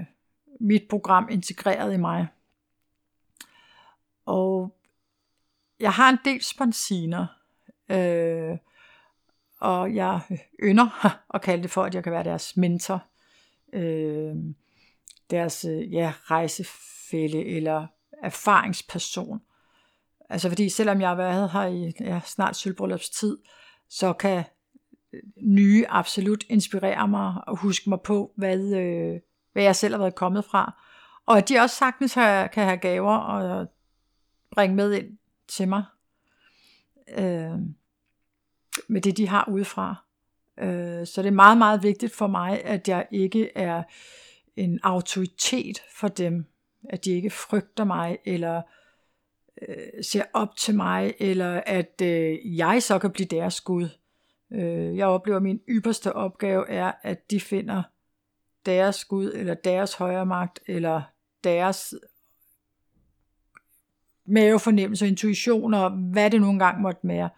mit 0.61 0.83
program 0.91 1.29
integreret 1.31 1.95
i 1.95 1.97
mig. 1.97 2.27
Og 4.25 4.77
jeg 5.81 5.93
har 5.93 6.11
en 6.11 6.19
del 6.25 6.43
sponsiner, 6.43 7.27
øh, 7.91 8.59
og 9.61 9.95
jeg 9.95 10.21
ynder 10.62 11.17
at 11.35 11.43
kalde 11.43 11.62
det 11.62 11.71
for, 11.71 11.83
at 11.83 11.95
jeg 11.95 12.03
kan 12.03 12.12
være 12.12 12.25
deres 12.25 12.57
mentor, 12.57 13.07
øh, 13.77 14.37
deres 15.31 15.65
øh, 15.65 15.93
ja, 15.93 16.12
rejsefælde 16.31 17.45
eller 17.45 17.87
erfaringsperson. 18.23 19.41
Altså 20.31 20.49
fordi 20.49 20.69
selvom 20.69 21.01
jeg 21.01 21.09
har 21.09 21.17
været 21.17 21.51
her 21.51 21.67
i 21.67 21.93
ja, 22.01 22.21
snart 22.25 22.57
tid, 23.12 23.39
så 23.89 24.12
kan 24.12 24.45
øh, 25.12 25.23
nye 25.43 25.85
absolut 25.89 26.45
inspirere 26.49 27.09
mig 27.09 27.35
og 27.47 27.57
huske 27.57 27.91
mig 27.91 28.01
på, 28.01 28.33
hvad, 28.37 28.75
øh, 28.75 29.21
hvad 29.53 29.62
jeg 29.62 29.77
selv 29.77 29.95
har 29.95 29.99
været 29.99 30.15
kommet 30.15 30.45
fra. 30.45 30.83
Og 31.27 31.39
at 31.39 31.49
de 31.49 31.59
også 31.59 31.77
sagtens 31.77 32.15
har, 32.15 32.47
kan 32.47 32.65
have 32.65 32.77
gaver 32.77 33.17
og 33.17 33.67
bringe 34.51 34.77
med 34.77 34.93
ind 34.93 35.19
til 35.49 35.69
mig. 35.69 35.85
Øh, 37.19 37.59
med 38.89 39.01
det, 39.01 39.17
de 39.17 39.29
har 39.29 39.49
udefra. 39.49 40.06
Øh, 40.61 41.07
så 41.07 41.23
det 41.23 41.29
er 41.29 41.33
meget, 41.33 41.59
meget 41.59 41.83
vigtigt 41.83 42.14
for 42.14 42.27
mig, 42.27 42.64
at 42.64 42.88
jeg 42.88 43.07
ikke 43.11 43.51
er 43.55 43.83
en 44.57 44.81
autoritet 44.83 45.83
for 45.95 46.09
dem. 46.09 46.45
At 46.90 47.05
de 47.05 47.11
ikke 47.12 47.31
frygter 47.31 47.85
mig, 47.85 48.19
eller 48.25 48.62
øh, 49.69 50.05
ser 50.05 50.25
op 50.33 50.57
til 50.57 50.75
mig, 50.75 51.14
eller 51.19 51.62
at 51.66 52.03
øh, 52.03 52.57
jeg 52.57 52.83
så 52.83 52.99
kan 52.99 53.11
blive 53.11 53.27
deres 53.27 53.61
Gud. 53.61 53.88
Øh, 54.53 54.97
jeg 54.97 55.07
oplever, 55.07 55.37
at 55.37 55.42
min 55.42 55.61
ypperste 55.69 56.12
opgave 56.12 56.69
er, 56.69 56.92
at 57.03 57.31
de 57.31 57.40
finder 57.40 57.83
deres 58.66 59.05
Gud, 59.05 59.33
eller 59.35 59.55
deres 59.55 59.95
højre 59.95 60.27
magt, 60.27 60.61
eller 60.66 61.03
deres 61.45 61.95
mavefornemmelse, 64.27 65.09
intuition 65.09 65.75
og 65.75 65.90
hvad 65.90 66.31
det 66.31 66.40
nu 66.40 66.51
engang 66.51 66.81
måtte 66.81 67.01
være. 67.09 67.29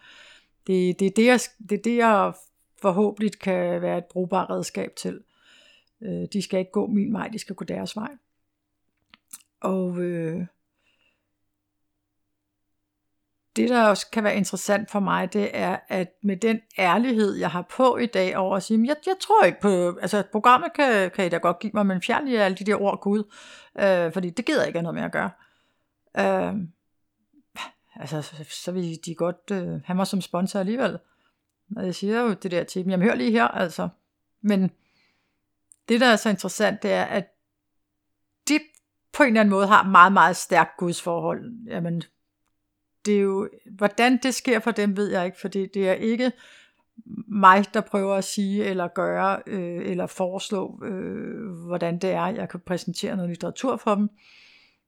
Det, 0.67 0.99
det, 0.99 1.05
er 1.05 1.11
det, 1.11 1.25
jeg, 1.25 1.39
det 1.69 1.77
er 1.77 1.81
det, 1.81 1.97
jeg 1.97 2.33
forhåbentlig 2.81 3.39
kan 3.39 3.81
være 3.81 3.97
et 3.97 4.05
brugbart 4.05 4.49
redskab 4.49 4.95
til. 4.95 5.23
Øh, 6.01 6.27
de 6.33 6.41
skal 6.41 6.59
ikke 6.59 6.71
gå 6.71 6.87
min 6.87 7.13
vej, 7.13 7.27
de 7.27 7.39
skal 7.39 7.55
gå 7.55 7.65
deres 7.65 7.95
vej. 7.95 8.11
Og 9.61 9.99
øh, 9.99 10.45
det, 13.55 13.69
der 13.69 13.83
også 13.83 14.09
kan 14.11 14.23
være 14.23 14.35
interessant 14.35 14.91
for 14.91 14.99
mig, 14.99 15.33
det 15.33 15.49
er, 15.53 15.77
at 15.87 16.13
med 16.23 16.37
den 16.37 16.59
ærlighed, 16.77 17.35
jeg 17.35 17.51
har 17.51 17.61
på 17.61 17.97
i 17.97 18.05
dag 18.05 18.37
over 18.37 18.55
at 18.55 18.63
sige, 18.63 18.87
jeg, 18.87 18.95
jeg 19.05 19.15
tror 19.21 19.43
ikke 19.43 19.59
på, 19.61 19.97
altså 20.01 20.23
programmet 20.31 20.73
kan, 20.73 21.11
kan 21.11 21.25
I 21.25 21.29
da 21.29 21.37
godt 21.37 21.59
give 21.59 21.71
mig, 21.73 21.85
men 21.85 22.01
fjern 22.01 22.25
lige 22.25 22.43
alle 22.43 22.57
de 22.57 22.63
der 22.63 22.81
ord 22.81 23.01
Gud, 23.01 23.23
øh, 23.79 24.13
fordi 24.13 24.29
det 24.29 24.45
gider 24.45 24.59
jeg 24.59 24.67
ikke 24.67 24.79
have 24.79 24.83
noget 24.83 24.95
med 24.95 25.03
at 25.03 25.11
gøre. 25.11 25.31
Øh, 26.17 26.53
altså, 27.95 28.33
så 28.49 28.71
vil 28.71 28.99
de 29.05 29.15
godt 29.15 29.51
øh, 29.51 29.81
have 29.85 29.95
mig 29.95 30.07
som 30.07 30.21
sponsor 30.21 30.59
alligevel. 30.59 30.99
Og 31.75 31.85
jeg 31.85 31.95
siger 31.95 32.21
jo 32.21 32.33
det 32.33 32.51
der 32.51 32.63
til 32.63 32.83
dem, 32.83 32.91
jamen 32.91 33.07
hør 33.07 33.15
lige 33.15 33.31
her, 33.31 33.47
altså. 33.47 33.89
Men 34.41 34.71
det, 35.89 36.01
der 36.01 36.07
er 36.07 36.15
så 36.15 36.29
interessant, 36.29 36.83
det 36.83 36.91
er, 36.91 37.03
at 37.03 37.27
de 38.47 38.59
på 39.13 39.23
en 39.23 39.27
eller 39.27 39.39
anden 39.39 39.49
måde 39.49 39.67
har 39.67 39.83
meget, 39.83 40.13
meget 40.13 40.35
stærkt 40.35 40.77
gudsforhold. 40.77 41.65
Jamen, 41.67 42.03
det 43.05 43.15
er 43.15 43.21
jo, 43.21 43.49
hvordan 43.71 44.19
det 44.23 44.35
sker 44.35 44.59
for 44.59 44.71
dem, 44.71 44.97
ved 44.97 45.11
jeg 45.11 45.25
ikke, 45.25 45.39
fordi 45.39 45.67
det 45.73 45.89
er 45.89 45.93
ikke 45.93 46.31
mig, 47.27 47.65
der 47.73 47.81
prøver 47.81 48.15
at 48.15 48.23
sige 48.23 48.65
eller 48.65 48.87
gøre 48.87 49.41
øh, 49.47 49.89
eller 49.89 50.07
foreslå, 50.07 50.83
øh, 50.83 51.49
hvordan 51.49 51.99
det 51.99 52.09
er, 52.09 52.27
jeg 52.27 52.49
kan 52.49 52.59
præsentere 52.59 53.15
noget 53.15 53.29
litteratur 53.29 53.77
for 53.77 53.95
dem. 53.95 54.09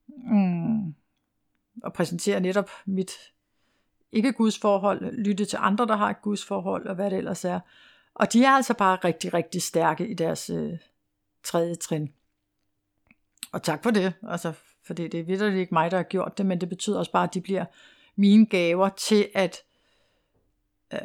Mm 0.07 0.93
og 1.83 1.93
præsentere 1.93 2.39
netop 2.39 2.69
mit 2.85 3.11
ikke 4.11 4.33
Guds 4.33 4.59
forhold, 4.59 5.11
lytte 5.11 5.45
til 5.45 5.59
andre, 5.61 5.87
der 5.87 5.95
har 5.95 6.09
et 6.09 6.21
Guds 6.21 6.45
forhold, 6.45 6.87
og 6.87 6.95
hvad 6.95 7.11
det 7.11 7.17
ellers 7.17 7.45
er. 7.45 7.59
Og 8.15 8.33
de 8.33 8.43
er 8.43 8.49
altså 8.49 8.73
bare 8.73 8.97
rigtig, 9.03 9.33
rigtig 9.33 9.61
stærke 9.61 10.07
i 10.07 10.13
deres 10.13 10.49
øh, 10.49 10.77
tredje 11.43 11.75
trin. 11.75 12.13
Og 13.51 13.63
tak 13.63 13.83
for 13.83 13.91
det, 13.91 14.13
altså, 14.27 14.53
for 14.87 14.93
det 14.93 15.13
er 15.13 15.23
vidderligt 15.23 15.59
ikke 15.59 15.73
mig, 15.73 15.91
der 15.91 15.97
har 15.97 16.03
gjort 16.03 16.37
det, 16.37 16.45
men 16.45 16.61
det 16.61 16.69
betyder 16.69 16.99
også 16.99 17.11
bare, 17.11 17.27
at 17.27 17.33
de 17.33 17.41
bliver 17.41 17.65
mine 18.15 18.45
gaver 18.45 18.89
til, 18.89 19.29
at, 19.35 19.57
øh, 20.93 20.99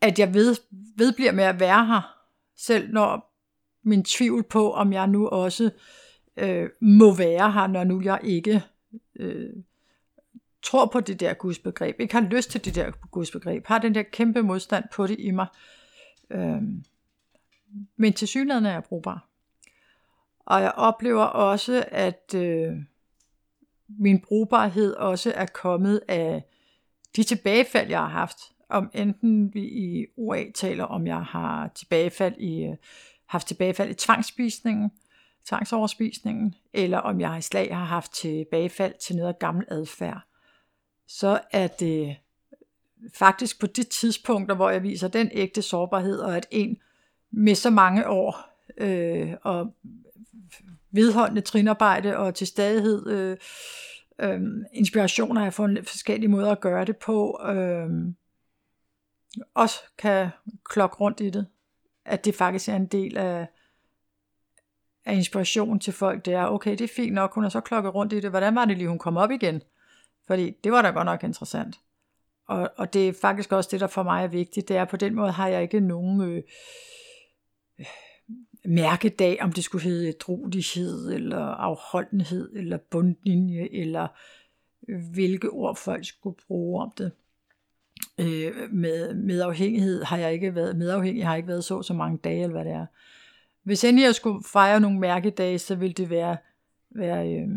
at 0.00 0.18
jeg 0.18 0.34
ved, 0.34 0.56
vedbliver 0.96 1.32
med 1.32 1.44
at 1.44 1.60
være 1.60 1.86
her, 1.86 2.16
selv 2.56 2.92
når 2.92 3.34
min 3.82 4.04
tvivl 4.04 4.42
på, 4.42 4.72
om 4.72 4.92
jeg 4.92 5.06
nu 5.06 5.28
også 5.28 5.64
øh, 5.64 5.70
øh, 6.38 6.70
må 6.80 7.14
være 7.14 7.52
her, 7.52 7.66
når 7.66 7.84
nu 7.84 8.00
jeg 8.02 8.20
ikke 8.24 8.62
øh, 9.16 9.50
tror 10.62 10.86
på 10.86 11.00
det 11.00 11.20
der 11.20 11.34
gudsbegreb, 11.34 12.00
ikke 12.00 12.14
har 12.14 12.20
lyst 12.20 12.50
til 12.50 12.64
det 12.64 12.74
der 12.74 12.90
gudsbegreb, 13.10 13.66
har 13.66 13.78
den 13.78 13.94
der 13.94 14.02
kæmpe 14.02 14.42
modstand 14.42 14.84
på 14.92 15.06
det 15.06 15.16
i 15.18 15.30
mig. 15.30 15.46
Øh, 16.30 16.62
men 17.96 18.12
til 18.12 18.28
synligheden 18.28 18.66
er 18.66 18.72
jeg 18.72 18.84
brugbar. 18.84 19.28
Og 20.46 20.62
jeg 20.62 20.72
oplever 20.72 21.24
også, 21.24 21.84
at 21.88 22.34
øh, 22.34 22.76
min 23.88 24.20
brugbarhed 24.20 24.94
også 24.94 25.32
er 25.36 25.46
kommet 25.46 26.00
af 26.08 26.44
de 27.16 27.22
tilbagefald, 27.22 27.88
jeg 27.88 28.00
har 28.00 28.08
haft. 28.08 28.38
Om 28.70 28.90
enten 28.94 29.54
vi 29.54 29.62
i 29.62 30.06
OA 30.16 30.44
taler 30.54 30.84
om, 30.84 31.06
jeg 31.06 31.24
har 31.24 31.68
tilbagefald 31.74 32.36
i, 32.38 32.64
øh, 32.64 32.76
haft 33.26 33.46
tilbagefald 33.46 33.90
i 33.90 33.94
tvangsspisningen, 33.94 34.90
tvangsoverspisningen, 35.48 36.54
eller 36.72 36.98
om 36.98 37.20
jeg 37.20 37.38
i 37.38 37.40
slag 37.40 37.76
har 37.76 37.84
haft 37.84 38.12
tilbagefald 38.12 38.94
til 39.06 39.16
noget 39.16 39.28
af 39.28 39.38
gammel 39.38 39.64
adfærd, 39.68 40.27
så 41.08 41.40
er 41.52 41.66
det 41.66 42.16
faktisk 43.14 43.60
på 43.60 43.66
de 43.66 43.82
tidspunkter, 43.82 44.54
hvor 44.54 44.70
jeg 44.70 44.82
viser 44.82 45.08
den 45.08 45.30
ægte 45.32 45.62
sårbarhed, 45.62 46.18
og 46.18 46.36
at 46.36 46.46
en 46.50 46.78
med 47.30 47.54
så 47.54 47.70
mange 47.70 48.08
år 48.08 48.48
øh, 48.78 49.34
og 49.42 49.74
vedholdende 50.90 51.40
trinarbejde 51.40 52.16
og 52.16 52.34
til 52.34 52.46
stadighed 52.46 53.06
øh, 53.06 53.36
øh, 54.18 54.40
inspirationer, 54.72 55.42
jeg 55.42 55.54
får 55.54 55.70
forskellige 55.86 56.28
måder 56.28 56.52
at 56.52 56.60
gøre 56.60 56.84
det 56.84 56.96
på, 56.96 57.40
øh, 57.48 57.88
også 59.54 59.78
kan 59.98 60.28
klokke 60.64 60.96
rundt 60.96 61.20
i 61.20 61.30
det. 61.30 61.46
At 62.04 62.24
det 62.24 62.34
faktisk 62.34 62.68
er 62.68 62.76
en 62.76 62.86
del 62.86 63.16
af, 63.16 63.46
af 65.04 65.14
inspiration 65.14 65.80
til 65.80 65.92
folk, 65.92 66.24
det 66.24 66.34
er, 66.34 66.46
okay, 66.46 66.70
det 66.70 66.80
er 66.80 66.94
fint 66.96 67.14
nok, 67.14 67.34
hun 67.34 67.44
har 67.44 67.50
så 67.50 67.60
klokket 67.60 67.94
rundt 67.94 68.12
i 68.12 68.20
det, 68.20 68.30
hvordan 68.30 68.54
var 68.54 68.64
det 68.64 68.76
lige, 68.76 68.88
hun 68.88 68.98
kom 68.98 69.16
op 69.16 69.30
igen? 69.30 69.62
Fordi 70.28 70.50
det 70.64 70.72
var 70.72 70.82
da 70.82 70.90
godt 70.90 71.04
nok 71.04 71.24
interessant. 71.24 71.80
Og, 72.46 72.70
og 72.76 72.92
det 72.92 73.08
er 73.08 73.12
faktisk 73.20 73.52
også 73.52 73.68
det, 73.72 73.80
der 73.80 73.86
for 73.86 74.02
mig 74.02 74.24
er 74.24 74.28
vigtigt, 74.28 74.68
det 74.68 74.76
er, 74.76 74.84
på 74.84 74.96
den 74.96 75.14
måde 75.14 75.32
har 75.32 75.48
jeg 75.48 75.62
ikke 75.62 75.80
nogen 75.80 76.20
øh, 76.20 76.42
øh 77.78 77.86
mærkedag, 78.64 79.38
om 79.40 79.52
det 79.52 79.64
skulle 79.64 79.84
hedde 79.84 80.12
drodighed, 80.12 81.12
eller 81.12 81.38
afholdenhed, 81.38 82.52
eller 82.56 82.78
bundlinje, 82.90 83.68
eller 83.72 84.08
øh, 84.88 85.00
hvilke 85.12 85.50
ord 85.50 85.76
folk 85.76 86.06
skulle 86.06 86.36
bruge 86.46 86.82
om 86.82 86.92
det. 86.98 87.12
Øh, 88.18 88.72
med 88.72 89.14
med 89.14 89.40
afhængighed 89.40 90.04
har 90.04 90.16
jeg 90.16 90.32
ikke 90.32 90.54
været, 90.54 90.76
medafhængig 90.76 91.26
har 91.26 91.36
ikke 91.36 91.48
været 91.48 91.64
så 91.64 91.82
så 91.82 91.94
mange 91.94 92.18
dage, 92.18 92.42
eller 92.42 92.54
hvad 92.54 92.64
det 92.64 92.72
er. 92.72 92.86
Hvis 93.62 93.84
endelig 93.84 94.04
jeg 94.04 94.14
skulle 94.14 94.44
fejre 94.52 94.80
nogle 94.80 94.98
mærkedage, 94.98 95.58
så 95.58 95.74
ville 95.74 95.94
det 95.94 96.10
være, 96.10 96.36
være 96.90 97.32
øh, 97.32 97.48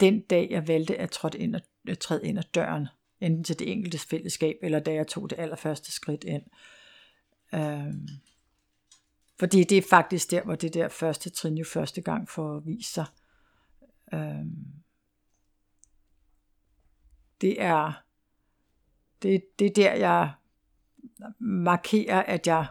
den 0.00 0.20
dag, 0.20 0.48
jeg 0.50 0.68
valgte 0.68 0.96
at 0.96 1.10
trådte 1.10 1.38
ind, 1.38 1.56
ad, 1.56 1.60
Øh, 1.88 1.96
træde 1.96 2.26
ind 2.26 2.38
ad 2.38 2.44
døren, 2.54 2.88
enten 3.20 3.44
til 3.44 3.58
det 3.58 3.72
enkelte 3.72 3.98
fællesskab, 3.98 4.58
eller 4.62 4.80
da 4.80 4.92
jeg 4.92 5.06
tog 5.06 5.30
det 5.30 5.38
allerførste 5.38 5.92
skridt 5.92 6.24
ind. 6.24 6.42
Øhm, 7.54 8.08
fordi 9.38 9.64
det 9.64 9.78
er 9.78 9.82
faktisk 9.90 10.30
der, 10.30 10.42
hvor 10.42 10.54
det 10.54 10.74
der 10.74 10.88
første 10.88 11.30
trin 11.30 11.58
jo 11.58 11.64
første 11.64 12.00
gang 12.00 12.28
får 12.28 12.58
vist 12.58 12.92
sig. 12.92 13.06
Øhm, 14.14 14.66
det 17.40 17.62
er 17.62 17.92
det, 19.22 19.42
det 19.58 19.66
er 19.66 19.70
der, 19.70 19.92
jeg 19.92 20.32
markerer, 21.38 22.22
at 22.22 22.46
jeg 22.46 22.66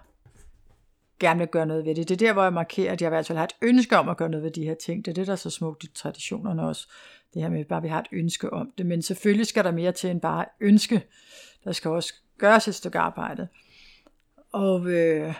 gerne 1.19 1.39
vil 1.39 1.47
gøre 1.47 1.65
noget 1.65 1.85
ved 1.85 1.95
det. 1.95 2.09
Det 2.09 2.15
er 2.15 2.27
der, 2.27 2.33
hvor 2.33 2.43
jeg 2.43 2.53
markerer, 2.53 2.91
at 2.91 3.01
jeg 3.01 3.07
i 3.07 3.09
hvert 3.09 3.27
fald 3.27 3.37
har 3.37 3.45
et 3.45 3.55
ønske 3.61 3.97
om 3.97 4.09
at 4.09 4.17
gøre 4.17 4.29
noget 4.29 4.43
ved 4.43 4.51
de 4.51 4.63
her 4.63 4.75
ting. 4.75 5.05
Det 5.05 5.11
er 5.11 5.15
det, 5.15 5.27
der 5.27 5.33
er 5.33 5.37
så 5.37 5.49
smukt 5.49 5.83
i 5.83 5.87
traditionerne 5.87 6.63
også. 6.63 6.87
Det 7.33 7.41
her 7.41 7.49
med, 7.49 7.59
at 7.59 7.67
bare 7.67 7.81
vi 7.81 7.87
har 7.87 7.99
et 7.99 8.07
ønske 8.11 8.53
om 8.53 8.71
det. 8.77 8.85
Men 8.85 9.01
selvfølgelig 9.01 9.47
skal 9.47 9.63
der 9.63 9.71
mere 9.71 9.91
til 9.91 10.09
end 10.09 10.21
bare 10.21 10.45
ønske. 10.59 11.01
Der 11.63 11.71
skal 11.71 11.91
også 11.91 12.13
gøres 12.37 12.67
et 12.67 12.75
stykke 12.75 12.99
arbejde. 12.99 13.47
Og 14.51 14.91
øh, 14.91 15.33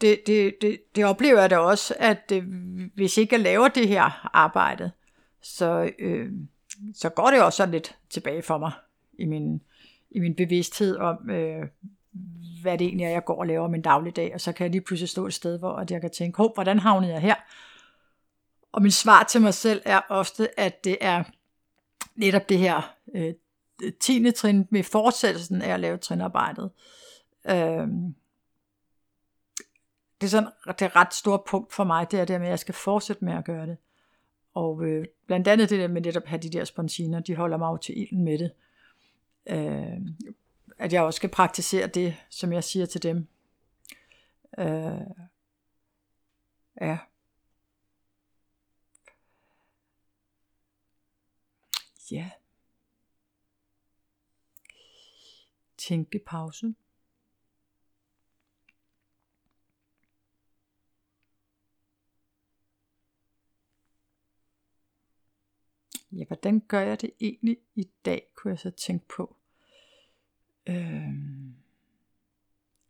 det, 0.00 0.26
det, 0.26 0.54
det, 0.60 0.80
det 0.96 1.04
oplever 1.04 1.40
jeg 1.40 1.50
da 1.50 1.58
også, 1.58 1.94
at 1.98 2.32
øh, 2.32 2.44
hvis 2.94 3.16
ikke 3.16 3.34
jeg 3.34 3.42
laver 3.42 3.68
det 3.68 3.88
her 3.88 4.30
arbejde, 4.36 4.90
så, 5.42 5.90
øh, 5.98 6.32
så 6.94 7.08
går 7.08 7.30
det 7.30 7.42
også 7.42 7.56
sådan 7.56 7.72
lidt 7.72 7.96
tilbage 8.10 8.42
for 8.42 8.58
mig 8.58 8.72
i 9.18 9.24
min, 9.24 9.60
i 10.10 10.20
min 10.20 10.34
bevidsthed 10.34 10.96
om, 10.96 11.30
øh, 11.30 11.66
hvad 12.62 12.78
det 12.78 12.86
egentlig 12.86 13.04
er, 13.04 13.10
jeg 13.10 13.24
går 13.24 13.40
og 13.40 13.46
laver 13.46 13.68
min 13.68 13.82
dagligdag, 13.82 14.34
og 14.34 14.40
så 14.40 14.52
kan 14.52 14.64
jeg 14.64 14.70
lige 14.70 14.80
pludselig 14.80 15.08
stå 15.08 15.26
et 15.26 15.34
sted, 15.34 15.58
hvor 15.58 15.76
at 15.76 15.90
jeg 15.90 16.00
kan 16.00 16.10
tænke, 16.10 16.42
hvordan 16.54 16.78
havnede 16.78 17.12
jeg 17.12 17.20
her? 17.20 17.34
Og 18.74 18.82
min 18.82 18.90
svar 18.90 19.22
til 19.22 19.40
mig 19.40 19.54
selv 19.54 19.82
er 19.84 20.00
ofte, 20.08 20.60
at 20.60 20.84
det 20.84 20.98
er 21.00 21.24
netop 22.14 22.48
det 22.48 22.58
her 22.58 22.94
øh, 23.14 23.34
10. 24.00 24.30
trin 24.30 24.68
med 24.70 24.82
fortsættelsen 24.82 25.62
af 25.62 25.74
at 25.74 25.80
lave 25.80 25.96
trinarbejdet. 25.98 26.70
Øh, 27.48 27.88
det 30.20 30.26
er 30.26 30.26
sådan 30.26 30.50
det 30.66 30.82
er 30.82 30.86
et 30.86 30.96
ret 30.96 31.14
stort 31.14 31.40
punkt 31.46 31.72
for 31.72 31.84
mig, 31.84 32.10
det 32.10 32.20
er 32.20 32.24
det 32.24 32.40
med, 32.40 32.46
at 32.46 32.50
jeg 32.50 32.58
skal 32.58 32.74
fortsætte 32.74 33.24
med 33.24 33.32
at 33.32 33.44
gøre 33.44 33.66
det. 33.66 33.76
Og 34.54 34.84
øh, 34.84 35.06
blandt 35.26 35.48
andet 35.48 35.70
det 35.70 35.78
der 35.78 35.88
med 35.88 36.00
netop 36.00 36.22
at 36.22 36.28
have 36.28 36.42
de 36.42 36.50
der 36.50 36.64
sponsiner, 36.64 37.20
de 37.20 37.36
holder 37.36 37.56
mig 37.56 37.72
jo 37.72 37.76
til 37.76 38.00
ilden 38.00 38.24
med 38.24 38.38
det. 38.38 38.52
Øh, 39.46 40.00
at 40.78 40.92
jeg 40.92 41.02
også 41.02 41.16
skal 41.16 41.30
praktisere 41.30 41.86
det, 41.86 42.16
som 42.30 42.52
jeg 42.52 42.64
siger 42.64 42.86
til 42.86 43.02
dem. 43.02 43.26
Øh, 44.58 45.00
ja. 46.80 46.98
Ja. 52.10 52.30
Tænkepause. 55.76 56.74
Ja, 66.12 66.24
hvordan 66.24 66.60
gør 66.60 66.80
jeg 66.80 67.00
det 67.00 67.10
egentlig 67.20 67.58
i 67.74 67.90
dag, 68.04 68.28
kunne 68.34 68.50
jeg 68.50 68.58
så 68.58 68.70
tænke 68.70 69.08
på. 69.16 69.36
Øhm, 70.66 71.54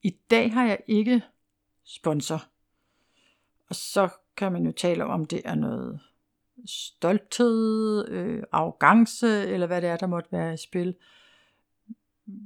I 0.03 0.11
dag 0.31 0.53
har 0.53 0.67
jeg 0.67 0.81
ikke 0.87 1.23
sponsor. 1.85 2.49
Og 3.69 3.75
så 3.75 4.09
kan 4.37 4.53
man 4.53 4.67
jo 4.67 4.73
tale 4.73 5.05
om, 5.05 5.11
om 5.11 5.25
det 5.25 5.43
er 5.45 5.55
noget 5.55 6.01
stolthed, 6.67 8.09
øh, 8.09 8.43
arrogance, 8.53 9.49
eller 9.49 9.67
hvad 9.67 9.83
det 9.83 9.91
er, 9.91 9.97
der 9.97 10.07
måtte 10.07 10.33
være 10.33 10.55
i 10.55 10.57
spil. 10.57 10.95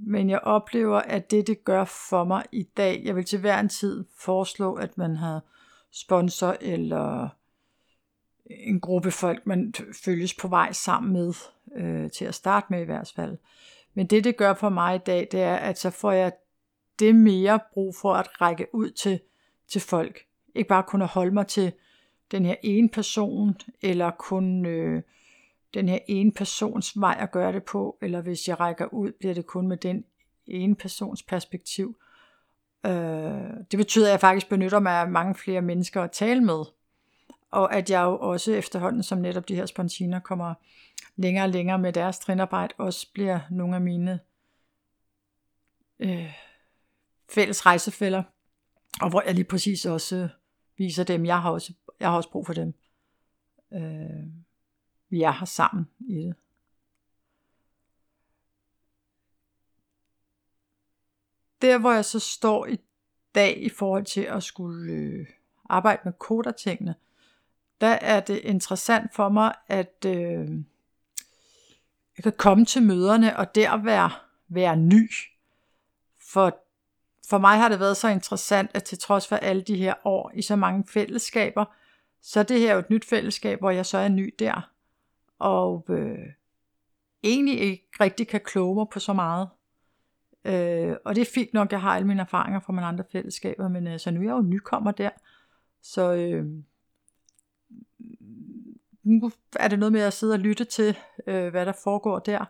Men 0.07 0.31
jeg 0.31 0.39
oplever, 0.39 0.99
at 0.99 1.31
det, 1.31 1.47
det 1.47 1.65
gør 1.65 1.85
for 1.85 2.25
mig 2.25 2.45
i 2.53 2.63
dag, 2.63 3.03
jeg 3.05 3.17
vil 3.17 3.25
til 3.25 3.39
hver 3.39 3.61
en 3.61 3.69
tid 3.69 4.05
foreslå, 4.19 4.75
at 4.75 4.99
man 4.99 5.17
har 5.17 5.41
sponsor 5.93 6.57
eller 6.61 7.29
en 8.47 8.81
gruppe 8.81 9.11
folk, 9.11 9.47
man 9.47 9.75
følges 10.05 10.35
på 10.35 10.49
vej 10.49 10.73
sammen 10.73 11.13
med, 11.13 11.35
øh, 11.77 12.11
til 12.11 12.25
at 12.25 12.35
starte 12.35 12.67
med 12.71 12.81
i 12.81 12.85
hvert 12.85 13.13
fald. 13.17 13.39
Men 13.95 14.07
det, 14.07 14.25
det 14.25 14.37
gør 14.37 14.55
for 14.55 14.69
mig 14.69 14.95
i 14.95 14.99
dag, 15.07 15.29
det 15.33 15.43
er, 15.43 15.57
at 15.57 15.79
så 15.79 15.91
får 15.91 16.13
jeg 16.13 16.33
det 16.99 17.15
mere 17.15 17.61
brug 17.73 17.95
for 18.01 18.15
at 18.15 18.41
række 18.41 18.67
ud 18.73 18.91
til, 18.91 19.21
til 19.69 19.81
folk. 19.81 20.21
Ikke 20.55 20.69
bare 20.69 20.83
kun 20.83 21.03
at 21.03 21.09
holde 21.09 21.35
mig 21.35 21.47
til 21.47 21.73
den 22.31 22.45
her 22.45 22.55
ene 22.63 22.89
person, 22.89 23.57
eller 23.83 24.11
kun 24.11 24.67
øh, 24.67 25.03
den 25.75 25.89
her 25.89 25.99
ene 26.09 26.33
persons 26.33 27.01
vej 27.01 27.17
at 27.21 27.31
gøre 27.31 27.53
det 27.53 27.63
på, 27.63 27.99
eller 28.03 28.21
hvis 28.21 28.49
jeg 28.49 28.61
rækker 28.61 28.87
ud, 28.87 29.13
bliver 29.13 29.35
det 29.35 29.47
kun 29.47 29.69
med 29.69 29.77
den 29.77 30.05
ene 30.47 30.75
persons 30.75 31.23
perspektiv. 31.23 31.97
Øh, 32.87 32.93
det 33.71 33.77
betyder, 33.77 34.07
at 34.07 34.11
jeg 34.11 34.21
faktisk 34.21 34.49
benytter 34.49 34.79
mig 34.81 34.93
af 34.93 35.09
mange 35.09 35.35
flere 35.35 35.63
mennesker 35.63 36.03
at 36.03 36.11
tale 36.11 36.41
med, 36.41 36.65
og 37.51 37.75
at 37.75 37.91
jeg 37.91 38.03
jo 38.03 38.19
også 38.19 38.53
efterhånden, 38.53 39.03
som 39.03 39.19
netop 39.19 39.49
de 39.49 39.55
her 39.55 39.67
spontiner 39.67 40.21
kommer 40.21 40.55
længere 41.17 41.45
og 41.45 41.51
længere 41.51 41.79
med 41.79 41.93
deres 41.93 42.19
trinarbejde, 42.19 42.75
også 42.79 43.13
bliver 43.13 43.41
nogle 43.51 43.75
af 43.75 43.81
mine 43.81 44.21
øh, 45.99 46.35
fælles 47.31 47.67
rejsefælder, 47.67 48.23
og 49.01 49.11
hvor 49.11 49.23
jeg 49.27 49.35
lige 49.35 49.45
præcis 49.45 49.87
også 49.87 50.29
viser 50.77 51.05
dem, 51.05 51.27
jeg 51.27 51.43
har 51.43 51.51
også, 51.51 51.73
jeg 52.01 52.09
har 52.09 52.17
også 52.17 52.31
brug 52.31 52.47
for 52.47 52.53
dem. 52.53 52.75
Øh, 53.73 54.27
vi 55.09 55.23
er 55.23 55.31
her 55.31 55.47
sammen 55.47 55.89
i 56.01 56.15
det. 56.15 56.35
Der 61.63 61.79
hvor 61.79 61.93
jeg 61.93 62.05
så 62.05 62.19
står 62.19 62.67
i 62.67 62.81
dag 63.35 63.63
i 63.63 63.69
forhold 63.69 64.05
til 64.05 64.21
at 64.21 64.43
skulle 64.43 64.93
øh, 64.93 65.27
arbejde 65.69 66.03
med 66.05 66.13
kodertingene, 66.13 66.95
der 67.81 67.87
er 67.87 68.21
det 68.21 68.37
interessant 68.37 69.15
for 69.15 69.29
mig, 69.29 69.55
at 69.67 70.05
øh, 70.07 70.49
jeg 72.17 72.23
kan 72.23 72.33
komme 72.39 72.65
til 72.65 72.83
møderne 72.83 73.37
og 73.37 73.55
der 73.55 73.77
være, 73.77 74.11
være 74.49 74.77
ny. 74.77 75.11
For, 76.33 76.59
for 77.29 77.39
mig 77.39 77.59
har 77.59 77.69
det 77.69 77.81
været 77.81 77.97
så 77.97 78.09
interessant, 78.09 78.71
at 78.75 78.85
til 78.85 78.99
trods 78.99 79.29
for 79.29 79.37
alle 79.37 79.63
de 79.63 79.77
her 79.77 79.95
år 80.05 80.31
i 80.35 80.43
så 80.43 80.57
mange 80.57 80.85
fællesskaber, 80.89 81.65
så 82.21 82.43
det 82.43 82.61
her 82.61 82.71
er 82.71 82.73
jo 82.73 82.79
et 82.79 82.91
nyt 82.91 83.05
fællesskab, 83.05 83.59
hvor 83.59 83.71
jeg 83.71 83.87
så 83.87 83.99
er 83.99 84.09
ny 84.09 84.35
der. 84.39 84.71
Og 85.39 85.87
øh, 85.89 86.19
egentlig 87.23 87.61
ikke 87.61 87.89
rigtig 88.01 88.29
kan 88.29 88.41
kloge 88.45 88.75
mig 88.75 88.87
på 88.93 89.01
så 89.01 89.13
meget. 89.13 89.49
Øh, 90.45 90.97
og 91.05 91.15
det 91.15 91.21
er 91.21 91.31
fint 91.35 91.55
nok, 91.55 91.73
jeg 91.73 91.81
har 91.81 91.97
alle 91.97 92.09
mine 92.09 92.21
erfaringer 92.21 92.61
fra 92.61 92.73
mine 92.73 92.87
andre 92.87 93.05
fællesskaber, 93.13 93.69
men 93.69 93.87
altså 93.87 94.05
så 94.05 94.11
nu 94.11 94.21
er 94.21 94.25
jeg 94.25 94.33
jo 94.33 94.43
nykommer 94.43 94.91
der. 94.91 95.11
Så 95.83 96.13
øh, 96.13 96.47
nu 99.03 99.31
er 99.57 99.69
det 99.69 99.79
noget 99.79 99.93
med 99.93 100.01
at 100.01 100.13
sidde 100.13 100.33
og 100.33 100.39
lytte 100.39 100.65
til, 100.65 100.99
øh, 101.27 101.49
hvad 101.49 101.67
der 101.67 101.73
foregår 101.85 102.19
der, 102.19 102.45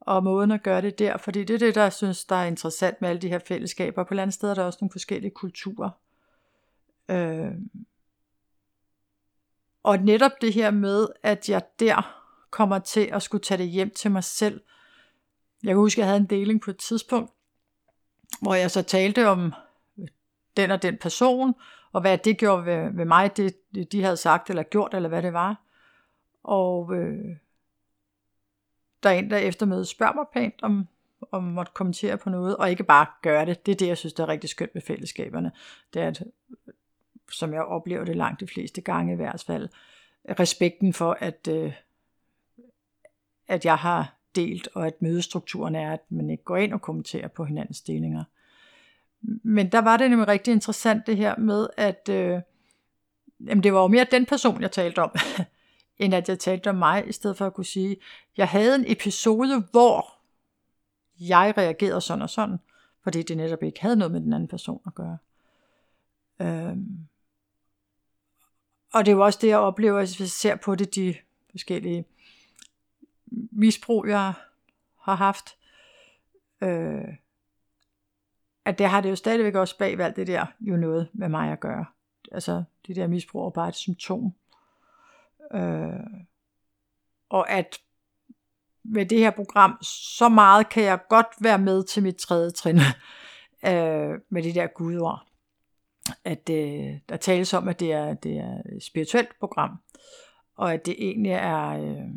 og 0.00 0.24
måden 0.24 0.50
at 0.50 0.62
gøre 0.62 0.82
det 0.82 0.98
der, 0.98 1.16
fordi 1.16 1.44
det 1.44 1.54
er 1.54 1.58
det, 1.58 1.74
der 1.74 1.82
jeg 1.82 1.92
synes, 1.92 2.24
der 2.24 2.36
er 2.36 2.46
interessant 2.46 3.00
med 3.00 3.08
alle 3.08 3.22
de 3.22 3.28
her 3.28 3.38
fællesskaber. 3.38 4.04
På 4.04 4.14
et 4.14 4.18
andet 4.18 4.34
sted 4.34 4.50
er 4.50 4.54
der 4.54 4.64
også 4.64 4.78
nogle 4.80 4.92
forskellige 4.92 5.30
kulturer. 5.30 5.90
Øh, 7.08 7.52
og 9.86 9.98
netop 9.98 10.32
det 10.40 10.52
her 10.52 10.70
med, 10.70 11.08
at 11.22 11.48
jeg 11.48 11.62
der 11.80 12.22
kommer 12.50 12.78
til 12.78 13.08
at 13.12 13.22
skulle 13.22 13.42
tage 13.42 13.58
det 13.58 13.68
hjem 13.68 13.90
til 13.90 14.10
mig 14.10 14.24
selv. 14.24 14.60
Jeg 15.62 15.68
kan 15.68 15.76
huske, 15.76 15.98
at 15.98 16.00
jeg 16.00 16.06
havde 16.06 16.20
en 16.20 16.26
deling 16.26 16.60
på 16.60 16.70
et 16.70 16.76
tidspunkt, 16.76 17.32
hvor 18.40 18.54
jeg 18.54 18.70
så 18.70 18.82
talte 18.82 19.28
om 19.28 19.52
øh, 19.98 20.08
den 20.56 20.70
og 20.70 20.82
den 20.82 20.98
person, 20.98 21.54
og 21.92 22.00
hvad 22.00 22.18
det 22.18 22.38
gjorde 22.38 22.66
ved, 22.66 22.96
ved 22.96 23.04
mig, 23.04 23.36
det 23.36 23.56
de 23.92 24.02
havde 24.02 24.16
sagt 24.16 24.50
eller 24.50 24.62
gjort, 24.62 24.94
eller 24.94 25.08
hvad 25.08 25.22
det 25.22 25.32
var. 25.32 25.62
Og 26.42 26.94
øh, 26.94 27.36
der 29.02 29.10
er 29.10 29.14
en, 29.14 29.30
der 29.30 29.36
eftermødet 29.36 29.88
spørger 29.88 30.14
mig 30.14 30.24
pænt, 30.32 30.62
om, 30.62 30.86
om 31.32 31.42
måtte 31.42 31.72
kommentere 31.74 32.18
på 32.18 32.30
noget, 32.30 32.56
og 32.56 32.70
ikke 32.70 32.84
bare 32.84 33.06
gøre 33.22 33.46
det. 33.46 33.66
Det 33.66 33.72
er 33.72 33.76
det, 33.76 33.88
jeg 33.88 33.98
synes, 33.98 34.12
der 34.12 34.22
er 34.22 34.28
rigtig 34.28 34.50
skønt 34.50 34.74
med 34.74 34.82
fællesskaberne. 34.82 35.52
Det 35.94 36.02
er, 36.02 36.06
at, 36.08 36.22
som 37.30 37.52
jeg 37.52 37.62
oplever 37.62 38.04
det 38.04 38.16
langt 38.16 38.40
de 38.40 38.46
fleste 38.46 38.80
gange 38.80 39.12
i 39.12 39.16
hvert 39.16 39.44
fald, 39.46 39.68
respekten 40.38 40.92
for, 40.92 41.16
at, 41.20 41.48
øh, 41.50 41.72
at 43.48 43.64
jeg 43.64 43.76
har 43.76 44.16
delt, 44.36 44.68
og 44.74 44.86
at 44.86 45.02
mødestrukturen 45.02 45.74
er, 45.74 45.92
at 45.92 46.00
man 46.08 46.30
ikke 46.30 46.44
går 46.44 46.56
ind 46.56 46.72
og 46.72 46.82
kommenterer 46.82 47.28
på 47.28 47.44
hinandens 47.44 47.80
delinger. 47.80 48.24
Men 49.42 49.72
der 49.72 49.78
var 49.78 49.96
det 49.96 50.10
nemlig 50.10 50.28
rigtig 50.28 50.52
interessant 50.52 51.06
det 51.06 51.16
her 51.16 51.36
med, 51.36 51.66
at 51.76 52.08
øh, 52.10 52.40
jamen 53.46 53.62
det 53.62 53.72
var 53.72 53.80
jo 53.80 53.86
mere 53.86 54.06
den 54.10 54.26
person, 54.26 54.62
jeg 54.62 54.72
talte 54.72 55.02
om, 55.02 55.10
end 55.98 56.14
at 56.14 56.28
jeg 56.28 56.38
talte 56.38 56.70
om 56.70 56.76
mig, 56.76 57.08
i 57.08 57.12
stedet 57.12 57.36
for 57.36 57.46
at 57.46 57.54
kunne 57.54 57.64
sige, 57.64 57.96
jeg 58.36 58.48
havde 58.48 58.74
en 58.74 58.84
episode, 58.86 59.64
hvor 59.70 60.14
jeg 61.20 61.54
reagerede 61.58 62.00
sådan 62.00 62.22
og 62.22 62.30
sådan, 62.30 62.58
fordi 63.02 63.22
det 63.22 63.36
netop 63.36 63.62
ikke 63.62 63.80
havde 63.80 63.96
noget 63.96 64.12
med 64.12 64.20
den 64.20 64.32
anden 64.32 64.48
person 64.48 64.80
at 64.86 64.94
gøre. 64.94 65.18
Øhm. 66.40 67.06
Og 68.96 69.06
det 69.06 69.12
er 69.12 69.16
jo 69.16 69.24
også 69.24 69.38
det, 69.42 69.48
jeg 69.48 69.58
oplever, 69.58 69.98
hvis 69.98 70.20
jeg 70.20 70.28
ser 70.28 70.56
på 70.56 70.74
det, 70.74 70.94
de 70.94 71.14
forskellige 71.50 72.04
misbrug, 73.52 74.06
jeg 74.08 74.32
har 75.00 75.14
haft. 75.14 75.56
Øh, 76.60 77.14
at 78.64 78.78
det 78.78 78.88
har 78.88 79.00
det 79.00 79.10
jo 79.10 79.16
stadigvæk 79.16 79.54
også 79.54 79.78
bag 79.78 80.00
alt 80.00 80.16
det 80.16 80.26
der 80.26 80.46
jo 80.60 80.76
noget 80.76 81.08
med 81.12 81.28
mig 81.28 81.52
at 81.52 81.60
gøre. 81.60 81.84
Altså, 82.32 82.64
det 82.86 82.96
der 82.96 83.06
misbrug 83.06 83.46
er 83.46 83.50
bare 83.50 83.68
et 83.68 83.74
symptom. 83.74 84.32
Øh, 85.54 86.06
og 87.28 87.50
at 87.50 87.78
med 88.82 89.06
det 89.06 89.18
her 89.18 89.30
program, 89.30 89.78
så 89.82 90.28
meget 90.28 90.68
kan 90.68 90.82
jeg 90.82 91.00
godt 91.08 91.26
være 91.40 91.58
med 91.58 91.84
til 91.84 92.02
mit 92.02 92.16
tredje 92.16 92.50
trin 92.50 92.76
øh, 93.68 94.20
med 94.28 94.42
det 94.42 94.54
der 94.54 94.66
gudord. 94.66 95.26
At 96.24 96.50
øh, 96.50 96.98
der 97.08 97.16
tales 97.16 97.54
om, 97.54 97.68
at 97.68 97.80
det 97.80 97.92
er, 97.92 98.14
det 98.14 98.36
er 98.36 98.62
et 98.76 98.82
spirituelt 98.82 99.38
program, 99.40 99.76
og 100.56 100.74
at 100.74 100.86
det 100.86 100.94
egentlig 100.98 101.32
er 101.32 101.68
øh, 101.68 102.08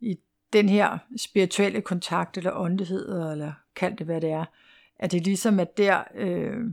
i 0.00 0.18
den 0.52 0.68
her 0.68 0.98
spirituelle 1.16 1.80
kontakt, 1.80 2.36
eller 2.36 2.52
åndelighed, 2.52 3.30
eller 3.32 3.52
kald 3.74 3.96
det 3.96 4.06
hvad 4.06 4.20
det 4.20 4.30
er, 4.30 4.44
at 4.98 5.12
det 5.12 5.24
ligesom 5.24 5.60
at 5.60 5.76
der 5.76 6.04
øh, 6.14 6.64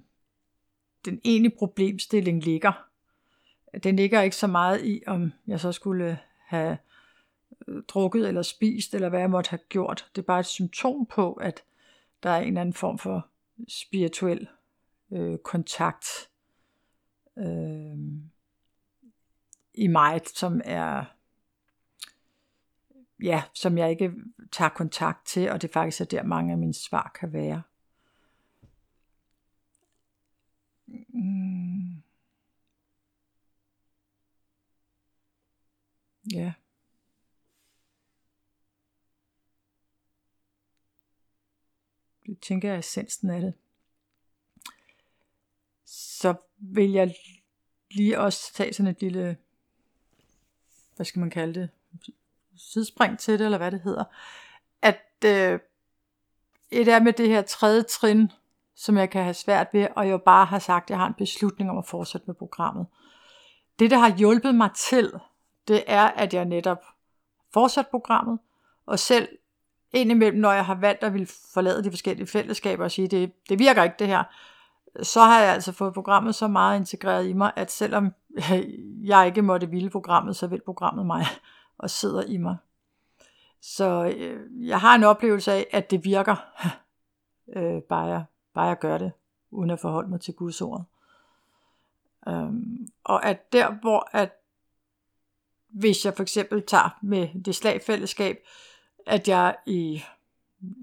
den 1.05 1.21
ene 1.23 1.49
problemstilling 1.49 2.43
ligger. 2.43 2.87
Den 3.83 3.95
ligger 3.95 4.21
ikke 4.21 4.35
så 4.35 4.47
meget 4.47 4.85
i, 4.85 5.03
om 5.07 5.33
jeg 5.47 5.59
så 5.59 5.71
skulle 5.71 6.19
have 6.45 6.77
øh, 7.67 7.83
drukket 7.87 8.27
eller 8.27 8.41
spist, 8.41 8.93
eller 8.93 9.09
hvad 9.09 9.19
jeg 9.19 9.29
måtte 9.29 9.49
have 9.49 9.59
gjort. 9.69 10.09
Det 10.15 10.21
er 10.21 10.25
bare 10.25 10.39
et 10.39 10.45
symptom 10.45 11.05
på, 11.05 11.33
at 11.33 11.63
der 12.23 12.29
er 12.29 12.41
en 12.41 12.47
eller 12.47 12.61
anden 12.61 12.73
form 12.73 12.97
for 12.97 13.27
spirituel 13.67 14.47
øh, 15.11 15.37
kontakt 15.37 16.05
øh, 17.37 17.97
i 19.73 19.87
mig, 19.87 20.21
som 20.35 20.61
er 20.65 21.05
ja, 23.23 23.43
som 23.53 23.77
jeg 23.77 23.89
ikke 23.89 24.13
tager 24.51 24.69
kontakt 24.69 25.27
til, 25.27 25.51
og 25.51 25.61
det 25.61 25.71
faktisk 25.71 26.01
er 26.01 26.05
der 26.05 26.23
mange 26.23 26.51
af 26.51 26.57
mine 26.57 26.73
svar 26.73 27.11
kan 27.19 27.33
være. 27.33 27.63
Mm. 30.87 32.03
Ja. 36.33 36.53
Det 42.25 42.39
tænker 42.41 42.67
jeg 42.67 42.75
er 42.75 42.79
essensen 42.79 43.29
af 43.29 43.41
det. 43.41 43.53
Så 45.87 46.33
vil 46.59 46.91
jeg 46.91 47.15
lige 47.91 48.19
også 48.19 48.53
tage 48.53 48.73
sådan 48.73 48.91
et 48.91 49.01
lille, 49.01 49.37
hvad 50.95 51.05
skal 51.05 51.19
man 51.19 51.29
kalde 51.29 51.59
det, 51.59 51.69
sidespring 52.57 53.19
til 53.19 53.39
det, 53.39 53.45
eller 53.45 53.57
hvad 53.57 53.71
det 53.71 53.81
hedder. 53.81 54.03
At 54.81 55.01
øh, 55.25 55.59
et 56.71 56.87
er 56.87 56.99
med 56.99 57.13
det 57.13 57.29
her 57.29 57.41
tredje 57.41 57.83
trin, 57.83 58.31
som 58.75 58.97
jeg 58.97 59.09
kan 59.09 59.23
have 59.23 59.33
svært 59.33 59.67
ved, 59.73 59.87
og 59.95 60.07
jeg 60.07 60.21
bare 60.21 60.45
har 60.45 60.59
sagt, 60.59 60.83
at 60.83 60.89
jeg 60.89 60.97
har 60.97 61.07
en 61.07 61.13
beslutning 61.13 61.69
om 61.69 61.77
at 61.77 61.85
fortsætte 61.85 62.27
med 62.27 62.35
programmet. 62.35 62.87
Det, 63.79 63.91
der 63.91 63.97
har 63.97 64.17
hjulpet 64.17 64.55
mig 64.55 64.69
til, 64.75 65.13
det 65.67 65.83
er, 65.87 66.03
at 66.03 66.33
jeg 66.33 66.45
netop 66.45 66.85
fortsat 67.53 67.87
programmet, 67.87 68.39
og 68.85 68.99
selv 68.99 69.29
indimellem, 69.93 70.39
når 70.39 70.51
jeg 70.51 70.65
har 70.65 70.75
valgt 70.75 71.03
at 71.03 71.13
ville 71.13 71.27
forlade 71.53 71.83
de 71.83 71.89
forskellige 71.89 72.27
fællesskaber 72.27 72.83
og 72.83 72.91
sige, 72.91 73.07
det, 73.07 73.33
det 73.49 73.59
virker 73.59 73.83
ikke 73.83 73.95
det 73.99 74.07
her, 74.07 74.23
så 75.03 75.21
har 75.21 75.41
jeg 75.41 75.53
altså 75.53 75.71
fået 75.71 75.93
programmet 75.93 76.35
så 76.35 76.47
meget 76.47 76.79
integreret 76.79 77.27
i 77.27 77.33
mig, 77.33 77.51
at 77.55 77.71
selvom 77.71 78.13
jeg 79.11 79.25
ikke 79.25 79.41
måtte 79.41 79.69
ville 79.69 79.89
programmet, 79.89 80.35
så 80.35 80.47
vil 80.47 80.61
programmet 80.61 81.05
mig 81.05 81.25
og 81.77 81.89
sidder 81.89 82.23
i 82.23 82.37
mig. 82.37 82.57
Så 83.61 84.13
øh, 84.17 84.67
jeg 84.67 84.79
har 84.79 84.95
en 84.95 85.03
oplevelse 85.03 85.51
af, 85.51 85.67
at 85.71 85.91
det 85.91 86.05
virker, 86.05 86.35
øh, 87.55 87.81
bare, 87.81 88.05
jeg, 88.05 88.23
bare 88.53 88.65
jeg 88.65 88.79
gør 88.79 88.97
det, 88.97 89.11
uden 89.51 89.69
at 89.69 89.79
forholde 89.79 90.09
mig 90.09 90.21
til 90.21 90.33
Guds 90.33 90.61
ord. 90.61 90.83
Um, 92.27 92.87
og 93.03 93.25
at 93.25 93.53
der, 93.53 93.71
hvor 93.71 94.09
at 94.11 94.33
hvis 95.69 96.05
jeg 96.05 96.13
for 96.13 96.23
eksempel 96.23 96.63
tager 96.63 96.97
med 97.01 97.43
det 97.45 97.55
slagfællesskab, 97.55 98.37
at 99.05 99.27
jeg 99.27 99.55
i 99.65 100.03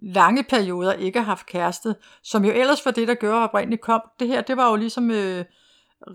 lange 0.03 0.43
perioder 0.43 0.93
ikke 0.93 1.19
har 1.19 1.27
haft 1.27 1.47
kæreste, 1.47 1.95
som 2.23 2.45
jo 2.45 2.53
ellers 2.53 2.85
var 2.85 2.91
det, 2.91 3.09
der 3.09 3.15
gjorde 3.15 3.45
oprindeligt 3.45 3.83
kom. 3.83 4.03
Det 4.21 4.29
her, 4.29 4.43
det 4.43 4.57
var 4.57 4.71
jo 4.71 4.77
ligesom 4.77 5.11
øh, 5.11 5.45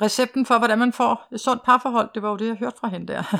recepten 0.02 0.46
for, 0.46 0.58
hvordan 0.58 0.80
man 0.80 0.94
får 0.94 1.28
et 1.32 1.40
sundt 1.40 1.64
parforhold. 1.64 2.10
Det 2.16 2.22
var 2.22 2.30
jo 2.30 2.36
det, 2.36 2.48
jeg 2.48 2.56
hørte 2.56 2.78
fra 2.80 2.88
hende 2.88 3.14
der. 3.14 3.24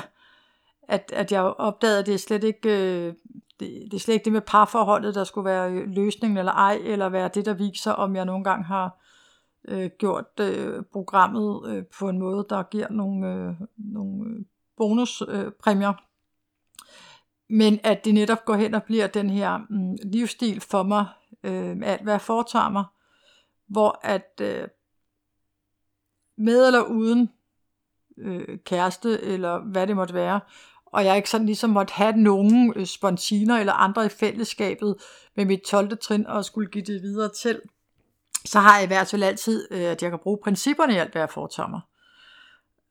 At, 0.88 1.12
at 1.12 1.32
jeg 1.32 1.42
opdagede, 1.42 1.98
at 1.98 2.06
det 2.06 2.14
er 2.14 2.18
slet 2.18 2.44
ikke... 2.44 2.68
Øh, 2.68 3.14
det, 3.60 3.82
det 3.90 3.94
er 3.94 4.00
slet 4.00 4.14
ikke 4.14 4.24
det 4.24 4.32
med 4.32 4.40
parforholdet, 4.40 5.14
der 5.14 5.24
skulle 5.24 5.44
være 5.44 5.72
øh, 5.72 5.88
løsningen 5.88 6.36
eller 6.36 6.52
ej, 6.52 6.80
eller 6.84 7.08
være 7.08 7.30
det, 7.34 7.46
der 7.46 7.54
viser, 7.54 7.92
om 7.92 8.16
jeg 8.16 8.24
nogle 8.24 8.44
gange 8.44 8.64
har 8.64 9.00
øh, 9.68 9.90
gjort 9.98 10.40
øh, 10.40 10.82
programmet 10.92 11.70
øh, 11.70 11.84
på 11.98 12.08
en 12.08 12.18
måde, 12.18 12.46
der 12.50 12.62
giver 12.62 12.88
nogle, 12.90 13.26
øh, 13.26 13.54
nogle 13.76 14.44
bonuspræmier. 14.76 15.88
Øh, 15.88 15.94
øh 15.94 16.04
men 17.50 17.80
at 17.82 18.04
det 18.04 18.14
netop 18.14 18.44
går 18.44 18.54
hen 18.54 18.74
og 18.74 18.82
bliver 18.82 19.06
den 19.06 19.30
her 19.30 19.58
mm, 19.70 19.96
livsstil 20.02 20.60
for 20.60 20.82
mig, 20.82 21.06
øh, 21.42 21.76
alt 21.82 22.02
hvad 22.02 22.12
jeg 22.12 22.20
foretager 22.20 22.68
mig, 22.68 22.84
hvor 23.66 24.00
at 24.02 24.40
øh, 24.40 24.68
med 26.38 26.66
eller 26.66 26.82
uden 26.82 27.30
øh, 28.18 28.58
kæreste, 28.64 29.20
eller 29.22 29.58
hvad 29.58 29.86
det 29.86 29.96
måtte 29.96 30.14
være, 30.14 30.40
og 30.86 31.04
jeg 31.04 31.16
ikke 31.16 31.30
sådan 31.30 31.46
ligesom 31.46 31.70
måtte 31.70 31.92
have 31.92 32.16
nogen 32.16 32.72
øh, 32.76 32.86
sponsiner 32.86 33.58
eller 33.58 33.72
andre 33.72 34.06
i 34.06 34.08
fællesskabet 34.08 34.96
med 35.36 35.44
mit 35.44 35.60
12. 35.60 35.98
trin 35.98 36.26
og 36.26 36.44
skulle 36.44 36.68
give 36.68 36.84
det 36.84 37.02
videre 37.02 37.30
til, 37.42 37.60
så 38.44 38.60
har 38.60 38.76
jeg 38.76 38.84
i 38.84 38.86
hvert 38.86 39.06
fald 39.06 39.22
altid, 39.22 39.68
øh, 39.70 39.80
at 39.80 40.02
jeg 40.02 40.10
kan 40.10 40.18
bruge 40.18 40.38
principperne 40.42 40.94
i 40.94 40.96
alt, 40.96 41.12
hvad 41.12 41.22
jeg 41.22 41.30
foretager 41.30 41.68
mig. 41.68 41.80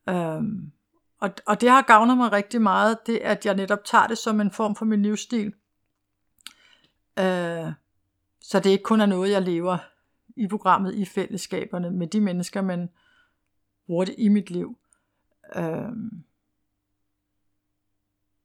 Øhm, 0.09 0.71
og, 1.19 1.29
og 1.45 1.61
det 1.61 1.69
har 1.69 1.81
gavnet 1.81 2.17
mig 2.17 2.31
rigtig 2.31 2.61
meget, 2.61 2.97
det 3.07 3.17
at 3.17 3.45
jeg 3.45 3.55
netop 3.55 3.83
tager 3.85 4.07
det 4.07 4.17
som 4.17 4.41
en 4.41 4.51
form 4.51 4.75
for 4.75 4.85
min 4.85 5.01
livsstil. 5.01 5.53
Øh, 7.19 7.71
så 8.41 8.59
det 8.59 8.69
ikke 8.69 8.83
kun 8.83 9.01
er 9.01 9.05
noget, 9.05 9.31
jeg 9.31 9.41
lever 9.41 9.77
i 10.35 10.47
programmet, 10.47 10.95
i 10.95 11.05
fællesskaberne 11.05 11.91
med 11.91 12.07
de 12.07 12.21
mennesker, 12.21 12.61
men 12.61 12.89
bruger 13.85 14.05
det 14.05 14.15
i 14.17 14.29
mit 14.29 14.49
liv. 14.49 14.77
Øh, 15.55 15.91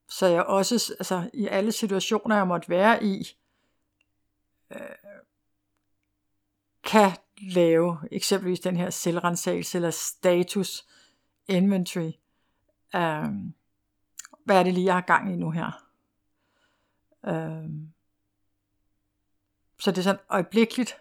så 0.09 0.27
jeg 0.27 0.43
også 0.43 0.95
altså, 0.99 1.31
i 1.35 1.47
alle 1.47 1.73
situationer, 1.73 2.37
jeg 2.37 2.47
måtte 2.47 2.69
være 2.69 3.05
i, 3.05 3.37
øh, 4.71 4.81
kan 6.85 7.11
lave 7.39 7.99
eksempelvis 8.13 8.61
den 8.61 8.77
her 8.77 8.91
selvrensagelse 8.91 9.79
eller 9.79 9.91
status 9.91 10.87
inventory. 11.49 12.13
Øh, 12.95 13.25
hvad 14.45 14.59
er 14.59 14.63
det 14.63 14.75
lige, 14.75 14.87
jeg 14.87 14.95
har 14.95 15.01
gang 15.01 15.33
i 15.33 15.37
nu 15.37 15.51
her? 15.51 15.85
Øh, 17.27 17.71
så 19.79 19.91
det 19.91 19.99
er 19.99 20.03
sådan 20.03 20.21
øjeblikkeligt 20.29 20.97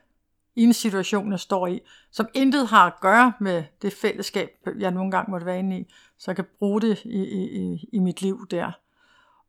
i 0.55 0.63
en 0.63 0.73
situation, 0.73 1.31
jeg 1.31 1.39
står 1.39 1.67
i, 1.67 1.81
som 2.11 2.27
intet 2.33 2.67
har 2.67 2.87
at 2.87 2.99
gøre 3.01 3.33
med 3.39 3.63
det 3.81 3.93
fællesskab, 3.93 4.49
jeg 4.79 4.91
nogle 4.91 5.11
gange 5.11 5.31
måtte 5.31 5.45
være 5.45 5.59
inde 5.59 5.79
i, 5.79 5.93
så 6.17 6.31
jeg 6.31 6.35
kan 6.35 6.45
bruge 6.59 6.81
det 6.81 7.05
i, 7.05 7.23
i, 7.23 7.89
i 7.93 7.99
mit 7.99 8.21
liv 8.21 8.47
der. 8.51 8.71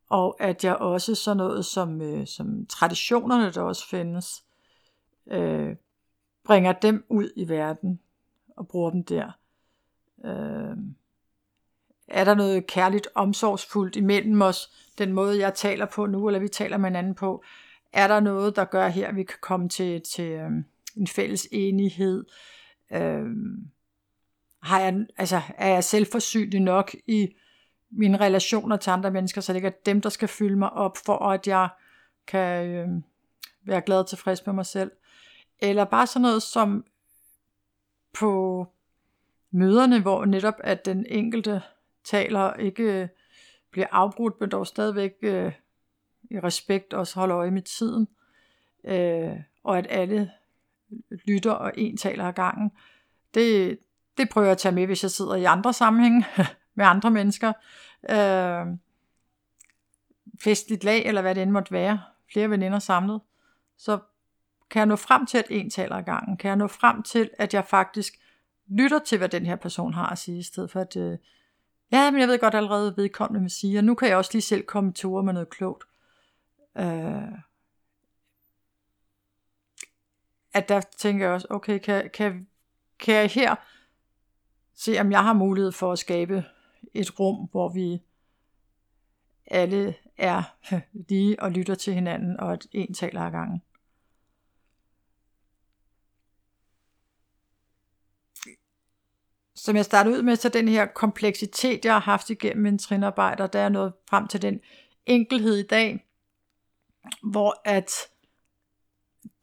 Og 0.09 0.35
at 0.39 0.63
jeg 0.63 0.75
også 0.75 1.15
sådan 1.15 1.37
noget 1.37 1.65
som, 1.65 2.01
øh, 2.01 2.27
som 2.27 2.65
traditionerne, 2.65 3.51
der 3.51 3.61
også 3.61 3.89
findes, 3.89 4.43
øh, 5.27 5.75
bringer 6.43 6.73
dem 6.73 7.05
ud 7.09 7.29
i 7.35 7.49
verden 7.49 7.99
og 8.55 8.67
bruger 8.67 8.89
dem 8.89 9.03
der. 9.03 9.31
Øh, 10.25 10.77
er 12.07 12.23
der 12.23 12.35
noget 12.35 12.67
kærligt 12.67 13.07
omsorgsfuldt 13.15 13.95
imellem 13.95 14.41
os, 14.41 14.71
den 14.97 15.13
måde 15.13 15.39
jeg 15.39 15.53
taler 15.53 15.85
på 15.85 16.05
nu, 16.05 16.27
eller 16.27 16.39
vi 16.39 16.47
taler 16.47 16.77
med 16.77 16.89
hinanden 16.89 17.15
på, 17.15 17.43
er 17.93 18.07
der 18.07 18.19
noget, 18.19 18.55
der 18.55 18.65
gør 18.65 18.87
her, 18.87 19.07
at 19.07 19.15
vi 19.15 19.23
kan 19.23 19.37
komme 19.41 19.69
til, 19.69 20.01
til 20.01 20.31
øh, 20.31 20.49
en 20.97 21.07
fælles 21.07 21.47
enighed? 21.51 22.25
Øh, 22.91 23.25
har 24.61 24.79
jeg, 24.79 25.05
altså, 25.17 25.41
er 25.57 25.67
jeg 25.67 25.83
selvforsynlig 25.83 26.59
nok 26.59 26.95
i 27.07 27.35
mine 27.91 28.17
relationer 28.17 28.77
til 28.77 28.91
andre 28.91 29.11
mennesker, 29.11 29.41
så 29.41 29.53
det 29.53 29.57
ikke 29.57 29.67
er 29.67 29.81
dem, 29.85 30.01
der 30.01 30.09
skal 30.09 30.27
fylde 30.27 30.55
mig 30.55 30.73
op, 30.73 30.97
for 31.05 31.17
at 31.17 31.47
jeg 31.47 31.69
kan 32.27 32.67
øh, 32.67 32.87
være 33.65 33.81
glad 33.81 33.99
og 33.99 34.07
tilfreds 34.07 34.45
med 34.45 34.53
mig 34.53 34.65
selv? 34.65 34.91
Eller 35.59 35.85
bare 35.85 36.07
sådan 36.07 36.21
noget 36.21 36.43
som 36.43 36.85
på 38.13 38.65
møderne, 39.51 40.01
hvor 40.01 40.25
netop 40.25 40.55
at 40.59 40.85
den 40.85 41.05
enkelte 41.09 41.61
taler 42.05 42.53
ikke 42.53 42.83
øh, 42.83 43.07
bliver 43.71 43.87
afbrudt, 43.91 44.39
men 44.39 44.49
dog 44.49 44.67
stadigvæk 44.67 45.11
øh, 45.21 45.51
i 46.31 46.39
respekt 46.39 46.93
også 46.93 47.19
holder 47.19 47.37
øje 47.37 47.51
med 47.51 47.61
tiden, 47.61 48.07
øh, 48.83 49.39
og 49.63 49.77
at 49.77 49.87
alle 49.89 50.31
lytter 51.27 51.51
og 51.51 51.71
en 51.77 51.97
taler 51.97 52.25
ad 52.25 52.33
gangen. 52.33 52.71
Det, 53.33 53.79
det 54.17 54.29
prøver 54.29 54.45
jeg 54.45 54.51
at 54.51 54.57
tage 54.57 54.75
med, 54.75 54.85
hvis 54.85 55.03
jeg 55.03 55.11
sidder 55.11 55.35
i 55.35 55.43
andre 55.43 55.73
sammenhænge 55.73 56.25
med 56.75 56.85
andre 56.85 57.11
mennesker. 57.11 57.53
Øh, 58.09 58.77
festligt 60.43 60.83
lag, 60.83 61.05
eller 61.05 61.21
hvad 61.21 61.35
det 61.35 61.43
end 61.43 61.51
måtte 61.51 61.71
være, 61.71 62.01
flere 62.33 62.49
veninder 62.49 62.79
samlet, 62.79 63.21
så 63.77 63.99
kan 64.69 64.79
jeg 64.79 64.85
nå 64.85 64.95
frem 64.95 65.25
til, 65.25 65.37
at 65.37 65.47
en 65.49 65.69
taler 65.69 65.95
ad 65.95 66.03
gangen? 66.03 66.37
Kan 66.37 66.47
jeg 66.47 66.57
nå 66.57 66.67
frem 66.67 67.03
til, 67.03 67.29
at 67.39 67.53
jeg 67.53 67.65
faktisk 67.65 68.13
lytter 68.67 68.99
til, 68.99 69.17
hvad 69.17 69.29
den 69.29 69.45
her 69.45 69.55
person 69.55 69.93
har 69.93 70.07
at 70.07 70.17
sige, 70.17 70.39
i 70.39 70.43
stedet 70.43 70.71
for 70.71 70.79
at, 70.79 70.95
øh, 70.97 71.17
ja, 71.95 72.11
men 72.11 72.19
jeg 72.19 72.27
ved 72.27 72.39
godt 72.39 72.55
allerede, 72.55 72.97
vedkommende 72.97 73.41
vil 73.41 73.51
sige, 73.51 73.79
og 73.79 73.83
nu 73.83 73.95
kan 73.95 74.07
jeg 74.07 74.17
også 74.17 74.31
lige 74.33 74.41
selv 74.41 74.63
komme 74.63 74.93
til 74.93 75.07
ord 75.07 75.25
med 75.25 75.33
noget 75.33 75.49
klogt. 75.49 75.83
Øh, 76.77 77.39
at 80.53 80.69
der 80.69 80.81
tænker 80.97 81.25
jeg 81.25 81.33
også, 81.33 81.47
okay, 81.49 81.79
kan, 81.79 82.09
kan, 82.13 82.47
kan 82.99 83.15
jeg 83.15 83.29
her 83.29 83.55
se, 84.73 84.99
om 84.99 85.11
jeg 85.11 85.23
har 85.23 85.33
mulighed 85.33 85.71
for 85.71 85.91
at 85.91 85.99
skabe 85.99 86.43
et 86.93 87.19
rum, 87.19 87.47
hvor 87.51 87.69
vi 87.69 88.01
alle 89.47 89.95
er 90.17 90.43
lige 91.09 91.41
og 91.41 91.51
lytter 91.51 91.75
til 91.75 91.93
hinanden, 91.93 92.39
og 92.39 92.53
at 92.53 92.67
en 92.71 92.93
taler 92.93 93.21
ad 93.21 93.31
gangen. 93.31 93.61
Som 99.65 99.75
jeg 99.75 99.85
startede 99.85 100.17
ud 100.17 100.21
med, 100.21 100.35
så 100.35 100.49
den 100.49 100.67
her 100.67 100.85
kompleksitet, 100.85 101.85
jeg 101.85 101.93
har 101.93 101.99
haft 101.99 102.29
igennem 102.29 102.63
min 102.63 102.77
trinarbejder, 102.77 103.47
der 103.47 103.59
er 103.59 103.69
noget 103.69 103.93
frem 104.09 104.27
til 104.27 104.41
den 104.41 104.59
enkelhed 105.05 105.57
i 105.57 105.67
dag, 105.67 106.05
hvor 107.23 107.61
at 107.63 107.91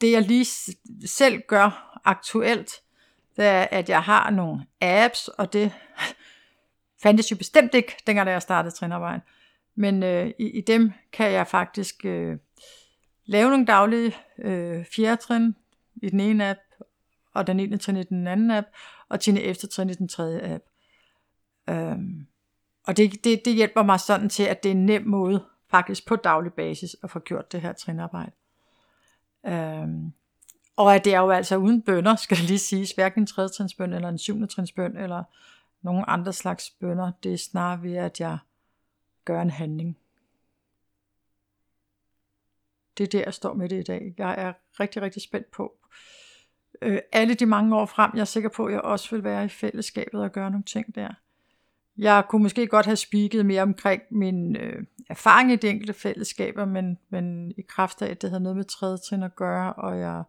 det 0.01 0.13
jeg 0.13 0.23
lige 0.23 0.47
selv 1.07 1.43
gør 1.49 2.01
aktuelt, 2.05 2.71
det 3.37 3.45
er, 3.45 3.67
at 3.71 3.89
jeg 3.89 4.03
har 4.03 4.31
nogle 4.31 4.67
apps, 4.81 5.29
og 5.29 5.53
det 5.53 5.73
fandtes 7.03 7.31
jo 7.31 7.37
bestemt 7.37 7.75
ikke, 7.75 7.97
dengang 8.07 8.29
jeg 8.29 8.43
startede 8.43 8.75
trinarbejden. 8.75 9.23
Men 9.75 10.03
øh, 10.03 10.31
i, 10.39 10.47
i 10.47 10.61
dem 10.61 10.93
kan 11.13 11.33
jeg 11.33 11.47
faktisk 11.47 12.05
øh, 12.05 12.37
lave 13.25 13.51
nogle 13.51 13.67
daglige 13.67 14.17
øh, 14.39 14.85
fjerde 14.97 15.23
trin 15.23 15.57
i 16.03 16.11
den 16.11 16.21
ene 16.21 16.51
app, 16.51 16.61
og 17.35 17.47
den 17.47 17.61
ene 17.61 17.77
trin 17.77 17.97
i 17.97 18.03
den 18.03 18.27
anden 18.27 18.51
app, 18.51 18.67
og 19.09 19.21
Tine 19.21 19.41
Eftertrin 19.41 19.91
i 19.91 19.95
den 19.95 20.09
tredje 20.09 20.55
app. 20.55 20.65
Øhm, 21.69 22.27
og 22.87 22.97
det, 22.97 23.25
det, 23.25 23.43
det 23.45 23.55
hjælper 23.55 23.83
mig 23.83 24.01
sådan 24.01 24.29
til, 24.29 24.43
at 24.43 24.63
det 24.63 24.69
er 24.69 24.75
en 24.75 24.87
nem 24.87 25.07
måde, 25.07 25.45
faktisk 25.71 26.07
på 26.07 26.17
daglig 26.17 26.53
basis, 26.53 26.97
at 27.03 27.11
få 27.11 27.19
gjort 27.19 27.53
det 27.53 27.61
her 27.61 27.73
trinarbejde. 27.73 28.33
Øhm, 29.47 30.13
og 30.77 30.95
at 30.95 31.05
det 31.05 31.15
er 31.15 31.21
jo 31.21 31.31
altså 31.31 31.57
uden 31.57 31.83
bønder, 31.83 32.17
skal 32.17 32.37
det 32.37 32.45
lige 32.45 32.59
siges, 32.59 32.93
hverken 32.93 33.23
en 33.23 33.27
tredje 33.27 33.49
trinsbøn 33.49 33.93
eller 33.93 34.09
en 34.09 34.19
syvende 34.19 34.47
trinsbøn, 34.47 34.97
eller 34.97 35.25
nogen 35.83 36.05
andre 36.09 36.33
slags 36.33 36.71
bønder. 36.71 37.13
Det 37.23 37.33
er 37.33 37.39
snarere 37.39 37.83
ved, 37.83 37.97
at 37.97 38.21
jeg 38.21 38.39
gør 39.25 39.43
en 39.43 39.51
handling. 39.51 39.99
Det 42.99 43.05
er 43.05 43.09
der, 43.09 43.25
jeg 43.25 43.35
står 43.35 43.55
med 43.55 43.69
det 43.69 43.81
i 43.81 43.83
dag. 43.83 44.15
Jeg 44.19 44.35
er 44.39 44.53
rigtig, 44.81 45.03
rigtig 45.03 45.23
spændt 45.23 45.51
på, 45.51 45.77
øh, 46.83 46.99
alle 47.13 47.35
de 47.35 47.47
mange 47.47 47.77
år 47.77 47.87
frem. 47.87 48.11
Jeg 48.15 48.21
er 48.21 48.25
sikker 48.25 48.49
på, 48.49 48.67
at 48.67 48.73
jeg 48.73 48.81
også 48.81 49.15
vil 49.15 49.25
være 49.25 49.45
i 49.45 49.49
fællesskabet 49.49 50.21
og 50.21 50.33
gøre 50.33 50.51
nogle 50.51 50.65
ting 50.65 50.95
der. 50.95 51.09
Jeg 51.99 52.25
kunne 52.29 52.43
måske 52.43 52.67
godt 52.67 52.87
have 52.87 52.97
spiket 52.97 53.47
mere 53.47 53.63
omkring 53.63 54.03
min 54.11 54.57
øh, 54.57 54.85
erfaring 55.09 55.53
i 55.53 55.57
de 55.57 55.69
enkelte 55.69 55.93
fællesskaber, 55.93 56.65
men, 56.65 56.99
men 57.11 57.51
i 57.51 57.63
kraft 57.69 58.03
af, 58.03 58.11
at 58.11 58.23
det 58.23 58.31
havde 58.31 58.43
noget 58.43 58.57
med 58.57 58.65
tredje 58.65 58.99
trin 58.99 59.23
at 59.23 59.37
gøre, 59.37 59.73
og 59.73 59.99
jeg 59.99 60.23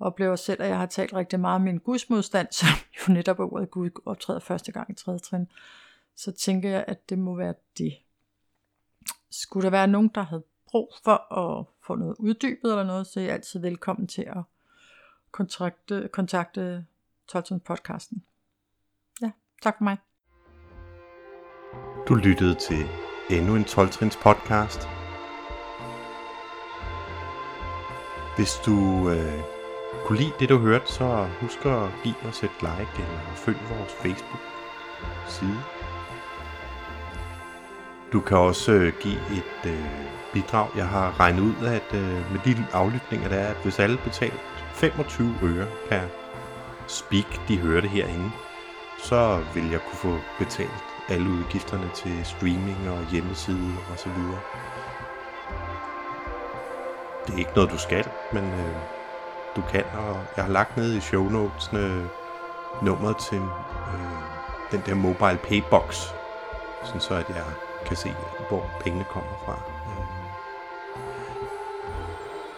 oplever 0.00 0.36
selv, 0.36 0.62
at 0.62 0.68
jeg 0.68 0.78
har 0.78 0.86
talt 0.86 1.14
rigtig 1.14 1.40
meget 1.40 1.54
om 1.54 1.60
min 1.60 1.78
gudsmodstand, 1.78 2.48
som 2.60 2.68
jo 2.98 3.12
netop 3.12 3.38
er 3.38 3.52
ordet 3.52 3.70
Gud 3.70 3.90
optræder 4.06 4.40
første 4.40 4.72
gang 4.72 4.90
i 4.90 4.94
tredje 4.94 5.18
trin, 5.18 5.46
så 6.16 6.32
tænker 6.32 6.70
jeg, 6.70 6.84
at 6.88 7.10
det 7.10 7.18
må 7.18 7.36
være 7.36 7.54
det. 7.78 7.94
Skulle 9.30 9.64
der 9.64 9.70
være 9.70 9.86
nogen, 9.86 10.10
der 10.14 10.22
havde 10.22 10.44
brug 10.70 10.94
for 11.04 11.32
at 11.32 11.66
få 11.86 11.94
noget 11.94 12.16
uddybet 12.18 12.70
eller 12.70 12.84
noget, 12.84 13.06
så 13.06 13.20
er 13.20 13.24
jeg 13.24 13.32
altid 13.32 13.60
velkommen 13.60 14.06
til 14.08 14.22
at 14.22 14.42
kontakte, 15.34 16.08
kontakte 16.12 16.86
Tolton 17.28 17.60
podcasten. 17.60 18.22
Ja, 19.22 19.30
tak 19.62 19.74
for 19.78 19.84
mig. 19.84 19.96
Du 22.08 22.14
lyttede 22.14 22.54
til 22.54 22.86
endnu 23.30 23.56
en 23.56 23.64
12 23.64 23.88
podcast. 24.22 24.88
Hvis 28.36 28.52
du 28.66 28.76
øh, 29.10 29.40
kunne 30.04 30.18
lide 30.18 30.32
det, 30.40 30.48
du 30.48 30.58
hørte, 30.58 30.86
så 30.86 31.28
husk 31.40 31.66
at 31.66 31.90
give 32.04 32.14
os 32.28 32.42
et 32.42 32.56
like 32.60 32.96
eller 32.96 33.34
følg 33.34 33.58
vores 33.70 33.92
Facebook-side. 33.92 35.60
Du 38.12 38.20
kan 38.20 38.36
også 38.36 38.72
øh, 38.72 38.92
give 39.00 39.20
et 39.38 39.60
øh, 39.66 39.86
bidrag. 40.32 40.68
Jeg 40.76 40.88
har 40.88 41.20
regnet 41.20 41.40
ud, 41.42 41.66
at 41.66 41.94
øh, 41.94 42.32
med 42.32 42.40
de 42.44 42.66
aflytninger, 42.72 43.28
der 43.28 43.36
er, 43.36 43.48
at 43.48 43.62
hvis 43.62 43.78
alle 43.78 43.98
betaler 44.04 44.53
25 44.74 45.34
øre 45.42 45.66
per 45.88 46.00
speak, 46.86 47.48
de 47.48 47.58
hørte 47.58 47.88
herinde, 47.88 48.30
så 48.98 49.44
vil 49.54 49.70
jeg 49.70 49.80
kunne 49.80 49.98
få 49.98 50.18
betalt 50.38 50.84
alle 51.08 51.30
udgifterne 51.30 51.90
til 51.94 52.24
streaming 52.24 52.90
og 52.90 53.10
hjemmeside 53.10 53.72
og 53.92 53.98
så 53.98 54.08
videre. 54.08 54.40
Det 57.26 57.34
er 57.34 57.38
ikke 57.38 57.52
noget, 57.54 57.70
du 57.70 57.78
skal, 57.78 58.08
men 58.32 58.44
øh, 58.44 58.76
du 59.56 59.62
kan, 59.70 59.84
og 59.84 60.20
jeg 60.36 60.44
har 60.44 60.52
lagt 60.52 60.76
ned 60.76 60.94
i 60.94 61.00
show 61.00 61.28
notesene 61.28 62.08
nummeret 62.82 63.16
til 63.18 63.38
øh, 63.38 64.24
den 64.70 64.82
der 64.86 64.94
mobile 64.94 65.38
paybox, 65.42 66.06
sådan 66.84 67.00
så 67.00 67.14
at 67.14 67.28
jeg 67.28 67.44
kan 67.86 67.96
se, 67.96 68.14
hvor 68.48 68.70
pengene 68.80 69.04
kommer 69.04 69.32
fra. 69.44 69.58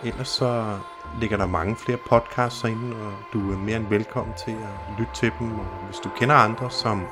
Øh. 0.02 0.08
Ellers 0.08 0.28
så 0.28 0.78
ligger 1.20 1.36
der 1.36 1.46
mange 1.46 1.76
flere 1.76 1.98
podcasts 1.98 2.62
herinde, 2.62 2.96
og 3.06 3.12
du 3.32 3.52
er 3.52 3.58
mere 3.58 3.76
end 3.76 3.86
velkommen 3.86 4.34
til 4.44 4.50
at 4.50 4.98
lytte 4.98 5.12
til 5.14 5.32
dem. 5.38 5.58
Og 5.58 5.66
hvis 5.86 5.96
du 5.96 6.08
kender 6.18 6.34
andre, 6.34 6.70
som 6.70 7.06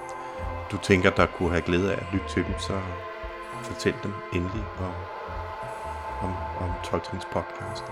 du 0.70 0.76
tænker, 0.76 1.10
der 1.10 1.26
kunne 1.26 1.50
have 1.50 1.62
glæde 1.62 1.92
af 1.92 1.96
at 1.96 2.06
lytte 2.12 2.28
til 2.28 2.44
dem, 2.46 2.54
så 2.58 2.80
fortæl 3.62 3.94
dem 4.02 4.12
endelig 4.32 4.64
om, 4.78 4.92
om, 6.22 6.34
om 6.60 6.70
12 6.84 7.02
podcast. 7.32 7.84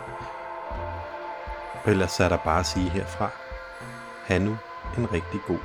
ellers 1.87 2.21
er 2.21 2.29
der 2.29 2.37
bare 2.37 2.61
at 2.61 2.67
sige 2.67 2.91
herfra, 2.91 3.31
have 4.25 4.45
nu 4.45 4.57
en 4.99 5.13
rigtig 5.13 5.41
god 5.47 5.59